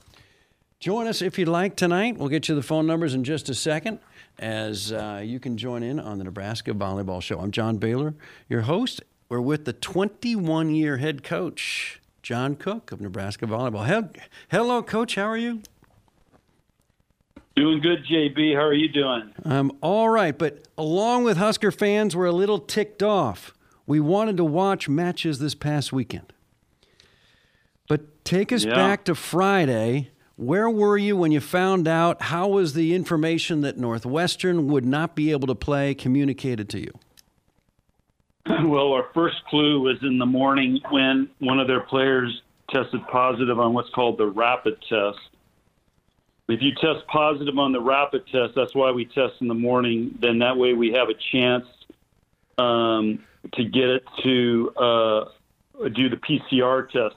Join 0.80 1.08
us 1.08 1.24
if 1.24 1.40
you'd 1.40 1.48
like 1.48 1.76
tonight. 1.76 2.18
We'll 2.18 2.30
get 2.30 2.48
you 2.48 2.54
the 2.54 2.62
phone 2.62 2.86
numbers 2.86 3.16
in 3.16 3.24
just 3.24 3.50
a 3.50 3.56
second 3.56 3.98
as 4.38 4.92
uh, 4.92 5.22
you 5.26 5.40
can 5.40 5.58
join 5.58 5.82
in 5.82 6.00
on 6.00 6.20
the 6.20 6.24
Nebraska 6.24 6.74
Volleyball 6.74 7.24
Show. 7.24 7.40
I'm 7.40 7.50
John 7.50 7.78
Baylor, 7.78 8.14
your 8.48 8.62
host. 8.62 9.02
We're 9.30 9.42
with 9.42 9.66
the 9.66 9.74
21 9.74 10.76
year 10.76 10.98
head 10.98 11.24
coach 11.24 12.00
John 12.28 12.58
Cook 12.58 12.92
of 12.92 13.00
Nebraska 13.00 13.46
Volleyball. 13.46 14.14
Hello, 14.50 14.84
Coach. 14.84 15.16
How 15.16 15.30
are 15.30 15.38
you? 15.38 15.62
Doing 17.56 17.80
good, 17.80 18.06
JB. 18.06 18.54
How 18.54 18.64
are 18.64 18.74
you 18.74 18.90
doing? 18.90 19.32
I'm 19.46 19.72
all 19.80 20.10
right, 20.10 20.38
but 20.38 20.68
along 20.78 21.24
with 21.24 21.38
Husker 21.38 21.72
fans, 21.72 22.18
we're 22.18 22.26
a 22.26 22.34
little 22.34 22.60
ticked 22.60 23.02
off. 23.02 23.54
We 23.86 24.02
wanted 24.02 24.36
to 24.36 24.44
watch 24.44 24.90
matches 24.90 25.40
this 25.40 25.56
past 25.56 25.94
weekend. 25.94 26.34
But 27.88 28.26
take 28.26 28.52
us 28.52 28.66
yeah. 28.66 28.76
back 28.76 29.06
to 29.06 29.16
Friday. 29.16 30.12
Where 30.36 30.70
were 30.70 30.98
you 30.98 31.16
when 31.16 31.32
you 31.32 31.40
found 31.40 31.88
out? 31.88 32.24
How 32.24 32.50
was 32.50 32.74
the 32.74 32.94
information 32.94 33.62
that 33.62 33.78
Northwestern 33.78 34.68
would 34.68 34.84
not 34.84 35.16
be 35.16 35.32
able 35.32 35.48
to 35.48 35.56
play 35.56 35.96
communicated 35.96 36.68
to 36.72 36.80
you? 36.82 36.92
Well, 38.64 38.94
our 38.94 39.10
first 39.14 39.38
clue 39.50 39.82
was 39.82 39.98
in 40.02 40.18
the 40.18 40.26
morning 40.26 40.80
when 40.90 41.30
one 41.40 41.60
of 41.60 41.68
their 41.68 41.82
players 41.82 42.42
tested 42.70 43.02
positive 43.12 43.60
on 43.60 43.74
what's 43.74 43.90
called 43.90 44.18
the 44.18 44.28
rapid 44.28 44.78
test. 44.88 45.20
If 46.50 46.62
you 46.62 46.72
test 46.76 47.06
positive 47.08 47.58
on 47.58 47.74
the 47.74 47.82
rapid 47.82 48.26
test, 48.28 48.54
that's 48.56 48.74
why 48.74 48.92
we 48.92 49.06
test 49.06 49.36
in 49.42 49.48
the 49.48 49.54
morning. 49.54 50.18
Then 50.22 50.40
that 50.40 50.56
way 50.56 50.74
we 50.74 50.92
have 50.92 51.10
a 51.10 51.14
chance 51.32 51.66
um, 52.58 53.20
to 53.54 53.64
get 53.66 53.90
it 53.90 54.04
to 54.24 54.72
uh, 54.78 55.26
do 55.94 56.10
the 56.10 56.18
PCR 56.18 56.90
test 56.90 57.16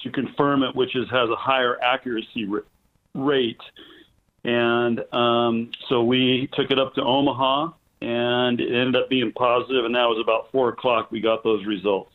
to 0.00 0.10
confirm 0.10 0.62
it, 0.62 0.74
which 0.74 0.96
is, 0.96 1.08
has 1.10 1.28
a 1.28 1.36
higher 1.36 1.78
accuracy 1.82 2.48
rate. 3.14 3.60
And 4.44 5.00
um, 5.12 5.70
so 5.90 6.02
we 6.02 6.48
took 6.54 6.70
it 6.70 6.78
up 6.78 6.94
to 6.94 7.02
Omaha 7.02 7.72
and 8.00 8.60
it 8.60 8.74
ended 8.74 8.96
up 8.96 9.08
being 9.08 9.32
positive, 9.32 9.84
and 9.84 9.94
that 9.94 10.06
was 10.06 10.18
about 10.22 10.50
four 10.52 10.70
o'clock. 10.70 11.10
We 11.10 11.20
got 11.20 11.44
those 11.44 11.64
results. 11.66 12.12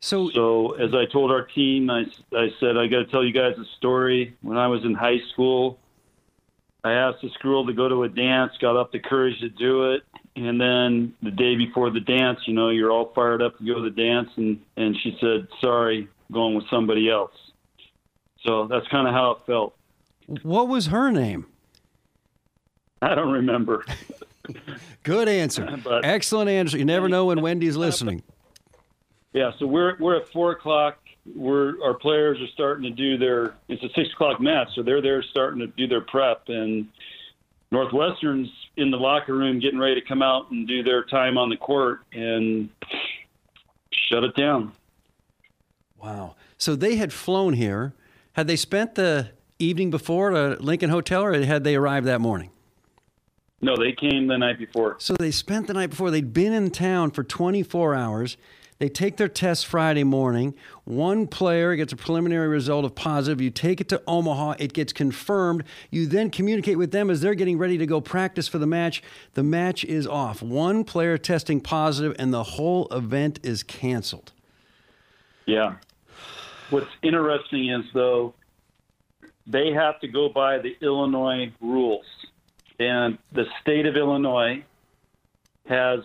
So, 0.00 0.30
so 0.30 0.72
as 0.72 0.92
I 0.94 1.06
told 1.06 1.30
our 1.30 1.46
team, 1.46 1.88
I, 1.88 2.04
I 2.36 2.50
said 2.60 2.76
I 2.76 2.86
got 2.88 2.98
to 2.98 3.06
tell 3.06 3.24
you 3.24 3.32
guys 3.32 3.56
a 3.58 3.64
story. 3.78 4.36
When 4.42 4.58
I 4.58 4.66
was 4.66 4.84
in 4.84 4.94
high 4.94 5.20
school, 5.32 5.78
I 6.82 6.92
asked 6.92 7.24
a 7.24 7.30
girl 7.42 7.64
to 7.66 7.72
go 7.72 7.88
to 7.88 8.02
a 8.02 8.08
dance, 8.08 8.52
got 8.60 8.76
up 8.76 8.92
the 8.92 8.98
courage 8.98 9.40
to 9.40 9.48
do 9.48 9.92
it, 9.92 10.02
and 10.36 10.60
then 10.60 11.14
the 11.22 11.30
day 11.30 11.56
before 11.56 11.90
the 11.90 12.00
dance, 12.00 12.40
you 12.46 12.52
know, 12.52 12.68
you're 12.68 12.90
all 12.90 13.12
fired 13.14 13.40
up 13.40 13.56
to 13.58 13.64
go 13.64 13.76
to 13.76 13.82
the 13.82 13.90
dance, 13.90 14.28
and 14.36 14.60
and 14.76 14.96
she 15.02 15.16
said, 15.20 15.48
"Sorry, 15.60 16.08
going 16.30 16.54
with 16.54 16.68
somebody 16.68 17.08
else." 17.08 17.32
So 18.42 18.66
that's 18.66 18.86
kind 18.88 19.08
of 19.08 19.14
how 19.14 19.30
it 19.32 19.38
felt. 19.46 19.74
What 20.42 20.68
was 20.68 20.88
her 20.88 21.10
name? 21.10 21.46
I 23.00 23.14
don't 23.14 23.32
remember. 23.32 23.84
Good 25.02 25.28
answer. 25.28 25.78
But, 25.84 26.04
Excellent 26.04 26.50
answer. 26.50 26.78
You 26.78 26.84
never 26.84 27.08
know 27.08 27.26
when 27.26 27.40
Wendy's 27.40 27.76
listening. 27.76 28.22
Yeah, 29.32 29.50
so 29.58 29.66
we're 29.66 29.96
we're 29.98 30.16
at 30.16 30.28
four 30.28 30.52
o'clock. 30.52 30.98
We're 31.34 31.82
our 31.82 31.94
players 31.94 32.40
are 32.40 32.46
starting 32.52 32.84
to 32.84 32.90
do 32.90 33.18
their. 33.18 33.54
It's 33.68 33.82
a 33.82 33.88
six 33.94 34.12
o'clock 34.12 34.40
match, 34.40 34.68
so 34.74 34.82
they're 34.82 35.02
there 35.02 35.22
starting 35.22 35.58
to 35.60 35.66
do 35.66 35.86
their 35.86 36.02
prep, 36.02 36.44
and 36.48 36.86
Northwestern's 37.72 38.48
in 38.76 38.90
the 38.90 38.96
locker 38.96 39.34
room 39.34 39.58
getting 39.58 39.78
ready 39.78 40.00
to 40.00 40.06
come 40.06 40.22
out 40.22 40.50
and 40.50 40.68
do 40.68 40.82
their 40.82 41.04
time 41.04 41.36
on 41.36 41.48
the 41.48 41.56
court, 41.56 42.00
and 42.12 42.68
shut 43.92 44.22
it 44.22 44.36
down. 44.36 44.72
Wow. 46.00 46.36
So 46.56 46.76
they 46.76 46.96
had 46.96 47.12
flown 47.12 47.54
here. 47.54 47.94
Had 48.34 48.46
they 48.46 48.56
spent 48.56 48.94
the 48.94 49.30
evening 49.58 49.90
before 49.90 50.34
at 50.34 50.60
a 50.60 50.62
Lincoln 50.62 50.90
Hotel, 50.90 51.22
or 51.24 51.42
had 51.42 51.64
they 51.64 51.76
arrived 51.76 52.06
that 52.06 52.20
morning? 52.20 52.50
No, 53.64 53.76
they 53.78 53.92
came 53.92 54.26
the 54.26 54.36
night 54.36 54.58
before. 54.58 54.96
So 54.98 55.14
they 55.14 55.30
spent 55.30 55.68
the 55.68 55.72
night 55.72 55.88
before. 55.88 56.10
They'd 56.10 56.34
been 56.34 56.52
in 56.52 56.70
town 56.70 57.12
for 57.12 57.24
24 57.24 57.94
hours. 57.94 58.36
They 58.78 58.90
take 58.90 59.16
their 59.16 59.28
test 59.28 59.64
Friday 59.64 60.04
morning. 60.04 60.54
One 60.84 61.26
player 61.26 61.74
gets 61.74 61.90
a 61.90 61.96
preliminary 61.96 62.48
result 62.48 62.84
of 62.84 62.94
positive. 62.94 63.40
You 63.40 63.48
take 63.48 63.80
it 63.80 63.88
to 63.88 64.02
Omaha. 64.06 64.56
It 64.58 64.74
gets 64.74 64.92
confirmed. 64.92 65.64
You 65.90 66.06
then 66.06 66.28
communicate 66.28 66.76
with 66.76 66.90
them 66.90 67.08
as 67.08 67.22
they're 67.22 67.34
getting 67.34 67.56
ready 67.56 67.78
to 67.78 67.86
go 67.86 68.02
practice 68.02 68.48
for 68.48 68.58
the 68.58 68.66
match. 68.66 69.02
The 69.32 69.42
match 69.42 69.82
is 69.82 70.06
off. 70.06 70.42
One 70.42 70.84
player 70.84 71.16
testing 71.16 71.62
positive, 71.62 72.14
and 72.18 72.34
the 72.34 72.44
whole 72.44 72.86
event 72.88 73.40
is 73.42 73.62
canceled. 73.62 74.32
Yeah. 75.46 75.76
What's 76.68 76.90
interesting 77.02 77.70
is, 77.70 77.86
though, 77.94 78.34
they 79.46 79.72
have 79.72 80.00
to 80.00 80.08
go 80.08 80.28
by 80.28 80.58
the 80.58 80.76
Illinois 80.82 81.50
rules. 81.62 82.04
And 82.78 83.18
the 83.32 83.44
state 83.60 83.86
of 83.86 83.96
Illinois 83.96 84.64
has 85.66 86.00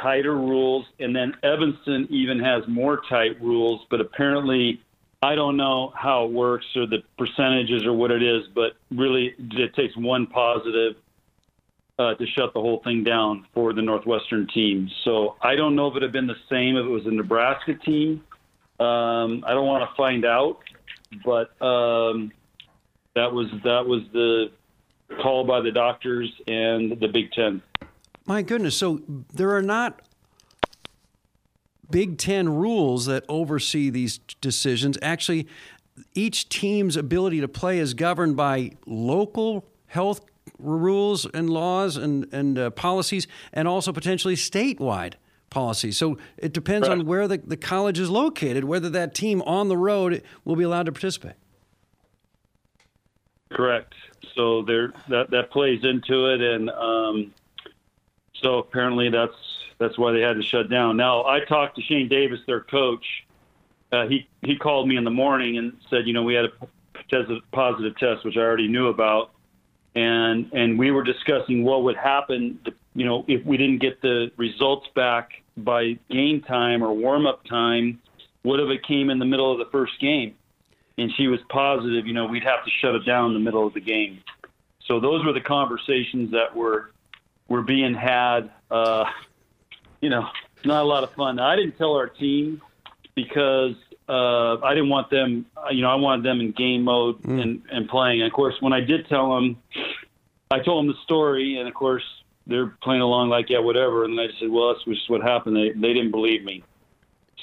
tighter 0.00 0.34
rules, 0.34 0.86
and 0.98 1.14
then 1.14 1.34
Evanston 1.42 2.06
even 2.10 2.40
has 2.40 2.66
more 2.66 3.00
tight 3.08 3.40
rules. 3.40 3.86
But 3.90 4.00
apparently, 4.00 4.82
I 5.22 5.34
don't 5.34 5.56
know 5.56 5.92
how 5.96 6.24
it 6.24 6.32
works 6.32 6.66
or 6.76 6.86
the 6.86 7.02
percentages 7.16 7.84
or 7.84 7.92
what 7.92 8.10
it 8.10 8.22
is, 8.22 8.44
but 8.54 8.72
really, 8.90 9.34
it 9.38 9.74
takes 9.74 9.96
one 9.96 10.26
positive 10.26 10.96
uh, 11.98 12.14
to 12.14 12.26
shut 12.26 12.54
the 12.54 12.60
whole 12.60 12.80
thing 12.84 13.02
down 13.02 13.46
for 13.52 13.72
the 13.72 13.82
Northwestern 13.82 14.46
team. 14.46 14.88
So 15.04 15.36
I 15.42 15.56
don't 15.56 15.74
know 15.74 15.88
if 15.88 15.96
it 15.96 16.02
had 16.02 16.12
been 16.12 16.28
the 16.28 16.36
same 16.48 16.76
if 16.76 16.86
it 16.86 16.88
was 16.88 17.06
a 17.06 17.10
Nebraska 17.10 17.74
team. 17.74 18.24
Um, 18.78 19.42
I 19.44 19.54
don't 19.54 19.66
want 19.66 19.88
to 19.88 19.96
find 19.96 20.24
out, 20.24 20.58
but 21.24 21.60
um, 21.60 22.30
that 23.16 23.32
was 23.32 23.48
that 23.64 23.84
was 23.86 24.02
the 24.12 24.52
called 25.22 25.46
by 25.46 25.60
the 25.60 25.70
doctors 25.70 26.32
and 26.46 26.98
the 27.00 27.08
Big 27.08 27.32
Ten. 27.32 27.62
My 28.26 28.42
goodness. 28.42 28.76
So 28.76 29.00
there 29.32 29.56
are 29.56 29.62
not 29.62 30.02
Big 31.90 32.18
Ten 32.18 32.48
rules 32.48 33.06
that 33.06 33.24
oversee 33.28 33.90
these 33.90 34.18
decisions. 34.40 34.98
Actually, 35.00 35.48
each 36.14 36.48
team's 36.48 36.96
ability 36.96 37.40
to 37.40 37.48
play 37.48 37.78
is 37.78 37.94
governed 37.94 38.36
by 38.36 38.72
local 38.86 39.64
health 39.86 40.20
rules 40.58 41.26
and 41.26 41.48
laws 41.50 41.96
and 41.96 42.26
and 42.32 42.58
uh, 42.58 42.70
policies, 42.70 43.26
and 43.52 43.66
also 43.66 43.92
potentially 43.92 44.34
statewide 44.34 45.14
policies. 45.50 45.96
So 45.96 46.18
it 46.36 46.52
depends 46.52 46.88
right. 46.88 46.98
on 46.98 47.06
where 47.06 47.26
the, 47.26 47.38
the 47.38 47.56
college 47.56 47.98
is 47.98 48.10
located, 48.10 48.64
whether 48.64 48.90
that 48.90 49.14
team 49.14 49.40
on 49.42 49.68
the 49.68 49.76
road 49.76 50.22
will 50.44 50.56
be 50.56 50.64
allowed 50.64 50.86
to 50.86 50.92
participate. 50.92 51.36
Correct. 53.50 53.94
So 54.34 54.62
there 54.62 54.92
that 55.08 55.30
that 55.30 55.50
plays 55.50 55.84
into 55.84 56.26
it, 56.26 56.40
and 56.40 56.70
um, 56.70 57.34
so 58.34 58.58
apparently 58.58 59.10
that's 59.10 59.34
that's 59.78 59.98
why 59.98 60.12
they 60.12 60.20
had 60.20 60.34
to 60.34 60.42
shut 60.42 60.68
down. 60.68 60.96
Now 60.96 61.24
I 61.24 61.40
talked 61.40 61.76
to 61.76 61.82
Shane 61.82 62.08
Davis, 62.08 62.40
their 62.46 62.60
coach. 62.60 63.04
Uh, 63.90 64.06
he 64.06 64.28
he 64.42 64.56
called 64.56 64.88
me 64.88 64.96
in 64.96 65.04
the 65.04 65.10
morning 65.10 65.58
and 65.58 65.76
said, 65.88 66.06
you 66.06 66.12
know, 66.12 66.22
we 66.22 66.34
had 66.34 66.46
a 66.46 67.40
positive 67.52 67.96
test, 67.96 68.24
which 68.24 68.36
I 68.36 68.40
already 68.40 68.68
knew 68.68 68.88
about, 68.88 69.30
and 69.94 70.50
and 70.52 70.78
we 70.78 70.90
were 70.90 71.02
discussing 71.02 71.64
what 71.64 71.84
would 71.84 71.96
happen, 71.96 72.60
you 72.94 73.06
know, 73.06 73.24
if 73.28 73.44
we 73.44 73.56
didn't 73.56 73.78
get 73.78 74.02
the 74.02 74.30
results 74.36 74.86
back 74.94 75.42
by 75.56 75.98
game 76.10 76.42
time 76.42 76.82
or 76.82 76.92
warm 76.92 77.26
up 77.26 77.44
time. 77.44 78.00
What 78.42 78.60
if 78.60 78.70
it 78.70 78.86
came 78.86 79.10
in 79.10 79.18
the 79.18 79.24
middle 79.24 79.50
of 79.50 79.58
the 79.58 79.70
first 79.72 79.98
game? 80.00 80.34
And 80.98 81.12
she 81.16 81.28
was 81.28 81.40
positive, 81.48 82.06
you 82.06 82.12
know, 82.12 82.26
we'd 82.26 82.42
have 82.42 82.64
to 82.64 82.70
shut 82.80 82.94
it 82.96 83.06
down 83.06 83.28
in 83.28 83.34
the 83.34 83.40
middle 83.40 83.66
of 83.66 83.72
the 83.72 83.80
game. 83.80 84.20
So 84.86 84.98
those 84.98 85.24
were 85.24 85.32
the 85.32 85.40
conversations 85.40 86.32
that 86.32 86.56
were 86.56 86.90
were 87.46 87.62
being 87.62 87.94
had. 87.94 88.50
Uh, 88.70 89.04
you 90.00 90.10
know, 90.10 90.28
not 90.64 90.82
a 90.82 90.86
lot 90.86 91.04
of 91.04 91.12
fun. 91.12 91.38
I 91.38 91.56
didn't 91.56 91.76
tell 91.76 91.94
our 91.94 92.08
team 92.08 92.62
because 93.14 93.74
uh, 94.08 94.58
I 94.60 94.74
didn't 94.74 94.88
want 94.88 95.10
them. 95.10 95.46
You 95.70 95.82
know, 95.82 95.90
I 95.90 95.96
wanted 95.96 96.24
them 96.24 96.40
in 96.40 96.52
game 96.52 96.84
mode 96.84 97.20
mm. 97.22 97.40
and 97.40 97.62
and 97.70 97.88
playing. 97.88 98.22
And 98.22 98.30
of 98.30 98.34
course, 98.34 98.54
when 98.60 98.72
I 98.72 98.80
did 98.80 99.08
tell 99.08 99.34
them, 99.34 99.56
I 100.50 100.60
told 100.60 100.84
them 100.84 100.92
the 100.92 101.02
story, 101.04 101.58
and 101.58 101.68
of 101.68 101.74
course 101.74 102.04
they're 102.46 102.74
playing 102.82 103.02
along 103.02 103.28
like 103.28 103.50
yeah, 103.50 103.58
whatever. 103.58 104.04
And 104.04 104.18
I 104.18 104.28
said, 104.40 104.50
well, 104.50 104.72
that's 104.72 104.84
just 104.84 105.10
what 105.10 105.22
happened. 105.22 105.56
They 105.56 105.70
they 105.70 105.92
didn't 105.92 106.10
believe 106.10 106.44
me, 106.44 106.64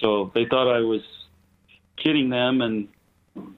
so 0.02 0.32
they 0.34 0.46
thought 0.46 0.74
I 0.74 0.80
was 0.80 1.02
kidding 1.98 2.30
them, 2.30 2.62
and 2.62 2.88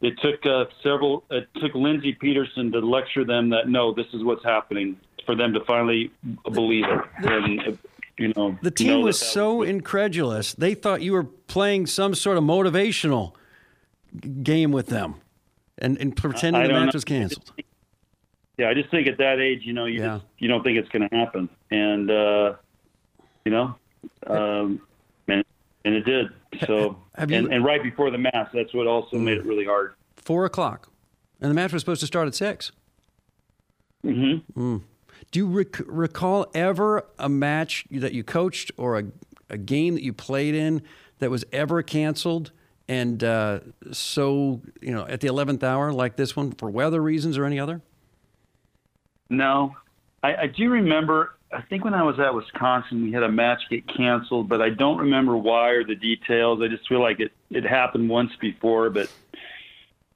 it 0.01 0.19
took 0.21 0.45
uh, 0.45 0.65
several. 0.83 1.23
It 1.29 1.47
took 1.55 1.73
Lindsey 1.73 2.13
Peterson 2.13 2.71
to 2.71 2.79
lecture 2.79 3.25
them 3.25 3.49
that 3.49 3.67
no, 3.67 3.93
this 3.93 4.07
is 4.13 4.23
what's 4.23 4.43
happening 4.43 4.97
for 5.25 5.35
them 5.35 5.53
to 5.53 5.59
finally 5.65 6.11
believe 6.51 6.85
it. 6.85 7.01
And 7.29 7.77
you 8.17 8.33
know, 8.35 8.57
the 8.61 8.71
team 8.71 9.01
was 9.01 9.19
so 9.19 9.57
was 9.57 9.69
incredulous. 9.69 10.53
They 10.53 10.73
thought 10.73 11.01
you 11.01 11.13
were 11.13 11.23
playing 11.23 11.87
some 11.87 12.15
sort 12.15 12.37
of 12.37 12.43
motivational 12.43 13.33
game 14.43 14.71
with 14.71 14.87
them, 14.87 15.15
and, 15.77 15.97
and 15.97 16.15
pretending 16.15 16.63
the 16.63 16.69
match 16.69 16.87
know. 16.87 16.91
was 16.93 17.03
canceled. 17.03 17.51
Yeah, 18.57 18.69
I 18.69 18.73
just 18.73 18.89
think 18.89 19.07
at 19.07 19.19
that 19.19 19.39
age, 19.39 19.61
you 19.63 19.73
know, 19.73 19.85
you 19.85 19.99
yeah. 19.99 20.15
just, 20.15 20.25
you 20.39 20.47
don't 20.47 20.63
think 20.63 20.79
it's 20.79 20.89
going 20.89 21.07
to 21.07 21.15
happen, 21.15 21.47
and 21.69 22.09
uh, 22.09 22.53
you 23.45 23.51
know, 23.51 23.75
um, 24.25 24.81
and 25.88 25.95
it 25.95 26.05
did. 26.05 26.27
So, 26.65 26.97
you, 27.27 27.35
and, 27.35 27.53
and 27.53 27.63
right 27.63 27.81
before 27.81 28.11
the 28.11 28.17
match, 28.17 28.49
that's 28.53 28.73
what 28.73 28.88
also 28.88 29.17
made 29.17 29.38
it 29.38 29.45
really 29.45 29.65
hard. 29.65 29.93
Four 30.17 30.45
o'clock, 30.45 30.89
and 31.39 31.49
the 31.49 31.55
match 31.55 31.71
was 31.71 31.81
supposed 31.81 32.01
to 32.01 32.07
start 32.07 32.27
at 32.27 32.35
6 32.35 32.71
Mm-hmm. 34.05 34.61
Mm. 34.61 34.81
Do 35.31 35.39
you 35.39 35.47
rec- 35.47 35.81
recall 35.85 36.47
ever 36.53 37.05
a 37.17 37.27
match 37.27 37.85
that 37.91 38.13
you 38.13 38.23
coached 38.23 38.71
or 38.77 38.99
a, 38.99 39.03
a 39.49 39.57
game 39.57 39.95
that 39.95 40.03
you 40.03 40.13
played 40.13 40.55
in 40.55 40.81
that 41.19 41.31
was 41.31 41.43
ever 41.51 41.81
canceled? 41.81 42.51
And 42.88 43.23
uh, 43.23 43.61
so, 43.91 44.61
you 44.81 44.91
know, 44.91 45.05
at 45.07 45.19
the 45.21 45.27
11th 45.27 45.63
hour, 45.63 45.91
like 45.91 46.15
this 46.15 46.35
one, 46.35 46.51
for 46.51 46.69
weather 46.69 47.01
reasons 47.01 47.38
or 47.38 47.45
any 47.45 47.59
other? 47.59 47.81
No. 49.29 49.75
I, 50.23 50.35
I 50.35 50.47
do 50.47 50.69
remember, 50.69 51.36
I 51.51 51.61
think 51.61 51.85
when 51.85 51.93
I 51.93 52.03
was 52.03 52.19
at 52.19 52.33
Wisconsin, 52.33 53.03
we 53.03 53.11
had 53.11 53.23
a 53.23 53.31
match 53.31 53.61
get 53.69 53.87
canceled, 53.87 54.49
but 54.49 54.61
I 54.61 54.69
don't 54.69 54.97
remember 54.97 55.37
why 55.37 55.69
or 55.69 55.83
the 55.83 55.95
details. 55.95 56.61
I 56.61 56.67
just 56.67 56.87
feel 56.89 57.01
like 57.01 57.19
it, 57.19 57.31
it 57.49 57.63
happened 57.63 58.09
once 58.09 58.31
before, 58.41 58.89
but 58.89 59.11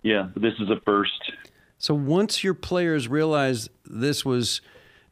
yeah, 0.01 0.29
this 0.35 0.53
is 0.59 0.69
a 0.69 0.79
first. 0.81 1.31
So 1.77 1.93
once 1.93 2.43
your 2.43 2.53
players 2.53 3.07
realized 3.07 3.69
this 3.85 4.25
was 4.25 4.61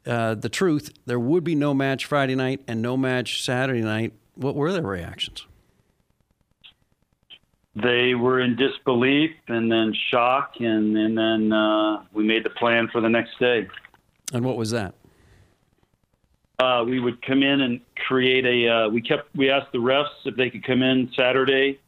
uh, 0.06 0.36
the 0.36 0.50
truth, 0.50 0.92
there 1.06 1.20
would 1.20 1.44
be 1.44 1.56
no 1.56 1.74
match 1.74 2.06
Friday 2.06 2.36
night 2.36 2.62
and 2.68 2.82
no 2.82 2.98
match 2.98 3.44
Saturday 3.44 3.82
night. 3.82 4.14
What 4.36 4.56
were 4.56 4.74
their 4.74 4.82
reactions? 4.82 5.46
They 7.76 8.14
were 8.14 8.42
in 8.42 8.58
disbelief 8.58 9.32
and 9.48 9.72
then 9.72 9.94
shock, 10.12 10.56
and, 10.60 10.98
and 10.98 11.18
then 11.18 11.54
uh, 11.54 12.04
we 12.12 12.26
made 12.26 12.44
the 12.44 12.50
plan 12.50 12.90
for 12.92 13.00
the 13.00 13.08
next 13.08 13.40
day. 13.40 13.68
And 14.34 14.44
what 14.44 14.58
was 14.58 14.72
that? 14.72 14.96
Uh, 16.60 16.84
we 16.86 17.00
would 17.00 17.22
come 17.22 17.42
in 17.42 17.62
and 17.62 17.80
create 18.08 18.46
a. 18.46 18.68
Uh, 18.68 18.90
we 18.90 19.02
kept. 19.02 19.34
We 19.36 19.50
asked 19.50 19.72
the 19.72 19.80
refs 19.80 20.10
if 20.26 20.36
they 20.36 20.50
could 20.50 20.64
come 20.64 20.82
in 20.82 21.10
Saturday, 21.16 21.80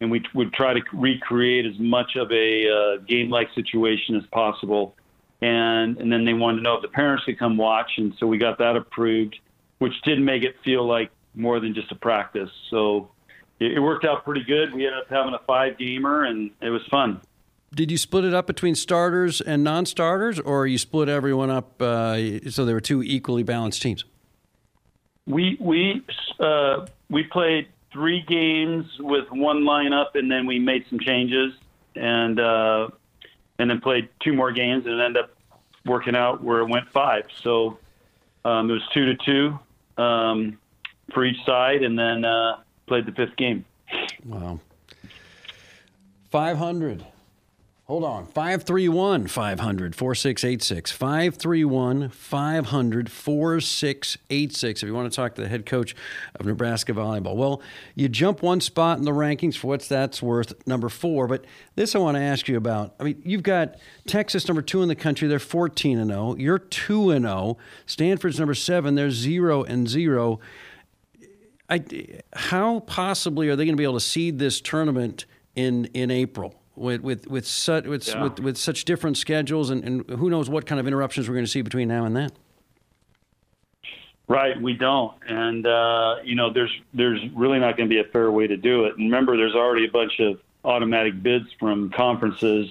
and 0.00 0.10
we 0.10 0.22
would 0.34 0.52
try 0.52 0.74
to 0.74 0.80
recreate 0.92 1.66
as 1.66 1.78
much 1.78 2.16
of 2.16 2.30
a 2.30 2.68
uh, 2.68 2.96
game-like 3.06 3.48
situation 3.54 4.16
as 4.16 4.26
possible 4.26 4.94
and 5.40 5.98
and 5.98 6.10
then 6.10 6.24
they 6.24 6.34
wanted 6.34 6.58
to 6.58 6.62
know 6.62 6.74
if 6.76 6.82
the 6.82 6.88
parents 6.88 7.24
could 7.24 7.38
come 7.38 7.56
watch, 7.56 7.90
and 7.96 8.14
so 8.18 8.26
we 8.26 8.38
got 8.38 8.58
that 8.58 8.76
approved, 8.76 9.38
which 9.78 9.92
did 10.02 10.20
make 10.20 10.42
it 10.42 10.56
feel 10.64 10.86
like 10.86 11.10
more 11.34 11.60
than 11.60 11.74
just 11.74 11.92
a 11.92 11.94
practice. 11.94 12.50
So 12.70 13.10
it, 13.60 13.72
it 13.72 13.80
worked 13.80 14.04
out 14.04 14.24
pretty 14.24 14.44
good. 14.44 14.74
We 14.74 14.86
ended 14.86 15.00
up 15.00 15.08
having 15.08 15.34
a 15.34 15.40
five 15.46 15.78
gamer, 15.78 16.24
and 16.24 16.50
it 16.60 16.70
was 16.70 16.82
fun. 16.90 17.20
Did 17.72 17.90
you 17.90 17.98
split 17.98 18.24
it 18.24 18.32
up 18.32 18.46
between 18.46 18.74
starters 18.74 19.40
and 19.40 19.62
non-starters, 19.62 20.40
or 20.40 20.66
you 20.66 20.78
split 20.78 21.08
everyone 21.08 21.50
up 21.50 21.80
uh, 21.80 22.50
so 22.50 22.64
there 22.64 22.74
were 22.74 22.80
two 22.80 23.02
equally 23.02 23.42
balanced 23.42 23.82
teams? 23.82 24.04
We 25.28 25.56
we 25.60 26.02
uh, 26.40 26.86
we 27.08 27.22
played 27.24 27.68
three 27.92 28.22
games 28.22 28.86
with 28.98 29.30
one 29.30 29.58
lineup, 29.62 30.14
and 30.14 30.30
then 30.30 30.46
we 30.46 30.58
made 30.58 30.86
some 30.88 30.98
changes. 30.98 31.52
And 31.94 32.40
uh, 32.40 32.88
and 33.58 33.70
then 33.70 33.80
played 33.80 34.08
two 34.20 34.32
more 34.32 34.52
games 34.52 34.86
and 34.86 35.00
ended 35.00 35.24
up 35.24 35.30
working 35.84 36.14
out 36.14 36.42
where 36.42 36.60
it 36.60 36.68
went 36.68 36.88
five. 36.90 37.24
So 37.42 37.78
um, 38.44 38.70
it 38.70 38.74
was 38.74 38.88
two 38.94 39.06
to 39.06 39.16
two 39.16 40.02
um, 40.02 40.58
for 41.12 41.24
each 41.24 41.44
side, 41.44 41.82
and 41.82 41.98
then 41.98 42.24
uh, 42.24 42.60
played 42.86 43.06
the 43.06 43.12
fifth 43.12 43.36
game. 43.36 43.64
Wow. 44.24 44.60
500. 46.30 47.04
Hold 47.88 48.04
on. 48.04 48.26
531 48.26 49.28
500 49.28 49.96
4686. 49.96 50.92
531 50.92 52.10
500 52.10 53.10
4686. 53.10 54.82
If 54.82 54.86
you 54.86 54.94
want 54.94 55.10
to 55.10 55.16
talk 55.16 55.34
to 55.36 55.40
the 55.40 55.48
head 55.48 55.64
coach 55.64 55.96
of 56.34 56.44
Nebraska 56.44 56.92
Volleyball. 56.92 57.34
Well, 57.34 57.62
you 57.94 58.10
jump 58.10 58.42
one 58.42 58.60
spot 58.60 58.98
in 58.98 59.04
the 59.04 59.12
rankings 59.12 59.56
for 59.56 59.68
what's 59.68 59.88
that's 59.88 60.20
worth, 60.20 60.52
number 60.66 60.90
four. 60.90 61.28
But 61.28 61.46
this 61.76 61.94
I 61.94 61.98
want 61.98 62.18
to 62.18 62.22
ask 62.22 62.46
you 62.46 62.58
about. 62.58 62.94
I 63.00 63.04
mean, 63.04 63.22
you've 63.24 63.42
got 63.42 63.76
Texas 64.06 64.46
number 64.48 64.60
two 64.60 64.82
in 64.82 64.88
the 64.88 64.94
country. 64.94 65.26
They're 65.26 65.38
14 65.38 65.98
and 65.98 66.10
0. 66.10 66.34
You're 66.36 66.58
2 66.58 67.12
and 67.12 67.24
0. 67.24 67.56
Stanford's 67.86 68.38
number 68.38 68.52
seven. 68.52 68.96
They're 68.96 69.10
0 69.10 69.64
and 69.64 69.88
0. 69.88 70.40
I, 71.70 71.82
how 72.34 72.80
possibly 72.80 73.48
are 73.48 73.56
they 73.56 73.64
going 73.64 73.76
to 73.76 73.80
be 73.80 73.84
able 73.84 73.94
to 73.94 74.00
seed 74.00 74.38
this 74.38 74.60
tournament 74.60 75.24
in, 75.56 75.86
in 75.94 76.10
April? 76.10 76.57
With 76.78 77.02
with 77.02 77.26
with 77.28 77.46
such 77.46 77.84
with, 77.86 78.08
yeah. 78.08 78.22
with, 78.22 78.40
with 78.40 78.56
such 78.56 78.84
different 78.84 79.16
schedules, 79.16 79.70
and, 79.70 79.84
and 79.84 80.10
who 80.10 80.30
knows 80.30 80.48
what 80.48 80.66
kind 80.66 80.80
of 80.80 80.86
interruptions 80.86 81.28
we're 81.28 81.34
going 81.34 81.44
to 81.44 81.50
see 81.50 81.62
between 81.62 81.88
now 81.88 82.04
and 82.04 82.16
then. 82.16 82.30
Right, 84.28 84.60
we 84.60 84.74
don't, 84.74 85.14
and 85.26 85.66
uh, 85.66 86.16
you 86.22 86.34
know, 86.34 86.52
there's 86.52 86.72
there's 86.92 87.20
really 87.34 87.58
not 87.58 87.78
going 87.78 87.88
to 87.88 87.94
be 87.94 88.00
a 88.00 88.04
fair 88.12 88.30
way 88.30 88.46
to 88.46 88.58
do 88.58 88.84
it. 88.84 88.98
And 88.98 89.06
remember, 89.06 89.38
there's 89.38 89.54
already 89.54 89.86
a 89.86 89.90
bunch 89.90 90.20
of 90.20 90.38
automatic 90.64 91.22
bids 91.22 91.46
from 91.58 91.90
conferences, 91.90 92.70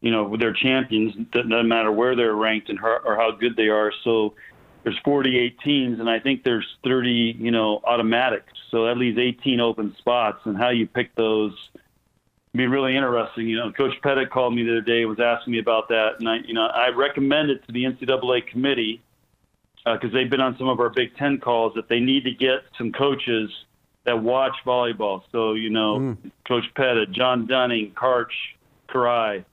you 0.00 0.10
know, 0.10 0.24
with 0.24 0.40
their 0.40 0.54
champions. 0.54 1.14
Doesn't 1.32 1.68
matter 1.68 1.92
where 1.92 2.16
they're 2.16 2.34
ranked 2.34 2.70
and 2.70 2.78
how, 2.78 2.98
or 3.04 3.14
how 3.14 3.30
good 3.30 3.56
they 3.56 3.68
are. 3.68 3.92
So 4.04 4.34
there's 4.82 4.98
48 5.04 5.60
teams, 5.60 6.00
and 6.00 6.08
I 6.08 6.18
think 6.18 6.44
there's 6.44 6.66
30, 6.82 7.36
you 7.38 7.50
know, 7.50 7.82
automatics. 7.84 8.52
So 8.70 8.86
that 8.86 8.96
leaves 8.96 9.18
18 9.18 9.60
open 9.60 9.94
spots, 9.98 10.40
and 10.46 10.56
how 10.56 10.70
you 10.70 10.86
pick 10.86 11.14
those 11.14 11.52
be 12.54 12.66
really 12.66 12.96
interesting. 12.96 13.48
You 13.48 13.56
know, 13.56 13.72
Coach 13.72 13.94
Pettit 14.02 14.30
called 14.30 14.54
me 14.54 14.64
the 14.64 14.72
other 14.72 14.80
day, 14.80 15.00
and 15.00 15.08
was 15.08 15.20
asking 15.20 15.52
me 15.52 15.58
about 15.60 15.88
that, 15.88 16.16
and 16.18 16.28
I, 16.28 16.38
you 16.38 16.54
know, 16.54 16.66
I 16.66 16.88
recommended 16.88 17.64
to 17.66 17.72
the 17.72 17.84
NCAA 17.84 18.46
committee 18.46 19.00
because 19.84 20.10
uh, 20.10 20.14
they've 20.14 20.28
been 20.28 20.40
on 20.40 20.58
some 20.58 20.68
of 20.68 20.80
our 20.80 20.90
Big 20.90 21.16
Ten 21.16 21.38
calls 21.38 21.74
that 21.74 21.88
they 21.88 22.00
need 22.00 22.24
to 22.24 22.32
get 22.32 22.60
some 22.76 22.92
coaches 22.92 23.50
that 24.04 24.20
watch 24.20 24.56
volleyball. 24.66 25.22
So 25.30 25.54
you 25.54 25.70
know, 25.70 25.98
mm. 25.98 26.16
Coach 26.46 26.64
Pettit, 26.74 27.12
John 27.12 27.46
Dunning, 27.46 27.92
Karch, 27.92 28.32
Kiraly, 28.88 29.44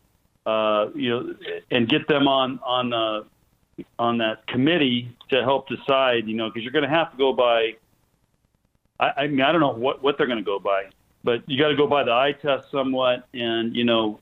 uh, 0.45 0.87
you 0.95 1.09
know, 1.09 1.35
and 1.69 1.87
get 1.87 2.07
them 2.07 2.27
on 2.27 2.59
on 2.65 2.93
uh, 2.93 3.23
on 3.99 4.17
that 4.17 4.47
committee 4.47 5.15
to 5.29 5.43
help 5.43 5.69
decide. 5.69 6.27
You 6.27 6.35
know, 6.35 6.49
because 6.49 6.63
you're 6.63 6.73
going 6.73 6.83
to 6.83 6.89
have 6.89 7.11
to 7.11 7.17
go 7.17 7.31
by. 7.31 7.75
I, 8.99 9.11
I 9.17 9.27
mean, 9.27 9.41
I 9.41 9.51
don't 9.51 9.61
know 9.61 9.73
what 9.73 10.01
what 10.01 10.17
they're 10.17 10.27
going 10.27 10.39
to 10.39 10.43
go 10.43 10.57
by 10.57 10.89
but 11.27 11.43
you 11.45 11.59
got 11.59 11.67
to 11.67 11.75
go 11.75 11.87
by 11.87 12.05
the 12.05 12.11
eye 12.11 12.31
test 12.31 12.71
somewhat. 12.71 13.27
And 13.33 13.75
you 13.75 13.83
know, 13.83 14.21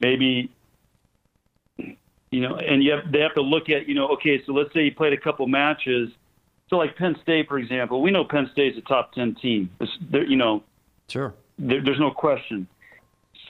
maybe 0.00 0.50
you 1.76 2.40
know, 2.40 2.56
and 2.56 2.82
you 2.82 2.92
have, 2.92 3.12
they 3.12 3.20
have 3.20 3.34
to 3.34 3.42
look 3.42 3.68
at, 3.68 3.86
you 3.86 3.94
know, 3.94 4.08
okay, 4.08 4.42
so 4.46 4.52
let's 4.52 4.72
say 4.72 4.84
you 4.84 4.94
played 4.94 5.12
a 5.12 5.18
couple 5.18 5.46
matches. 5.46 6.10
So 6.70 6.78
like 6.78 6.96
Penn 6.96 7.14
State, 7.22 7.46
for 7.46 7.58
example, 7.58 8.00
we 8.00 8.10
know 8.10 8.24
Penn 8.24 8.48
State's 8.52 8.78
a 8.78 8.80
top 8.80 9.12
10 9.12 9.34
team. 9.34 9.68
You 10.10 10.36
know, 10.36 10.62
sure. 11.08 11.34
There, 11.58 11.82
there's 11.82 12.00
no 12.00 12.10
question. 12.10 12.66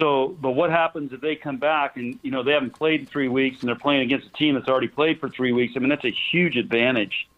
So, 0.01 0.37
but 0.41 0.53
what 0.53 0.71
happens 0.71 1.13
if 1.13 1.21
they 1.21 1.37
come 1.37 1.59
back 1.59 1.97
and, 1.97 2.19
you 2.23 2.33
know, 2.33 2.43
they 2.43 2.53
haven't 2.53 2.71
played 2.71 3.01
in 3.01 3.07
three 3.07 3.29
weeks 3.29 3.61
and 3.61 3.69
they're 3.69 3.77
playing 3.77 4.01
against 4.01 4.27
a 4.27 4.33
team 4.33 4.55
that's 4.55 4.69
already 4.69 4.89
played 4.89 5.21
for 5.21 5.29
three 5.29 5.53
weeks? 5.53 5.75
I 5.77 5.79
mean, 5.79 5.91
that's 5.91 6.05
a 6.07 6.17
huge 6.33 6.57
advantage. 6.57 7.29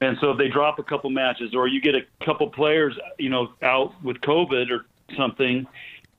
And 0.00 0.18
so 0.20 0.30
if 0.30 0.38
they 0.38 0.48
drop 0.48 0.78
a 0.78 0.82
couple 0.82 1.10
matches 1.10 1.54
or 1.54 1.68
you 1.68 1.80
get 1.80 1.94
a 1.94 2.02
couple 2.24 2.48
players, 2.50 2.98
you 3.18 3.30
know, 3.30 3.52
out 3.62 3.94
with 4.02 4.18
COVID 4.18 4.70
or 4.70 4.84
something, 5.16 5.66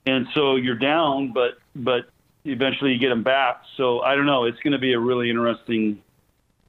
and 0.06 0.28
so 0.34 0.56
you're 0.56 0.78
down, 0.78 1.32
but, 1.34 1.60
but 1.76 2.10
eventually 2.46 2.94
you 2.94 3.00
get 3.00 3.10
them 3.10 3.24
back. 3.24 3.62
So 3.76 4.02
I 4.02 4.16
don't 4.16 4.26
know. 4.26 4.46
It's 4.46 4.60
going 4.62 4.72
to 4.72 4.80
be 4.80 4.94
a 4.94 5.00
really 5.00 5.30
interesting 5.30 6.02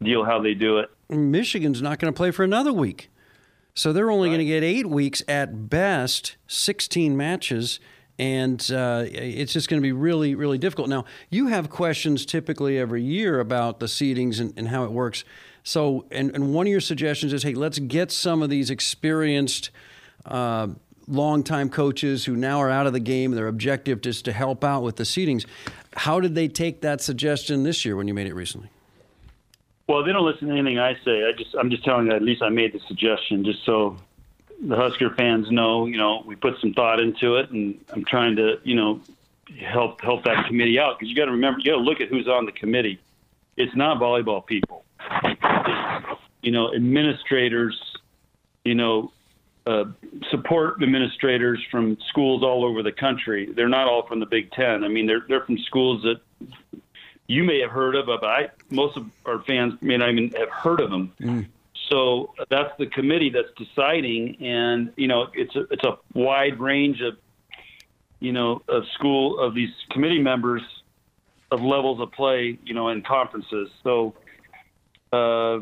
deal 0.02 0.24
how 0.24 0.40
they 0.40 0.54
do 0.54 0.78
it. 0.78 0.90
Michigan's 1.08 1.80
not 1.80 1.98
going 1.98 2.12
to 2.12 2.16
play 2.16 2.30
for 2.30 2.44
another 2.44 2.72
week. 2.72 3.10
So 3.74 3.92
they're 3.92 4.10
only 4.10 4.28
right. 4.28 4.36
going 4.36 4.46
to 4.46 4.52
get 4.52 4.64
eight 4.64 4.86
weeks 4.86 5.22
at 5.28 5.70
best, 5.70 6.36
16 6.48 7.16
matches. 7.16 7.80
And 8.18 8.60
uh, 8.72 9.04
it's 9.06 9.52
just 9.52 9.68
going 9.68 9.80
to 9.80 9.86
be 9.86 9.92
really, 9.92 10.34
really 10.34 10.58
difficult. 10.58 10.88
Now, 10.88 11.04
you 11.30 11.46
have 11.46 11.70
questions 11.70 12.26
typically 12.26 12.76
every 12.76 13.02
year 13.02 13.38
about 13.38 13.78
the 13.78 13.86
seedings 13.86 14.40
and, 14.40 14.52
and 14.56 14.68
how 14.68 14.82
it 14.82 14.90
works. 14.90 15.24
So, 15.62 16.06
and, 16.10 16.30
and 16.34 16.54
one 16.54 16.66
of 16.66 16.70
your 16.70 16.80
suggestions 16.80 17.32
is 17.32 17.42
hey, 17.42 17.54
let's 17.54 17.78
get 17.78 18.10
some 18.10 18.42
of 18.42 18.50
these 18.50 18.70
experienced 18.70 19.70
uh, 20.24 20.68
longtime 21.06 21.70
coaches 21.70 22.24
who 22.24 22.36
now 22.36 22.58
are 22.58 22.70
out 22.70 22.86
of 22.86 22.92
the 22.92 23.00
game. 23.00 23.32
Their 23.32 23.48
objective 23.48 24.06
is 24.06 24.22
to 24.22 24.32
help 24.32 24.64
out 24.64 24.82
with 24.82 24.96
the 24.96 25.04
seedings. 25.04 25.46
How 25.94 26.20
did 26.20 26.34
they 26.34 26.48
take 26.48 26.82
that 26.82 27.00
suggestion 27.00 27.62
this 27.62 27.84
year 27.84 27.96
when 27.96 28.08
you 28.08 28.14
made 28.14 28.26
it 28.26 28.34
recently? 28.34 28.70
Well, 29.88 30.04
they 30.04 30.12
don't 30.12 30.26
listen 30.26 30.48
to 30.48 30.54
anything 30.54 30.78
I 30.78 30.94
say. 31.04 31.24
I 31.24 31.32
just 31.36 31.54
I'm 31.54 31.70
just 31.70 31.82
telling 31.84 32.06
you 32.06 32.12
at 32.12 32.22
least 32.22 32.42
I 32.42 32.50
made 32.50 32.74
the 32.74 32.80
suggestion 32.86 33.44
just 33.44 33.64
so 33.64 33.96
the 34.60 34.76
Husker 34.76 35.10
fans 35.14 35.50
know. 35.50 35.86
You 35.86 35.96
know, 35.96 36.22
we 36.26 36.36
put 36.36 36.60
some 36.60 36.74
thought 36.74 37.00
into 37.00 37.36
it, 37.36 37.50
and 37.50 37.80
I'm 37.92 38.04
trying 38.04 38.36
to 38.36 38.58
you 38.64 38.74
know 38.74 39.00
help 39.58 40.02
help 40.02 40.24
that 40.24 40.46
committee 40.46 40.78
out 40.78 40.98
because 40.98 41.08
you 41.08 41.16
got 41.16 41.24
to 41.24 41.32
remember 41.32 41.60
you 41.60 41.72
got 41.72 41.78
to 41.78 41.82
look 41.82 42.02
at 42.02 42.08
who's 42.08 42.28
on 42.28 42.44
the 42.44 42.52
committee. 42.52 43.00
It's 43.56 43.74
not 43.74 43.98
volleyball 43.98 44.44
people. 44.44 44.84
You 46.42 46.52
know, 46.52 46.74
administrators. 46.74 47.80
You 48.64 48.74
know, 48.74 49.12
uh, 49.66 49.84
support 50.30 50.82
administrators 50.82 51.64
from 51.70 51.96
schools 52.08 52.42
all 52.42 52.64
over 52.64 52.82
the 52.82 52.92
country. 52.92 53.50
They're 53.54 53.68
not 53.68 53.86
all 53.86 54.06
from 54.06 54.20
the 54.20 54.26
Big 54.26 54.50
Ten. 54.52 54.84
I 54.84 54.88
mean, 54.88 55.06
they're 55.06 55.24
they're 55.28 55.44
from 55.44 55.58
schools 55.58 56.02
that 56.02 56.20
you 57.26 57.44
may 57.44 57.60
have 57.60 57.70
heard 57.70 57.94
of, 57.94 58.06
but 58.06 58.24
I 58.24 58.50
most 58.70 58.96
of 58.96 59.06
our 59.26 59.42
fans 59.42 59.74
may 59.80 59.96
not 59.96 60.10
even 60.10 60.30
have 60.38 60.50
heard 60.50 60.80
of 60.80 60.90
them. 60.90 61.12
Mm. 61.20 61.46
So 61.90 62.34
that's 62.50 62.76
the 62.78 62.86
committee 62.86 63.30
that's 63.30 63.48
deciding, 63.56 64.36
and 64.42 64.92
you 64.96 65.08
know, 65.08 65.28
it's 65.34 65.54
a 65.54 65.60
it's 65.70 65.84
a 65.84 65.98
wide 66.14 66.58
range 66.58 67.00
of 67.00 67.16
you 68.20 68.32
know 68.32 68.62
of 68.68 68.84
school 68.94 69.38
of 69.38 69.54
these 69.54 69.70
committee 69.90 70.20
members 70.20 70.62
of 71.50 71.62
levels 71.62 72.00
of 72.00 72.12
play, 72.12 72.58
you 72.64 72.74
know, 72.74 72.88
in 72.88 73.02
conferences. 73.02 73.70
So, 73.82 74.14
uh, 75.12 75.58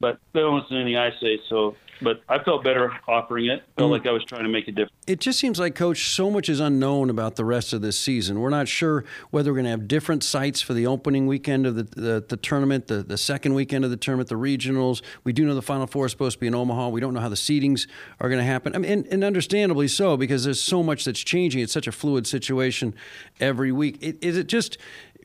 but 0.00 0.18
they 0.32 0.40
don't 0.40 0.60
listen 0.60 0.76
to 0.76 0.82
anything 0.82 0.96
I 0.96 1.10
say, 1.20 1.38
so 1.48 1.76
but 2.02 2.22
I 2.28 2.42
felt 2.42 2.64
better 2.64 2.92
offering 3.06 3.46
it. 3.46 3.62
Felt 3.76 3.90
mm. 3.90 3.92
like 3.92 4.06
I 4.06 4.12
was 4.12 4.24
trying 4.24 4.44
to 4.44 4.48
make 4.48 4.68
a 4.68 4.72
difference. 4.72 4.92
It 5.06 5.20
just 5.20 5.38
seems 5.38 5.58
like, 5.58 5.74
Coach, 5.74 6.08
so 6.08 6.30
much 6.30 6.48
is 6.48 6.60
unknown 6.60 7.10
about 7.10 7.36
the 7.36 7.44
rest 7.44 7.72
of 7.72 7.82
this 7.82 7.98
season. 7.98 8.40
We're 8.40 8.50
not 8.50 8.68
sure 8.68 9.04
whether 9.30 9.50
we're 9.50 9.56
going 9.56 9.64
to 9.64 9.70
have 9.70 9.88
different 9.88 10.24
sites 10.24 10.62
for 10.62 10.72
the 10.72 10.86
opening 10.86 11.26
weekend 11.26 11.66
of 11.66 11.76
the 11.76 11.82
the, 11.82 12.24
the 12.26 12.36
tournament, 12.36 12.86
the, 12.86 13.02
the 13.02 13.18
second 13.18 13.54
weekend 13.54 13.84
of 13.84 13.90
the 13.90 13.96
tournament, 13.96 14.28
the 14.28 14.36
regionals. 14.36 15.02
We 15.24 15.32
do 15.32 15.44
know 15.44 15.54
the 15.54 15.62
Final 15.62 15.86
Four 15.86 16.06
is 16.06 16.12
supposed 16.12 16.36
to 16.36 16.40
be 16.40 16.46
in 16.46 16.54
Omaha. 16.54 16.88
We 16.88 17.00
don't 17.00 17.14
know 17.14 17.20
how 17.20 17.28
the 17.28 17.36
seedings 17.36 17.86
are 18.20 18.28
going 18.28 18.40
to 18.40 18.44
happen. 18.44 18.74
I 18.74 18.78
mean, 18.78 18.90
and, 18.90 19.06
and 19.06 19.24
understandably 19.24 19.88
so, 19.88 20.16
because 20.16 20.44
there's 20.44 20.62
so 20.62 20.82
much 20.82 21.04
that's 21.04 21.20
changing. 21.20 21.60
It's 21.62 21.72
such 21.72 21.86
a 21.86 21.92
fluid 21.92 22.26
situation 22.26 22.94
every 23.40 23.72
week. 23.72 23.98
It, 24.00 24.22
is 24.22 24.36
it 24.36 24.46
just 24.46 24.78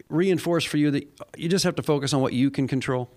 reinforced 0.10 0.68
for 0.68 0.78
you 0.78 0.92
that 0.92 1.08
you 1.38 1.50
just 1.50 1.64
have 1.64 1.76
to 1.76 1.84
focus 1.84 2.14
on 2.14 2.22
what 2.22 2.34
you 2.34 2.52
can 2.52 2.68
control? 2.68 3.10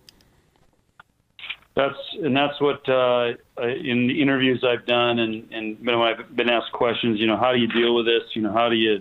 That's 1.79 1.97
and 2.21 2.37
that's 2.37 2.61
what 2.61 2.87
uh, 2.89 3.35
in 3.57 4.09
the 4.09 4.21
interviews 4.21 4.65
I've 4.65 4.85
done 4.85 5.21
and 5.21 5.49
and 5.53 5.79
when 5.87 5.95
I've 5.95 6.35
been 6.35 6.51
asked 6.51 6.73
questions, 6.73 7.21
you 7.21 7.29
know, 7.29 7.37
how 7.37 7.53
do 7.53 7.59
you 7.61 7.69
deal 7.69 7.95
with 7.95 8.05
this? 8.05 8.25
You 8.35 8.43
know, 8.43 8.53
how 8.53 8.69
do 8.69 8.75
you 8.75 9.01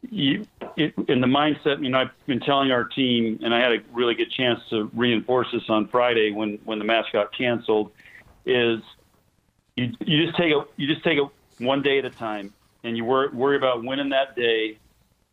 you 0.00 0.46
it, 0.78 0.94
in 1.08 1.20
the 1.20 1.26
mindset? 1.26 1.82
You 1.82 1.90
know, 1.90 2.00
I've 2.00 2.26
been 2.26 2.40
telling 2.40 2.70
our 2.70 2.84
team, 2.84 3.38
and 3.42 3.54
I 3.54 3.60
had 3.60 3.72
a 3.72 3.78
really 3.92 4.14
good 4.14 4.30
chance 4.30 4.60
to 4.70 4.90
reinforce 4.94 5.48
this 5.52 5.68
on 5.68 5.86
Friday 5.88 6.32
when 6.32 6.58
when 6.64 6.78
the 6.78 6.86
match 6.86 7.12
got 7.12 7.36
canceled. 7.36 7.92
Is 8.46 8.80
you 9.76 9.92
you 10.00 10.24
just 10.24 10.38
take 10.38 10.52
a 10.52 10.64
you 10.78 10.86
just 10.86 11.04
take 11.04 11.18
a 11.18 11.28
one 11.62 11.82
day 11.82 11.98
at 11.98 12.06
a 12.06 12.10
time, 12.10 12.54
and 12.82 12.96
you 12.96 13.04
worry 13.04 13.58
about 13.58 13.84
winning 13.84 14.08
that 14.08 14.34
day, 14.36 14.78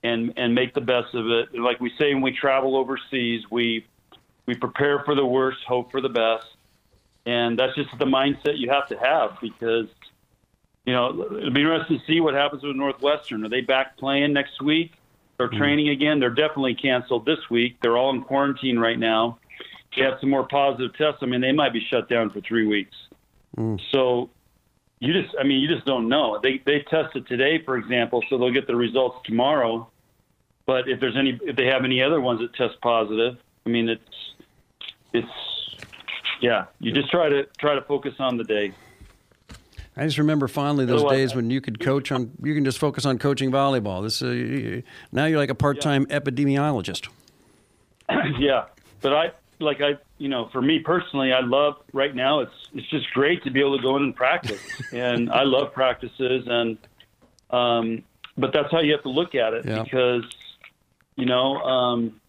and 0.04 0.34
and 0.36 0.54
make 0.54 0.74
the 0.74 0.82
best 0.82 1.16
of 1.16 1.28
it. 1.28 1.58
like 1.58 1.80
we 1.80 1.94
say 1.98 2.14
when 2.14 2.22
we 2.22 2.34
travel 2.34 2.76
overseas, 2.76 3.44
we 3.50 3.86
we 4.52 4.58
prepare 4.58 5.00
for 5.06 5.16
the 5.16 5.26
worst, 5.26 5.60
hope 5.66 5.92
for 5.92 6.02
the 6.02 6.10
best, 6.10 6.46
and 7.26 7.58
that's 7.58 7.74
just 7.74 7.90
the 8.00 8.06
mindset 8.06 8.58
you 8.58 8.70
have 8.70 8.86
to 8.90 8.98
have 8.98 9.38
because 9.40 9.88
you 10.86 10.92
know 10.92 11.38
it'll 11.38 11.52
be 11.52 11.62
interesting 11.62 12.00
to 12.00 12.06
see 12.06 12.20
what 12.20 12.34
happens 12.34 12.62
with 12.62 12.76
Northwestern. 12.76 13.46
Are 13.46 13.50
they 13.50 13.62
back 13.62 13.96
playing 13.98 14.34
next 14.34 14.62
week? 14.62 14.92
They're 15.38 15.48
mm. 15.48 15.58
training 15.58 15.88
again. 15.88 16.20
They're 16.20 16.30
definitely 16.30 16.76
canceled 16.76 17.26
this 17.26 17.40
week. 17.50 17.78
They're 17.82 17.96
all 17.96 18.14
in 18.14 18.24
quarantine 18.24 18.78
right 18.78 19.00
now. 19.00 19.40
They 19.96 20.04
have 20.04 20.20
some 20.20 20.30
more 20.30 20.46
positive 20.46 20.94
tests. 20.98 21.20
I 21.22 21.28
mean, 21.28 21.40
they 21.40 21.54
might 21.54 21.72
be 21.72 21.82
shut 21.90 22.10
down 22.10 22.30
for 22.30 22.42
three 22.42 22.68
weeks. 22.68 22.96
Mm. 23.58 23.80
So 23.94 24.32
you 25.00 25.14
just, 25.14 25.34
I 25.40 25.44
mean, 25.44 25.62
you 25.62 25.70
just 25.70 25.86
don't 25.86 26.10
know. 26.10 26.42
They 26.44 26.62
they 26.66 26.82
tested 26.90 27.26
today, 27.26 27.64
for 27.64 27.78
example, 27.78 28.22
so 28.30 28.38
they'll 28.38 28.52
get 28.52 28.68
the 28.68 28.76
results 28.76 29.20
tomorrow. 29.24 29.90
But 30.66 30.90
if 30.90 31.00
there's 31.00 31.16
any, 31.16 31.40
if 31.42 31.56
they 31.56 31.68
have 31.68 31.86
any 31.86 32.04
other 32.04 32.20
ones 32.20 32.42
that 32.42 32.54
test 32.54 32.82
positive, 32.82 33.38
I 33.66 33.70
mean, 33.70 33.90
it's 33.90 34.04
it's 35.14 35.28
yeah. 36.42 36.66
You 36.80 36.92
just 36.92 37.12
try 37.12 37.30
to 37.30 37.46
try 37.60 37.76
to 37.76 37.82
focus 37.82 38.16
on 38.20 38.38
the 38.38 38.44
day. 38.44 38.74
I 39.96 40.06
just 40.06 40.18
remember 40.18 40.48
fondly 40.48 40.86
those 40.86 41.04
days 41.04 41.36
when 41.36 41.50
you 41.50 41.60
could 41.60 41.80
coach 41.80 42.12
on. 42.12 42.32
You 42.42 42.56
can 42.56 42.64
just 42.64 42.80
focus 42.80 43.06
on 43.06 43.18
coaching 43.20 43.52
volleyball. 43.52 44.02
This 44.02 44.22
uh, 44.22 44.82
now 45.12 45.26
you're 45.26 45.38
like 45.38 45.50
a 45.50 45.56
part-time 45.56 46.08
yeah. 46.10 46.20
epidemiologist. 46.20 47.10
yeah, 48.40 48.66
but 49.02 49.14
I 49.14 49.32
like 49.60 49.82
I 49.82 49.98
you 50.18 50.30
know 50.30 50.50
for 50.52 50.62
me 50.62 50.80
personally, 50.80 51.34
I 51.34 51.42
love 51.42 51.76
right 51.92 52.16
now. 52.16 52.40
It's 52.40 52.54
it's 52.74 52.90
just 52.90 53.12
great 53.12 53.44
to 53.44 53.52
be 53.52 53.60
able 53.60 53.78
to 53.78 53.84
go 53.84 53.98
in 53.98 54.04
and 54.04 54.16
practice, 54.16 54.62
and 54.94 55.30
I 55.30 55.44
love 55.44 55.74
practices, 55.74 56.46
and 56.48 56.78
um, 57.50 58.04
but 58.38 58.54
that's 58.54 58.72
how 58.72 58.80
you 58.80 58.94
have 58.94 59.04
to 59.04 59.10
look 59.10 59.36
at 59.36 59.54
it 59.54 59.66
yeah. 59.66 59.84
because 59.84 60.24
you 61.18 61.26
know 61.26 61.58
um, 61.58 62.21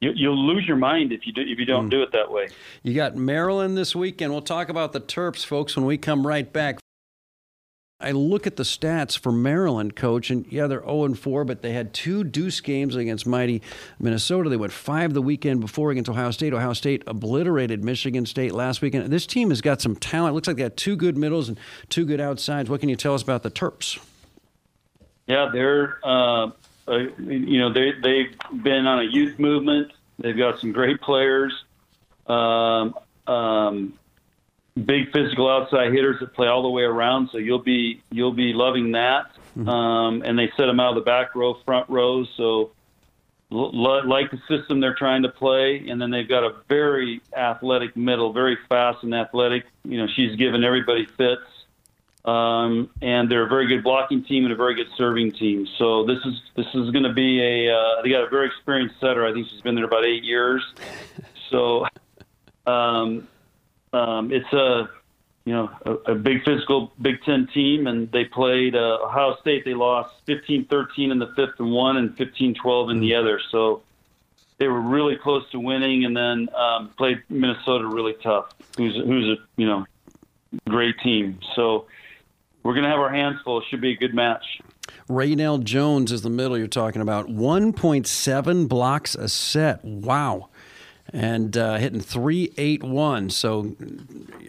you, 0.00 0.28
will 0.28 0.46
lose 0.46 0.66
your 0.66 0.76
mind 0.76 1.12
if 1.12 1.26
you 1.26 1.32
do 1.32 1.42
if 1.42 1.58
you 1.58 1.64
don't 1.64 1.86
mm. 1.86 1.90
do 1.90 2.02
it 2.02 2.12
that 2.12 2.30
way. 2.30 2.48
You 2.82 2.94
got 2.94 3.16
Maryland 3.16 3.76
this 3.76 3.96
weekend. 3.96 4.32
We'll 4.32 4.42
talk 4.42 4.68
about 4.68 4.92
the 4.92 5.00
Terps, 5.00 5.44
folks, 5.44 5.76
when 5.76 5.86
we 5.86 5.96
come 5.96 6.26
right 6.26 6.50
back. 6.52 6.78
I 7.98 8.10
look 8.10 8.46
at 8.46 8.56
the 8.56 8.62
stats 8.62 9.18
for 9.18 9.32
Maryland, 9.32 9.96
coach, 9.96 10.28
and 10.28 10.44
yeah, 10.52 10.66
they're 10.66 10.84
0 10.84 11.14
4, 11.14 11.44
but 11.46 11.62
they 11.62 11.72
had 11.72 11.94
two 11.94 12.24
deuce 12.24 12.60
games 12.60 12.94
against 12.94 13.26
mighty 13.26 13.62
Minnesota. 13.98 14.50
They 14.50 14.58
went 14.58 14.74
five 14.74 15.14
the 15.14 15.22
weekend 15.22 15.62
before 15.62 15.92
against 15.92 16.10
Ohio 16.10 16.30
State. 16.30 16.52
Ohio 16.52 16.74
State 16.74 17.04
obliterated 17.06 17.82
Michigan 17.82 18.26
State 18.26 18.52
last 18.52 18.82
weekend. 18.82 19.10
This 19.10 19.26
team 19.26 19.48
has 19.48 19.62
got 19.62 19.80
some 19.80 19.96
talent. 19.96 20.32
It 20.32 20.34
looks 20.34 20.46
like 20.46 20.58
they 20.58 20.64
got 20.64 20.76
two 20.76 20.94
good 20.94 21.16
middles 21.16 21.48
and 21.48 21.58
two 21.88 22.04
good 22.04 22.20
outsides. 22.20 22.68
What 22.68 22.80
can 22.80 22.90
you 22.90 22.96
tell 22.96 23.14
us 23.14 23.22
about 23.22 23.42
the 23.42 23.50
Terps? 23.50 23.98
Yeah, 25.26 25.48
they're 25.50 25.98
uh, 26.04 26.50
uh, 26.88 26.98
you 27.18 27.58
know, 27.58 27.72
they 27.72 27.92
they've 28.02 28.62
been 28.62 28.86
on 28.86 29.00
a 29.00 29.04
youth 29.04 29.38
movement. 29.38 29.92
They've 30.18 30.36
got 30.36 30.60
some 30.60 30.72
great 30.72 31.00
players, 31.00 31.52
um, 32.26 32.94
um, 33.26 33.94
big 34.74 35.12
physical 35.12 35.50
outside 35.50 35.92
hitters 35.92 36.20
that 36.20 36.34
play 36.34 36.48
all 36.48 36.62
the 36.62 36.70
way 36.70 36.82
around. 36.82 37.30
So 37.32 37.38
you'll 37.38 37.62
be 37.62 38.02
you'll 38.10 38.32
be 38.32 38.52
loving 38.52 38.92
that. 38.92 39.32
Mm-hmm. 39.56 39.68
Um, 39.68 40.22
and 40.22 40.38
they 40.38 40.50
set 40.56 40.66
them 40.66 40.80
out 40.80 40.90
of 40.90 40.94
the 40.96 41.00
back 41.00 41.34
row, 41.34 41.54
front 41.64 41.88
rows. 41.88 42.28
So 42.36 42.72
l- 43.50 44.06
like 44.06 44.30
the 44.30 44.40
system 44.48 44.80
they're 44.80 44.94
trying 44.94 45.22
to 45.22 45.28
play, 45.28 45.88
and 45.88 46.00
then 46.00 46.10
they've 46.10 46.28
got 46.28 46.44
a 46.44 46.54
very 46.68 47.20
athletic 47.36 47.96
middle, 47.96 48.32
very 48.32 48.58
fast 48.68 49.02
and 49.02 49.14
athletic. 49.14 49.64
You 49.84 49.98
know, 49.98 50.06
she's 50.14 50.36
given 50.36 50.64
everybody 50.64 51.06
fits. 51.06 51.42
Um, 52.26 52.90
and 53.00 53.30
they're 53.30 53.46
a 53.46 53.48
very 53.48 53.68
good 53.68 53.84
blocking 53.84 54.24
team 54.24 54.44
and 54.44 54.52
a 54.52 54.56
very 54.56 54.74
good 54.74 54.88
serving 54.96 55.32
team. 55.32 55.66
So 55.78 56.04
this 56.04 56.18
is 56.24 56.40
this 56.56 56.66
is 56.74 56.90
going 56.90 57.04
to 57.04 57.12
be 57.12 57.40
a 57.40 57.72
uh, 57.72 58.02
they 58.02 58.10
got 58.10 58.24
a 58.24 58.28
very 58.28 58.48
experienced 58.48 58.96
setter. 59.00 59.24
I 59.24 59.32
think 59.32 59.48
she's 59.48 59.60
been 59.60 59.76
there 59.76 59.84
about 59.84 60.04
eight 60.04 60.24
years. 60.24 60.62
So 61.48 61.86
um, 62.66 63.28
um, 63.92 64.32
it's 64.32 64.52
a 64.52 64.88
you 65.46 65.52
know, 65.52 65.70
a, 65.84 66.12
a 66.12 66.14
big 66.16 66.44
physical 66.44 66.92
Big 67.00 67.22
Ten 67.22 67.48
team, 67.54 67.86
and 67.86 68.10
they 68.10 68.24
played 68.24 68.74
uh, 68.74 68.98
Ohio 69.04 69.36
State. 69.40 69.64
They 69.64 69.74
lost 69.74 70.12
15-13 70.26 71.12
in 71.12 71.20
the 71.20 71.28
fifth 71.36 71.60
and 71.60 71.70
one, 71.70 71.96
and 71.96 72.14
15-12 72.16 72.90
in 72.90 73.00
the 73.00 73.14
other. 73.14 73.40
So 73.52 73.82
they 74.58 74.66
were 74.66 74.80
really 74.80 75.16
close 75.16 75.48
to 75.52 75.60
winning, 75.60 76.04
and 76.04 76.16
then 76.16 76.48
um, 76.54 76.90
played 76.98 77.22
Minnesota 77.28 77.86
really 77.86 78.14
tough, 78.14 78.54
who's 78.76 78.96
who's 78.96 79.38
a 79.38 79.42
you 79.56 79.66
know 79.68 79.86
great 80.68 80.98
team. 80.98 81.38
So 81.54 81.86
we're 82.66 82.74
gonna 82.74 82.90
have 82.90 82.98
our 82.98 83.12
hands 83.12 83.40
full. 83.44 83.60
It 83.60 83.64
should 83.70 83.80
be 83.80 83.92
a 83.92 83.96
good 83.96 84.14
match. 84.14 84.44
Rainelle 85.08 85.62
Jones 85.62 86.10
is 86.10 86.22
the 86.22 86.30
middle 86.30 86.58
you're 86.58 86.66
talking 86.66 87.00
about. 87.00 87.28
1.7 87.28 88.68
blocks 88.68 89.14
a 89.14 89.28
set. 89.28 89.84
Wow 89.84 90.48
and 91.12 91.56
uh, 91.56 91.76
hitting 91.76 92.00
381. 92.00 93.30
So 93.30 93.76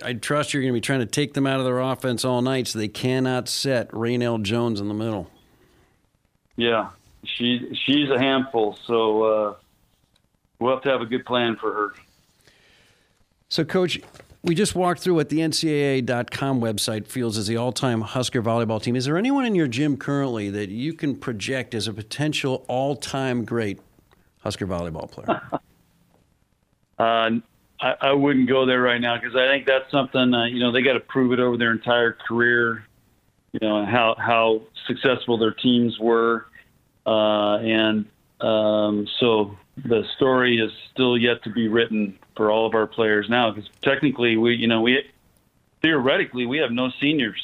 I 0.03 0.13
trust 0.13 0.53
you're 0.53 0.61
going 0.61 0.73
to 0.73 0.77
be 0.77 0.81
trying 0.81 0.99
to 0.99 1.05
take 1.05 1.33
them 1.33 1.45
out 1.45 1.59
of 1.59 1.65
their 1.65 1.79
offense 1.79 2.25
all 2.25 2.41
night 2.41 2.67
so 2.67 2.79
they 2.79 2.87
cannot 2.87 3.47
set 3.47 3.89
Rainelle 3.91 4.41
Jones 4.41 4.79
in 4.79 4.87
the 4.87 4.93
middle. 4.93 5.29
Yeah, 6.55 6.89
she 7.23 7.71
she's 7.85 8.09
a 8.09 8.17
handful. 8.17 8.77
So 8.85 9.23
uh, 9.23 9.55
we'll 10.59 10.73
have 10.73 10.83
to 10.83 10.89
have 10.89 11.01
a 11.01 11.05
good 11.05 11.25
plan 11.25 11.55
for 11.55 11.71
her. 11.71 11.93
So, 13.49 13.63
Coach, 13.63 14.01
we 14.43 14.55
just 14.55 14.75
walked 14.75 15.01
through 15.01 15.15
what 15.15 15.29
the 15.29 15.39
NCAA.com 15.39 16.61
website 16.61 17.07
feels 17.07 17.37
as 17.37 17.47
the 17.47 17.57
all 17.57 17.71
time 17.71 18.01
Husker 18.01 18.41
volleyball 18.41 18.81
team. 18.81 18.95
Is 18.95 19.05
there 19.05 19.17
anyone 19.17 19.45
in 19.45 19.55
your 19.55 19.67
gym 19.67 19.97
currently 19.97 20.49
that 20.51 20.69
you 20.69 20.93
can 20.93 21.15
project 21.15 21.73
as 21.73 21.87
a 21.87 21.93
potential 21.93 22.65
all 22.67 22.95
time 22.95 23.45
great 23.45 23.79
Husker 24.39 24.67
volleyball 24.67 25.09
player? 25.09 25.41
Uh, 26.99 27.29
I, 27.79 27.93
I 28.01 28.11
wouldn't 28.13 28.49
go 28.49 28.65
there 28.65 28.81
right 28.81 28.99
now 28.99 29.19
because 29.19 29.35
I 29.35 29.47
think 29.47 29.67
that's 29.67 29.91
something 29.91 30.33
uh, 30.33 30.45
you 30.45 30.59
know 30.59 30.71
they 30.71 30.81
got 30.81 30.93
to 30.93 30.99
prove 30.99 31.31
it 31.31 31.39
over 31.39 31.57
their 31.57 31.71
entire 31.71 32.13
career. 32.13 32.87
You 33.51 33.59
know 33.61 33.85
how 33.85 34.15
how 34.17 34.61
successful 34.87 35.37
their 35.37 35.51
teams 35.51 35.99
were, 35.99 36.47
uh, 37.05 37.57
and 37.57 38.05
um, 38.41 39.07
so 39.19 39.55
the 39.85 40.03
story 40.15 40.57
is 40.57 40.71
still 40.91 41.17
yet 41.17 41.43
to 41.43 41.51
be 41.51 41.67
written 41.67 42.17
for 42.37 42.49
all 42.51 42.65
of 42.65 42.73
our 42.73 42.87
players 42.87 43.27
now 43.29 43.51
because 43.51 43.69
technically 43.81 44.37
we 44.37 44.55
you 44.55 44.67
know 44.67 44.81
we 44.81 45.03
theoretically 45.81 46.45
we 46.45 46.59
have 46.59 46.71
no 46.71 46.89
seniors 47.01 47.43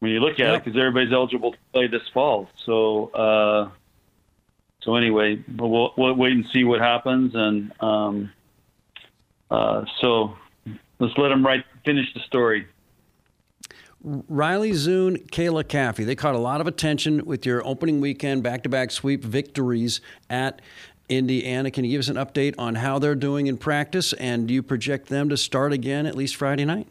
when 0.00 0.10
you 0.10 0.20
look 0.20 0.32
at 0.32 0.38
yep. 0.40 0.54
it 0.56 0.64
because 0.64 0.78
everybody's 0.78 1.12
eligible 1.12 1.52
to 1.52 1.58
play 1.72 1.86
this 1.86 2.02
fall. 2.12 2.48
So 2.56 3.08
uh, 3.08 3.70
so 4.82 4.96
anyway, 4.96 5.42
we'll, 5.56 5.92
we'll 5.96 6.14
wait 6.14 6.32
and 6.32 6.46
see 6.52 6.64
what 6.64 6.80
happens, 6.80 7.32
and 7.34 7.72
um, 7.80 8.32
uh, 9.50 9.84
so 10.00 10.36
let's 10.98 11.16
let 11.18 11.28
them 11.28 11.44
write 11.44 11.64
finish 11.84 12.12
the 12.14 12.20
story. 12.20 12.66
Riley 14.02 14.70
Zune, 14.70 15.26
Kayla 15.30 15.62
Caffey, 15.64 16.06
they 16.06 16.14
caught 16.14 16.34
a 16.34 16.38
lot 16.38 16.62
of 16.62 16.66
attention 16.66 17.26
with 17.26 17.44
your 17.44 17.66
opening 17.66 18.00
weekend 18.00 18.42
back 18.42 18.62
to 18.62 18.70
back 18.70 18.90
sweep 18.90 19.22
victories 19.22 20.00
at 20.30 20.62
Indiana. 21.10 21.70
Can 21.70 21.84
you 21.84 21.90
give 21.90 22.00
us 22.00 22.08
an 22.08 22.16
update 22.16 22.54
on 22.56 22.76
how 22.76 22.98
they're 22.98 23.14
doing 23.14 23.48
in 23.48 23.58
practice, 23.58 24.12
and 24.14 24.48
do 24.48 24.54
you 24.54 24.62
project 24.62 25.08
them 25.08 25.28
to 25.28 25.36
start 25.36 25.72
again 25.72 26.06
at 26.06 26.14
least 26.14 26.36
Friday 26.36 26.64
night? 26.64 26.86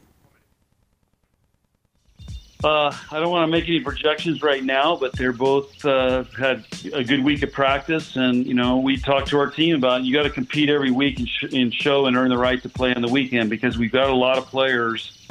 Uh, 2.62 2.94
I 3.10 3.22
don't 3.22 3.30
want 3.30 3.48
to 3.48 3.52
make 3.52 3.70
any 3.70 3.80
projections 3.80 4.44
right 4.44 4.62
now, 4.62 4.94
but 4.94 5.14
they're 5.14 5.32
both 5.32 5.86
uh, 5.86 6.26
had 6.38 6.66
a 6.92 7.06
good 7.06 7.24
week 7.24 7.42
of 7.42 7.54
practice, 7.54 8.18
and 8.18 8.46
you 8.46 8.54
know 8.54 8.78
we 8.78 8.98
talked 8.98 9.30
to 9.30 9.40
our 9.40 9.50
team 9.50 9.78
about 9.78 10.04
you 10.04 10.14
got 10.14 10.24
to 10.24 10.30
compete 10.30 10.70
every 10.70 10.92
week 10.92 11.20
and, 11.20 11.30
sh- 11.30 11.54
and, 11.54 11.74
show 11.74 12.08
and 12.08 12.18
earn 12.18 12.30
the 12.30 12.38
right 12.38 12.62
to 12.62 12.68
play 12.68 12.94
on 12.94 13.02
the 13.02 13.08
weekend 13.08 13.50
because 13.50 13.78
we've 13.78 13.94
got 13.94 14.10
a 14.10 14.16
lot 14.16 14.38
of 14.38 14.46
players 14.48 15.26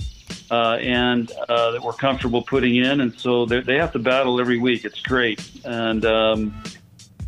uh, 0.51 0.79
and 0.81 1.31
uh, 1.51 1.73
that 1.73 1.83
we're 1.83 1.93
comfortable 1.93 2.41
putting 2.41 2.77
in, 2.77 3.03
and 3.03 3.21
so 3.21 3.45
they 3.45 3.77
have 3.77 3.93
to 3.93 3.99
battle 3.99 4.41
every 4.41 4.59
week. 4.59 4.87
It's 4.87 5.03
great, 5.03 5.47
and 5.67 6.07
um, 6.07 6.63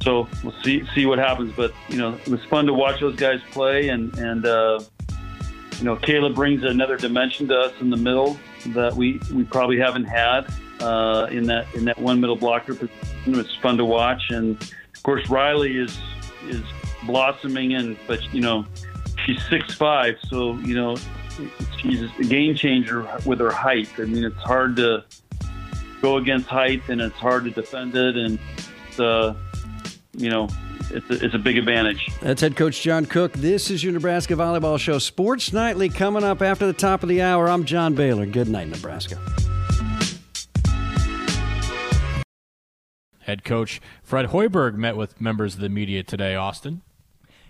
so 0.03 0.29
we'll 0.43 0.55
see 0.63 0.85
see 0.95 1.07
what 1.07 1.19
happens. 1.19 1.53
But 1.57 1.73
you 1.89 1.99
know 1.99 2.15
it 2.15 2.29
was 2.29 2.45
fun 2.45 2.67
to 2.67 2.75
watch 2.75 3.01
those 3.01 3.17
guys 3.17 3.41
play, 3.51 3.89
and 3.89 4.17
and 4.19 4.47
uh, 4.47 4.81
you 5.79 5.85
know 5.85 5.97
Caleb 5.97 6.35
brings 6.35 6.65
another 6.65 6.97
dimension 6.97 7.49
to 7.49 7.59
us 7.59 7.73
in 7.81 7.91
the 7.91 7.97
middle 7.97 8.39
that 8.69 8.95
we, 8.95 9.21
we 9.33 9.45
probably 9.45 9.79
haven't 9.79 10.05
had 10.05 10.47
uh, 10.81 11.29
in 11.31 11.45
that 11.45 11.67
in 11.75 11.85
that 11.85 11.99
one 11.99 12.21
middle 12.21 12.37
blocker 12.37 12.75
position. 12.75 12.99
It's 13.27 13.55
fun 13.57 13.77
to 13.79 13.85
watch, 13.85 14.31
and 14.31 14.61
of 14.61 15.03
course 15.03 15.29
Riley 15.29 15.77
is 15.77 15.99
is 16.47 16.63
blossoming, 17.05 17.75
and 17.75 17.97
but 18.07 18.23
you 18.33 18.41
know 18.41 18.67
she's 19.25 19.43
six 19.49 19.75
five, 19.75 20.17
so 20.29 20.55
you 20.59 20.75
know 20.75 20.97
she's 21.79 22.03
a 22.19 22.25
game 22.25 22.55
changer 22.55 23.07
with 23.27 23.41
her 23.41 23.51
height. 23.51 23.89
I 23.99 24.03
mean, 24.03 24.25
it's 24.25 24.37
hard 24.37 24.77
to 24.77 25.05
go 26.01 26.17
against 26.17 26.47
height, 26.47 26.83
and 26.89 27.01
it's 27.01 27.17
hard 27.17 27.45
to 27.45 27.51
defend 27.51 27.95
it, 27.95 28.17
and 28.17 28.39
uh, 28.99 29.35
you 30.21 30.31
know 30.31 30.49
it's 30.91 31.09
a, 31.11 31.25
it's 31.25 31.35
a 31.35 31.39
big 31.39 31.57
advantage. 31.57 32.09
That's 32.21 32.41
head 32.41 32.57
coach 32.57 32.83
John 32.83 33.07
Cook. 33.07 33.33
This 33.33 33.71
is 33.71 33.83
your 33.83 33.93
Nebraska 33.93 34.35
Volleyball 34.35 34.79
Show. 34.79 34.99
Sports 34.99 35.53
Nightly 35.53 35.89
coming 35.89 36.25
up 36.25 36.43
after 36.43 36.67
the 36.67 36.73
top 36.73 37.03
of 37.03 37.09
the 37.09 37.23
hour. 37.23 37.49
I'm 37.49 37.65
John 37.65 37.95
Baylor. 37.95 38.27
Good 38.27 38.49
night, 38.49 38.69
Nebraska. 38.69 39.19
Head 43.21 43.45
coach 43.45 43.81
Fred 44.03 44.27
Hoiberg 44.27 44.75
met 44.75 44.97
with 44.97 45.21
members 45.21 45.55
of 45.55 45.61
the 45.61 45.69
media 45.69 46.03
today, 46.03 46.35
Austin. 46.35 46.83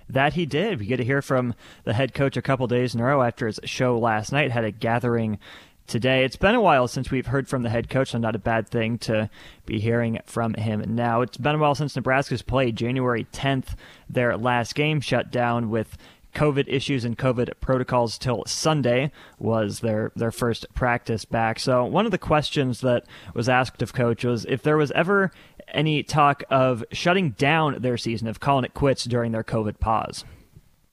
That 0.08 0.34
he 0.34 0.44
did. 0.44 0.80
We 0.80 0.86
get 0.86 0.96
to 0.96 1.04
hear 1.04 1.22
from 1.22 1.54
the 1.84 1.94
head 1.94 2.14
coach 2.14 2.36
a 2.36 2.42
couple 2.42 2.66
days 2.66 2.94
in 2.94 3.00
a 3.00 3.04
row 3.04 3.22
after 3.22 3.46
his 3.46 3.60
show 3.64 3.98
last 3.98 4.32
night. 4.32 4.50
Had 4.50 4.64
a 4.64 4.72
gathering 4.72 5.38
today. 5.90 6.24
It's 6.24 6.36
been 6.36 6.54
a 6.54 6.60
while 6.60 6.86
since 6.88 7.10
we've 7.10 7.26
heard 7.26 7.48
from 7.48 7.62
the 7.62 7.68
head 7.68 7.90
coach, 7.90 8.12
so 8.12 8.18
not 8.18 8.36
a 8.36 8.38
bad 8.38 8.68
thing 8.68 8.96
to 8.98 9.28
be 9.66 9.80
hearing 9.80 10.20
from 10.24 10.54
him 10.54 10.84
now. 10.94 11.20
It's 11.20 11.36
been 11.36 11.56
a 11.56 11.58
while 11.58 11.74
since 11.74 11.96
Nebraska's 11.96 12.42
played. 12.42 12.76
January 12.76 13.26
10th, 13.32 13.74
their 14.08 14.36
last 14.36 14.74
game 14.76 15.00
shut 15.00 15.32
down 15.32 15.68
with 15.68 15.98
COVID 16.34 16.66
issues 16.68 17.04
and 17.04 17.18
COVID 17.18 17.54
protocols 17.60 18.18
till 18.18 18.44
Sunday 18.46 19.10
was 19.40 19.80
their 19.80 20.12
their 20.14 20.30
first 20.30 20.72
practice 20.74 21.24
back. 21.24 21.58
So 21.58 21.84
one 21.84 22.04
of 22.04 22.12
the 22.12 22.18
questions 22.18 22.82
that 22.82 23.04
was 23.34 23.48
asked 23.48 23.82
of 23.82 23.92
coach 23.92 24.24
was 24.24 24.46
if 24.48 24.62
there 24.62 24.76
was 24.76 24.92
ever 24.92 25.32
any 25.74 26.04
talk 26.04 26.44
of 26.50 26.84
shutting 26.92 27.30
down 27.30 27.82
their 27.82 27.98
season, 27.98 28.28
of 28.28 28.38
calling 28.38 28.64
it 28.64 28.74
quits 28.74 29.04
during 29.04 29.32
their 29.32 29.44
COVID 29.44 29.80
pause. 29.80 30.24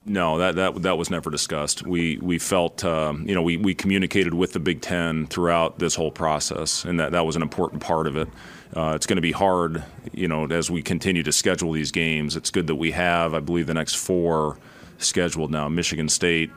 No, 0.09 0.37
that, 0.37 0.55
that 0.55 0.81
that 0.83 0.97
was 0.97 1.09
never 1.09 1.29
discussed. 1.29 1.85
We 1.85 2.17
we 2.21 2.39
felt 2.39 2.85
um, 2.85 3.27
you 3.27 3.35
know 3.35 3.41
we, 3.41 3.57
we 3.57 3.75
communicated 3.75 4.33
with 4.33 4.53
the 4.53 4.59
Big 4.59 4.81
Ten 4.81 5.27
throughout 5.27 5.79
this 5.79 5.95
whole 5.95 6.11
process, 6.11 6.85
and 6.85 6.97
that, 7.01 7.11
that 7.11 7.25
was 7.25 7.35
an 7.35 7.41
important 7.41 7.81
part 7.81 8.07
of 8.07 8.15
it. 8.15 8.29
Uh, 8.73 8.93
it's 8.95 9.05
going 9.05 9.17
to 9.17 9.21
be 9.21 9.33
hard, 9.33 9.83
you 10.13 10.27
know, 10.29 10.45
as 10.45 10.71
we 10.71 10.81
continue 10.81 11.23
to 11.23 11.31
schedule 11.33 11.73
these 11.73 11.91
games. 11.91 12.37
It's 12.37 12.51
good 12.51 12.67
that 12.67 12.75
we 12.75 12.91
have, 12.91 13.33
I 13.33 13.41
believe, 13.41 13.67
the 13.67 13.73
next 13.73 13.95
four 13.95 14.57
scheduled 14.97 15.51
now: 15.51 15.67
Michigan 15.67 16.07
State, 16.07 16.51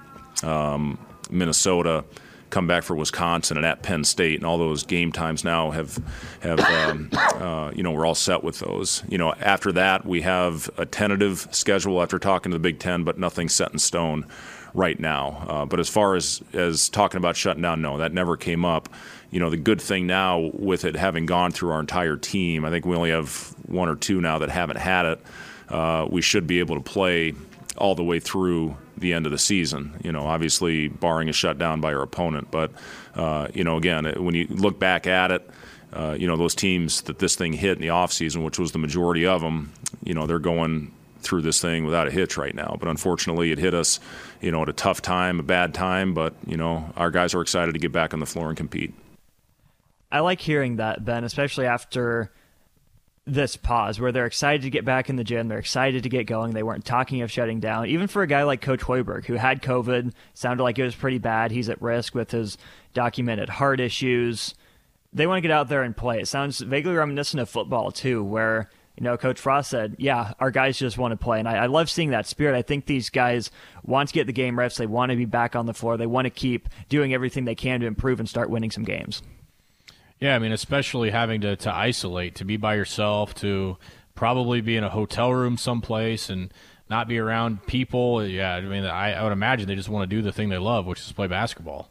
um, 0.44 0.96
Minnesota, 1.28 2.05
come 2.51 2.66
back 2.66 2.82
for 2.82 2.94
Wisconsin 2.94 3.57
and 3.57 3.64
at 3.64 3.82
Penn 3.82 4.05
State, 4.05 4.36
and 4.36 4.46
all 4.46 4.59
those 4.59 4.82
game 4.82 5.12
times 5.12 5.44
now 5.44 5.70
have 5.70 5.98
have 6.40 6.61
um, 6.61 7.09
uh, 7.14 7.72
you 7.74 7.82
know 7.82 7.92
we're 7.92 8.07
all 8.07 8.14
set 8.14 8.44
with 8.44 8.59
those. 8.59 9.03
You 9.09 9.18
know, 9.18 9.32
after 9.40 9.72
that 9.72 10.05
we 10.05 10.22
have 10.22 10.68
a 10.76 10.84
tentative 10.84 11.48
schedule 11.51 12.03
after 12.03 12.18
talking 12.18 12.53
to 12.53 12.57
the 12.57 12.62
Big 12.62 12.78
Ten, 12.78 13.05
but 13.05 13.18
nothing 13.18 13.48
set 13.48 13.72
in 13.72 13.78
stone 13.78 14.26
right 14.74 14.98
now. 14.98 15.44
Uh, 15.48 15.64
but 15.64 15.80
as 15.80 15.88
far 15.88 16.14
as 16.16 16.42
as 16.53 16.88
talking 16.88 17.18
about 17.18 17.36
shutting 17.36 17.62
down, 17.62 17.82
no, 17.82 17.98
that 17.98 18.12
never 18.12 18.36
came 18.36 18.64
up. 18.64 18.88
You 19.30 19.38
know, 19.38 19.51
the 19.51 19.57
good 19.57 19.80
thing 19.80 20.07
now 20.07 20.51
with 20.55 20.84
it 20.84 20.96
having 20.96 21.26
gone 21.26 21.53
through 21.53 21.70
our 21.70 21.80
entire 21.80 22.16
team, 22.16 22.64
I 22.64 22.70
think 22.70 22.84
we 22.84 22.96
only 22.96 23.11
have 23.11 23.55
one 23.66 23.88
or 23.88 23.94
two 23.94 24.20
now 24.20 24.38
that 24.40 24.51
haven't 24.51 24.78
had 24.78 25.07
it. 25.07 25.20
Uh, 25.68 26.07
we 26.11 26.20
should 26.20 26.48
be 26.48 26.59
able 26.59 26.74
to 26.74 26.82
play 26.82 27.32
all 27.81 27.95
the 27.95 28.05
way 28.05 28.20
through 28.20 28.76
the 28.97 29.12
end 29.12 29.26
of 29.26 29.33
the 29.33 29.39
season. 29.39 29.99
You 30.05 30.12
know, 30.12 30.26
obviously 30.26 30.89
barring 30.89 31.28
a 31.28 31.33
shutdown 31.33 31.81
by 31.81 31.95
our 31.95 32.03
opponent. 32.03 32.51
But 32.51 32.70
uh, 33.14 33.49
you 33.55 33.64
know, 33.64 33.76
again, 33.76 34.05
when 34.22 34.35
you 34.35 34.47
look 34.49 34.78
back 34.78 35.07
at 35.07 35.33
it, 35.33 35.51
uh, 35.93 36.16
you 36.18 36.26
know 36.26 36.37
those 36.37 36.55
teams 36.55 37.03
that 37.03 37.18
this 37.18 37.35
thing 37.35 37.53
hit 37.55 37.76
in 37.76 37.83
the 37.83 37.89
offseason, 37.89 38.45
which 38.45 38.59
was 38.59 38.72
the 38.72 38.78
majority 38.78 39.26
of 39.26 39.41
them, 39.41 39.72
you 40.05 40.14
know, 40.14 40.26
they're 40.26 40.39
going 40.39 40.93
through 41.22 41.43
this 41.43 41.61
thing 41.61 41.85
without 41.85 42.07
a 42.07 42.11
hitch 42.11 42.37
right 42.37 42.55
now. 42.55 42.76
But 42.78 42.89
unfortunately, 42.89 43.53
it 43.53 43.59
hit 43.59 43.74
us, 43.74 44.01
you 44.41 44.51
know, 44.51 44.62
at 44.62 44.68
a 44.68 44.72
tough 44.72 45.03
time, 45.03 45.41
a 45.41 45.43
bad 45.43 45.74
time. 45.74 46.14
But 46.14 46.35
you 46.47 46.57
know, 46.57 46.93
our 46.97 47.11
guys 47.11 47.35
are 47.35 47.41
excited 47.41 47.72
to 47.72 47.78
get 47.78 47.93
back 47.93 48.14
on 48.14 48.20
the 48.20 48.26
floor 48.26 48.49
and 48.49 48.57
compete. 48.57 48.95
I 50.12 50.20
like 50.20 50.41
hearing 50.41 50.76
that, 50.76 51.05
Ben, 51.05 51.24
especially 51.24 51.66
after 51.66 52.33
this 53.33 53.57
pause 53.57 54.01
where 54.01 54.12
they're 54.12 54.26
excited 54.26 54.62
to 54.62 54.70
get 54.70 54.85
back 54.85 55.09
in 55.09 55.16
the 55.16 55.24
gym. 55.24 55.49
They're 55.49 55.59
excited 55.59 56.03
to 56.03 56.09
get 56.09 56.26
going. 56.26 56.53
They 56.53 56.62
weren't 56.62 56.85
talking 56.85 57.22
of 57.22 57.31
shutting 57.31 57.61
down. 57.61 57.87
Even 57.87 58.07
for 58.07 58.22
a 58.22 58.26
guy 58.26 58.43
like 58.43 58.61
Coach 58.61 58.81
Hoiberg, 58.81 59.26
who 59.26 59.35
had 59.35 59.62
COVID, 59.62 60.12
sounded 60.35 60.62
like 60.62 60.78
it 60.78 60.85
was 60.85 60.95
pretty 60.95 61.18
bad. 61.18 61.51
He's 61.51 61.68
at 61.68 61.81
risk 61.81 62.14
with 62.14 62.31
his 62.31 62.59
documented 62.95 63.49
heart 63.49 63.81
issues. 63.81 64.55
They 65.12 65.26
want 65.26 65.39
to 65.39 65.43
get 65.43 65.51
out 65.51 65.68
there 65.68 65.83
and 65.83 65.97
play. 65.97 66.20
It 66.20 66.28
sounds 66.28 66.61
vaguely 66.61 66.95
reminiscent 66.95 67.41
of 67.41 67.49
football, 67.49 67.91
too, 67.91 68.22
where 68.22 68.70
you 69.01 69.05
know, 69.05 69.16
Coach 69.16 69.41
Frost 69.41 69.70
said, 69.70 69.97
yeah, 69.99 70.35
our 70.41 70.51
guys 70.51 70.78
just 70.78 70.99
want 70.99 71.12
to 71.12 71.16
play. 71.16 71.39
And 71.39 71.49
I, 71.49 71.64
I 71.64 71.66
love 71.66 71.89
seeing 71.89 72.11
that 72.11 72.26
spirit. 72.26 72.55
I 72.55 72.61
think 72.61 72.85
these 72.85 73.09
guys 73.09 73.51
want 73.83 74.11
to 74.11 74.14
get 74.14 74.26
the 74.26 74.33
game 74.33 74.59
reps. 74.59 74.76
They 74.76 74.87
want 74.87 75.11
to 75.11 75.16
be 75.16 75.24
back 75.24 75.57
on 75.57 75.64
the 75.64 75.72
floor. 75.72 75.97
They 75.97 76.07
want 76.07 76.26
to 76.26 76.31
keep 76.31 76.68
doing 76.91 77.14
everything 77.14 77.47
they 77.47 77.55
can 77.55 77.81
to 77.81 77.87
improve 77.87 78.20
and 78.20 78.28
start 78.28 78.51
winning 78.51 78.70
some 78.70 78.85
games. 78.85 79.22
Yeah, 80.20 80.36
I 80.36 80.38
mean, 80.38 80.52
especially 80.52 81.10
having 81.10 81.40
to, 81.40 81.56
to 81.56 81.74
isolate, 81.74 82.34
to 82.36 82.44
be 82.44 82.58
by 82.58 82.74
yourself, 82.74 83.34
to 83.36 83.78
probably 84.14 84.60
be 84.60 84.76
in 84.76 84.84
a 84.84 84.90
hotel 84.90 85.32
room 85.32 85.56
someplace 85.56 86.28
and 86.28 86.52
not 86.90 87.08
be 87.08 87.18
around 87.18 87.66
people. 87.66 88.24
Yeah, 88.26 88.54
I 88.56 88.60
mean, 88.60 88.84
I, 88.84 89.14
I 89.14 89.22
would 89.22 89.32
imagine 89.32 89.66
they 89.66 89.76
just 89.76 89.88
want 89.88 90.08
to 90.08 90.14
do 90.14 90.20
the 90.20 90.32
thing 90.32 90.50
they 90.50 90.58
love, 90.58 90.84
which 90.84 91.00
is 91.00 91.12
play 91.12 91.26
basketball. 91.26 91.90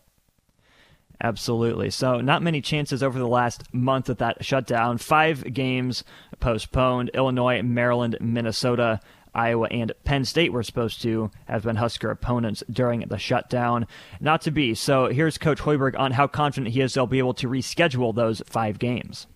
Absolutely. 1.22 1.90
So, 1.90 2.22
not 2.22 2.42
many 2.42 2.62
chances 2.62 3.04
over 3.04 3.20
the 3.20 3.28
last 3.28 3.74
month 3.74 4.08
with 4.08 4.20
that 4.20 4.46
shutdown. 4.46 4.98
Five 4.98 5.54
games 5.54 6.06
postponed. 6.40 7.12
Illinois, 7.14 7.62
Maryland, 7.62 8.18
Minnesota, 8.22 9.02
Iowa, 9.40 9.68
and 9.72 9.92
Penn 10.04 10.26
State 10.26 10.52
were 10.52 10.64
supposed 10.64 11.02
to 11.04 11.32
have 11.46 11.64
been 11.64 11.78
Husker 11.78 12.12
opponents 12.12 12.62
during 12.70 13.02
the 13.02 13.18
shutdown. 13.18 13.88
Not 14.20 14.42
to 14.42 14.52
be. 14.52 14.76
So, 14.76 15.08
here's 15.08 15.38
Coach 15.38 15.60
Hoiberg 15.60 15.98
on 15.98 16.12
how 16.12 16.28
confident 16.28 16.74
he 16.74 16.82
is 16.82 16.94
they'll 16.94 17.08
be 17.08 17.20
able 17.20 17.34
to 17.36 17.48
reschedule 17.48 18.14
those 18.14 18.42
five 18.46 18.80
games. 18.80 19.28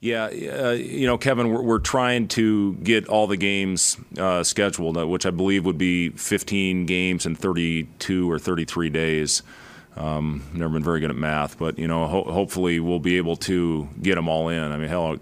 Yeah, 0.00 0.24
uh, 0.24 0.70
you 0.70 1.06
know, 1.06 1.18
Kevin, 1.18 1.50
we're, 1.50 1.60
we're, 1.60 1.78
trying 1.78 2.28
to 2.28 2.72
get 2.76 3.06
all 3.08 3.26
the 3.26 3.36
games 3.36 3.98
uh, 4.16 4.42
scheduled, 4.42 4.96
uh, 4.96 5.06
which 5.06 5.26
I 5.26 5.30
believe 5.30 5.66
would 5.66 5.76
be 5.76 6.08
15 6.08 6.86
games 6.86 7.26
in 7.26 7.36
32 7.36 8.30
or 8.30 8.38
33 8.38 8.88
days. 8.88 9.42
Um, 9.96 10.44
never 10.54 10.72
been 10.72 10.84
very 10.84 11.00
good 11.00 11.10
at 11.10 11.16
math, 11.16 11.58
but 11.58 11.78
you 11.78 11.88
know, 11.88 12.06
ho- 12.06 12.24
hopefully 12.24 12.78
we'll 12.78 13.00
be 13.00 13.16
able 13.16 13.36
to 13.36 13.88
get 14.00 14.14
them 14.14 14.28
all 14.28 14.48
in. 14.48 14.62
I 14.62 14.76
mean, 14.76 14.88
hell, 14.88 15.16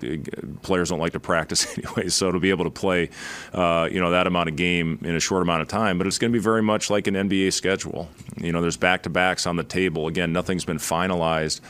players 0.62 0.90
don't 0.90 0.98
like 0.98 1.14
to 1.14 1.20
practice 1.20 1.78
anyway, 1.78 2.08
so 2.10 2.30
to 2.30 2.38
be 2.38 2.50
able 2.50 2.64
to 2.64 2.70
play, 2.70 3.10
uh, 3.54 3.88
you 3.90 3.98
know, 3.98 4.10
that 4.10 4.26
amount 4.26 4.50
of 4.50 4.56
game 4.56 4.98
in 5.02 5.16
a 5.16 5.20
short 5.20 5.42
amount 5.42 5.62
of 5.62 5.68
time, 5.68 5.96
but 5.96 6.06
it's 6.06 6.18
going 6.18 6.30
to 6.32 6.38
be 6.38 6.42
very 6.42 6.62
much 6.62 6.90
like 6.90 7.06
an 7.06 7.14
NBA 7.14 7.52
schedule. 7.54 8.08
You 8.36 8.52
know, 8.52 8.60
there's 8.60 8.76
back 8.76 9.04
to 9.04 9.10
backs 9.10 9.46
on 9.46 9.56
the 9.56 9.64
table. 9.64 10.06
Again, 10.06 10.32
nothing's 10.32 10.66
been 10.66 10.78
finalized 10.78 11.60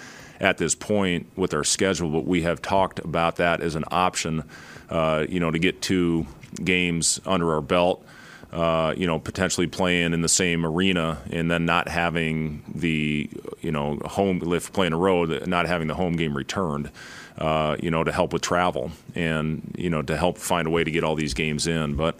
at 0.40 0.58
this 0.58 0.74
point 0.74 1.26
with 1.36 1.54
our 1.54 1.64
schedule, 1.64 2.10
but 2.10 2.24
we 2.24 2.42
have 2.42 2.60
talked 2.60 2.98
about 3.00 3.36
that 3.36 3.60
as 3.60 3.74
an 3.74 3.84
option. 3.90 4.44
Uh, 4.90 5.24
you 5.28 5.38
know, 5.38 5.50
to 5.50 5.58
get 5.58 5.82
two 5.82 6.26
games 6.64 7.20
under 7.26 7.54
our 7.54 7.60
belt 7.60 8.04
uh, 8.52 8.94
you 8.96 9.06
know, 9.06 9.18
potentially 9.18 9.66
playing 9.66 10.14
in 10.14 10.22
the 10.22 10.28
same 10.28 10.64
arena 10.64 11.18
and 11.30 11.50
then 11.50 11.66
not 11.66 11.88
having 11.88 12.62
the, 12.74 13.28
you 13.60 13.70
know, 13.70 13.98
home 14.06 14.38
lift 14.38 14.72
playing 14.72 14.92
a 14.92 14.96
road, 14.96 15.46
not 15.46 15.66
having 15.66 15.86
the 15.86 15.94
home 15.94 16.14
game 16.14 16.34
returned, 16.34 16.90
uh, 17.36 17.76
you 17.80 17.90
know, 17.90 18.02
to 18.02 18.10
help 18.10 18.32
with 18.32 18.40
travel 18.40 18.90
and, 19.14 19.74
you 19.76 19.90
know, 19.90 20.00
to 20.00 20.16
help 20.16 20.38
find 20.38 20.66
a 20.66 20.70
way 20.70 20.82
to 20.82 20.90
get 20.90 21.04
all 21.04 21.14
these 21.14 21.34
games 21.34 21.66
in. 21.66 21.94
But, 21.94 22.16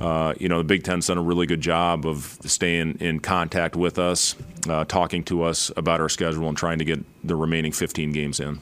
uh, 0.00 0.34
you 0.38 0.50
know, 0.50 0.58
the 0.58 0.64
Big 0.64 0.84
Ten's 0.84 1.06
done 1.06 1.16
a 1.16 1.22
really 1.22 1.46
good 1.46 1.62
job 1.62 2.06
of 2.06 2.38
staying 2.44 2.98
in 3.00 3.20
contact 3.20 3.74
with 3.74 3.98
us, 3.98 4.36
uh, 4.68 4.84
talking 4.84 5.24
to 5.24 5.44
us 5.44 5.72
about 5.78 6.00
our 6.00 6.10
schedule 6.10 6.46
and 6.46 6.58
trying 6.58 6.78
to 6.78 6.84
get 6.84 7.00
the 7.26 7.36
remaining 7.36 7.72
15 7.72 8.12
games 8.12 8.38
in. 8.38 8.60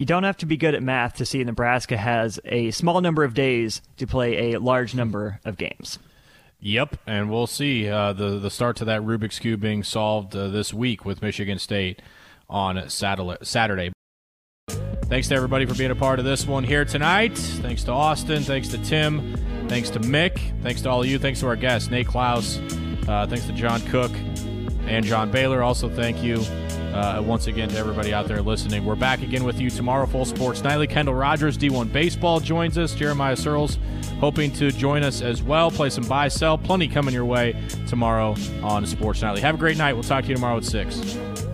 You 0.00 0.06
don't 0.06 0.22
have 0.22 0.38
to 0.38 0.46
be 0.46 0.56
good 0.56 0.74
at 0.74 0.82
math 0.82 1.16
to 1.16 1.26
see 1.26 1.44
Nebraska 1.44 1.94
has 1.94 2.40
a 2.46 2.70
small 2.70 3.02
number 3.02 3.22
of 3.22 3.34
days 3.34 3.82
to 3.98 4.06
play 4.06 4.54
a 4.54 4.58
large 4.58 4.94
number 4.94 5.40
of 5.44 5.58
games. 5.58 5.98
Yep, 6.58 6.96
and 7.06 7.30
we'll 7.30 7.46
see 7.46 7.86
uh, 7.86 8.14
the 8.14 8.38
the 8.38 8.50
start 8.50 8.76
to 8.76 8.86
that 8.86 9.02
Rubik's 9.02 9.38
cube 9.38 9.60
being 9.60 9.82
solved 9.82 10.34
uh, 10.34 10.48
this 10.48 10.72
week 10.72 11.04
with 11.04 11.20
Michigan 11.20 11.58
State 11.58 12.00
on 12.48 12.88
Saturday. 12.88 13.92
Thanks 15.04 15.28
to 15.28 15.34
everybody 15.34 15.66
for 15.66 15.74
being 15.74 15.90
a 15.90 15.94
part 15.94 16.18
of 16.18 16.24
this 16.24 16.46
one 16.46 16.64
here 16.64 16.86
tonight. 16.86 17.36
Thanks 17.36 17.84
to 17.84 17.92
Austin. 17.92 18.42
Thanks 18.42 18.68
to 18.68 18.78
Tim. 18.78 19.36
Thanks 19.68 19.90
to 19.90 20.00
Mick. 20.00 20.62
Thanks 20.62 20.80
to 20.80 20.88
all 20.88 21.02
of 21.02 21.08
you. 21.08 21.18
Thanks 21.18 21.40
to 21.40 21.46
our 21.46 21.56
guests, 21.56 21.90
Nate 21.90 22.06
Clouse. 22.06 22.58
Uh, 23.06 23.26
thanks 23.26 23.44
to 23.44 23.52
John 23.52 23.82
Cook 23.88 24.12
and 24.86 25.04
John 25.04 25.30
Baylor. 25.30 25.62
Also, 25.62 25.88
thank 25.88 26.22
you 26.22 26.40
uh, 26.92 27.22
once 27.24 27.46
again 27.46 27.68
to 27.68 27.76
everybody 27.76 28.12
out 28.12 28.26
there 28.26 28.42
listening. 28.42 28.84
We're 28.84 28.96
back 28.96 29.22
again 29.22 29.44
with 29.44 29.60
you 29.60 29.70
tomorrow, 29.70 30.06
Full 30.06 30.24
Sports 30.24 30.62
Nightly. 30.62 30.86
Kendall 30.86 31.14
Rogers, 31.14 31.56
D1 31.56 31.92
Baseball, 31.92 32.40
joins 32.40 32.78
us. 32.78 32.94
Jeremiah 32.94 33.36
Sirles 33.36 33.78
hoping 34.20 34.52
to 34.52 34.70
join 34.70 35.02
us 35.02 35.22
as 35.22 35.42
well. 35.42 35.70
Play 35.70 35.90
some 35.90 36.04
buy 36.04 36.28
sell. 36.28 36.58
Plenty 36.58 36.86
coming 36.88 37.14
your 37.14 37.24
way 37.24 37.56
tomorrow 37.88 38.36
on 38.62 38.86
Sports 38.86 39.22
Nightly. 39.22 39.40
Have 39.40 39.54
a 39.54 39.58
great 39.58 39.78
night. 39.78 39.94
We'll 39.94 40.02
talk 40.02 40.24
to 40.24 40.28
you 40.28 40.34
tomorrow 40.34 40.58
at 40.58 40.64
6. 40.64 41.49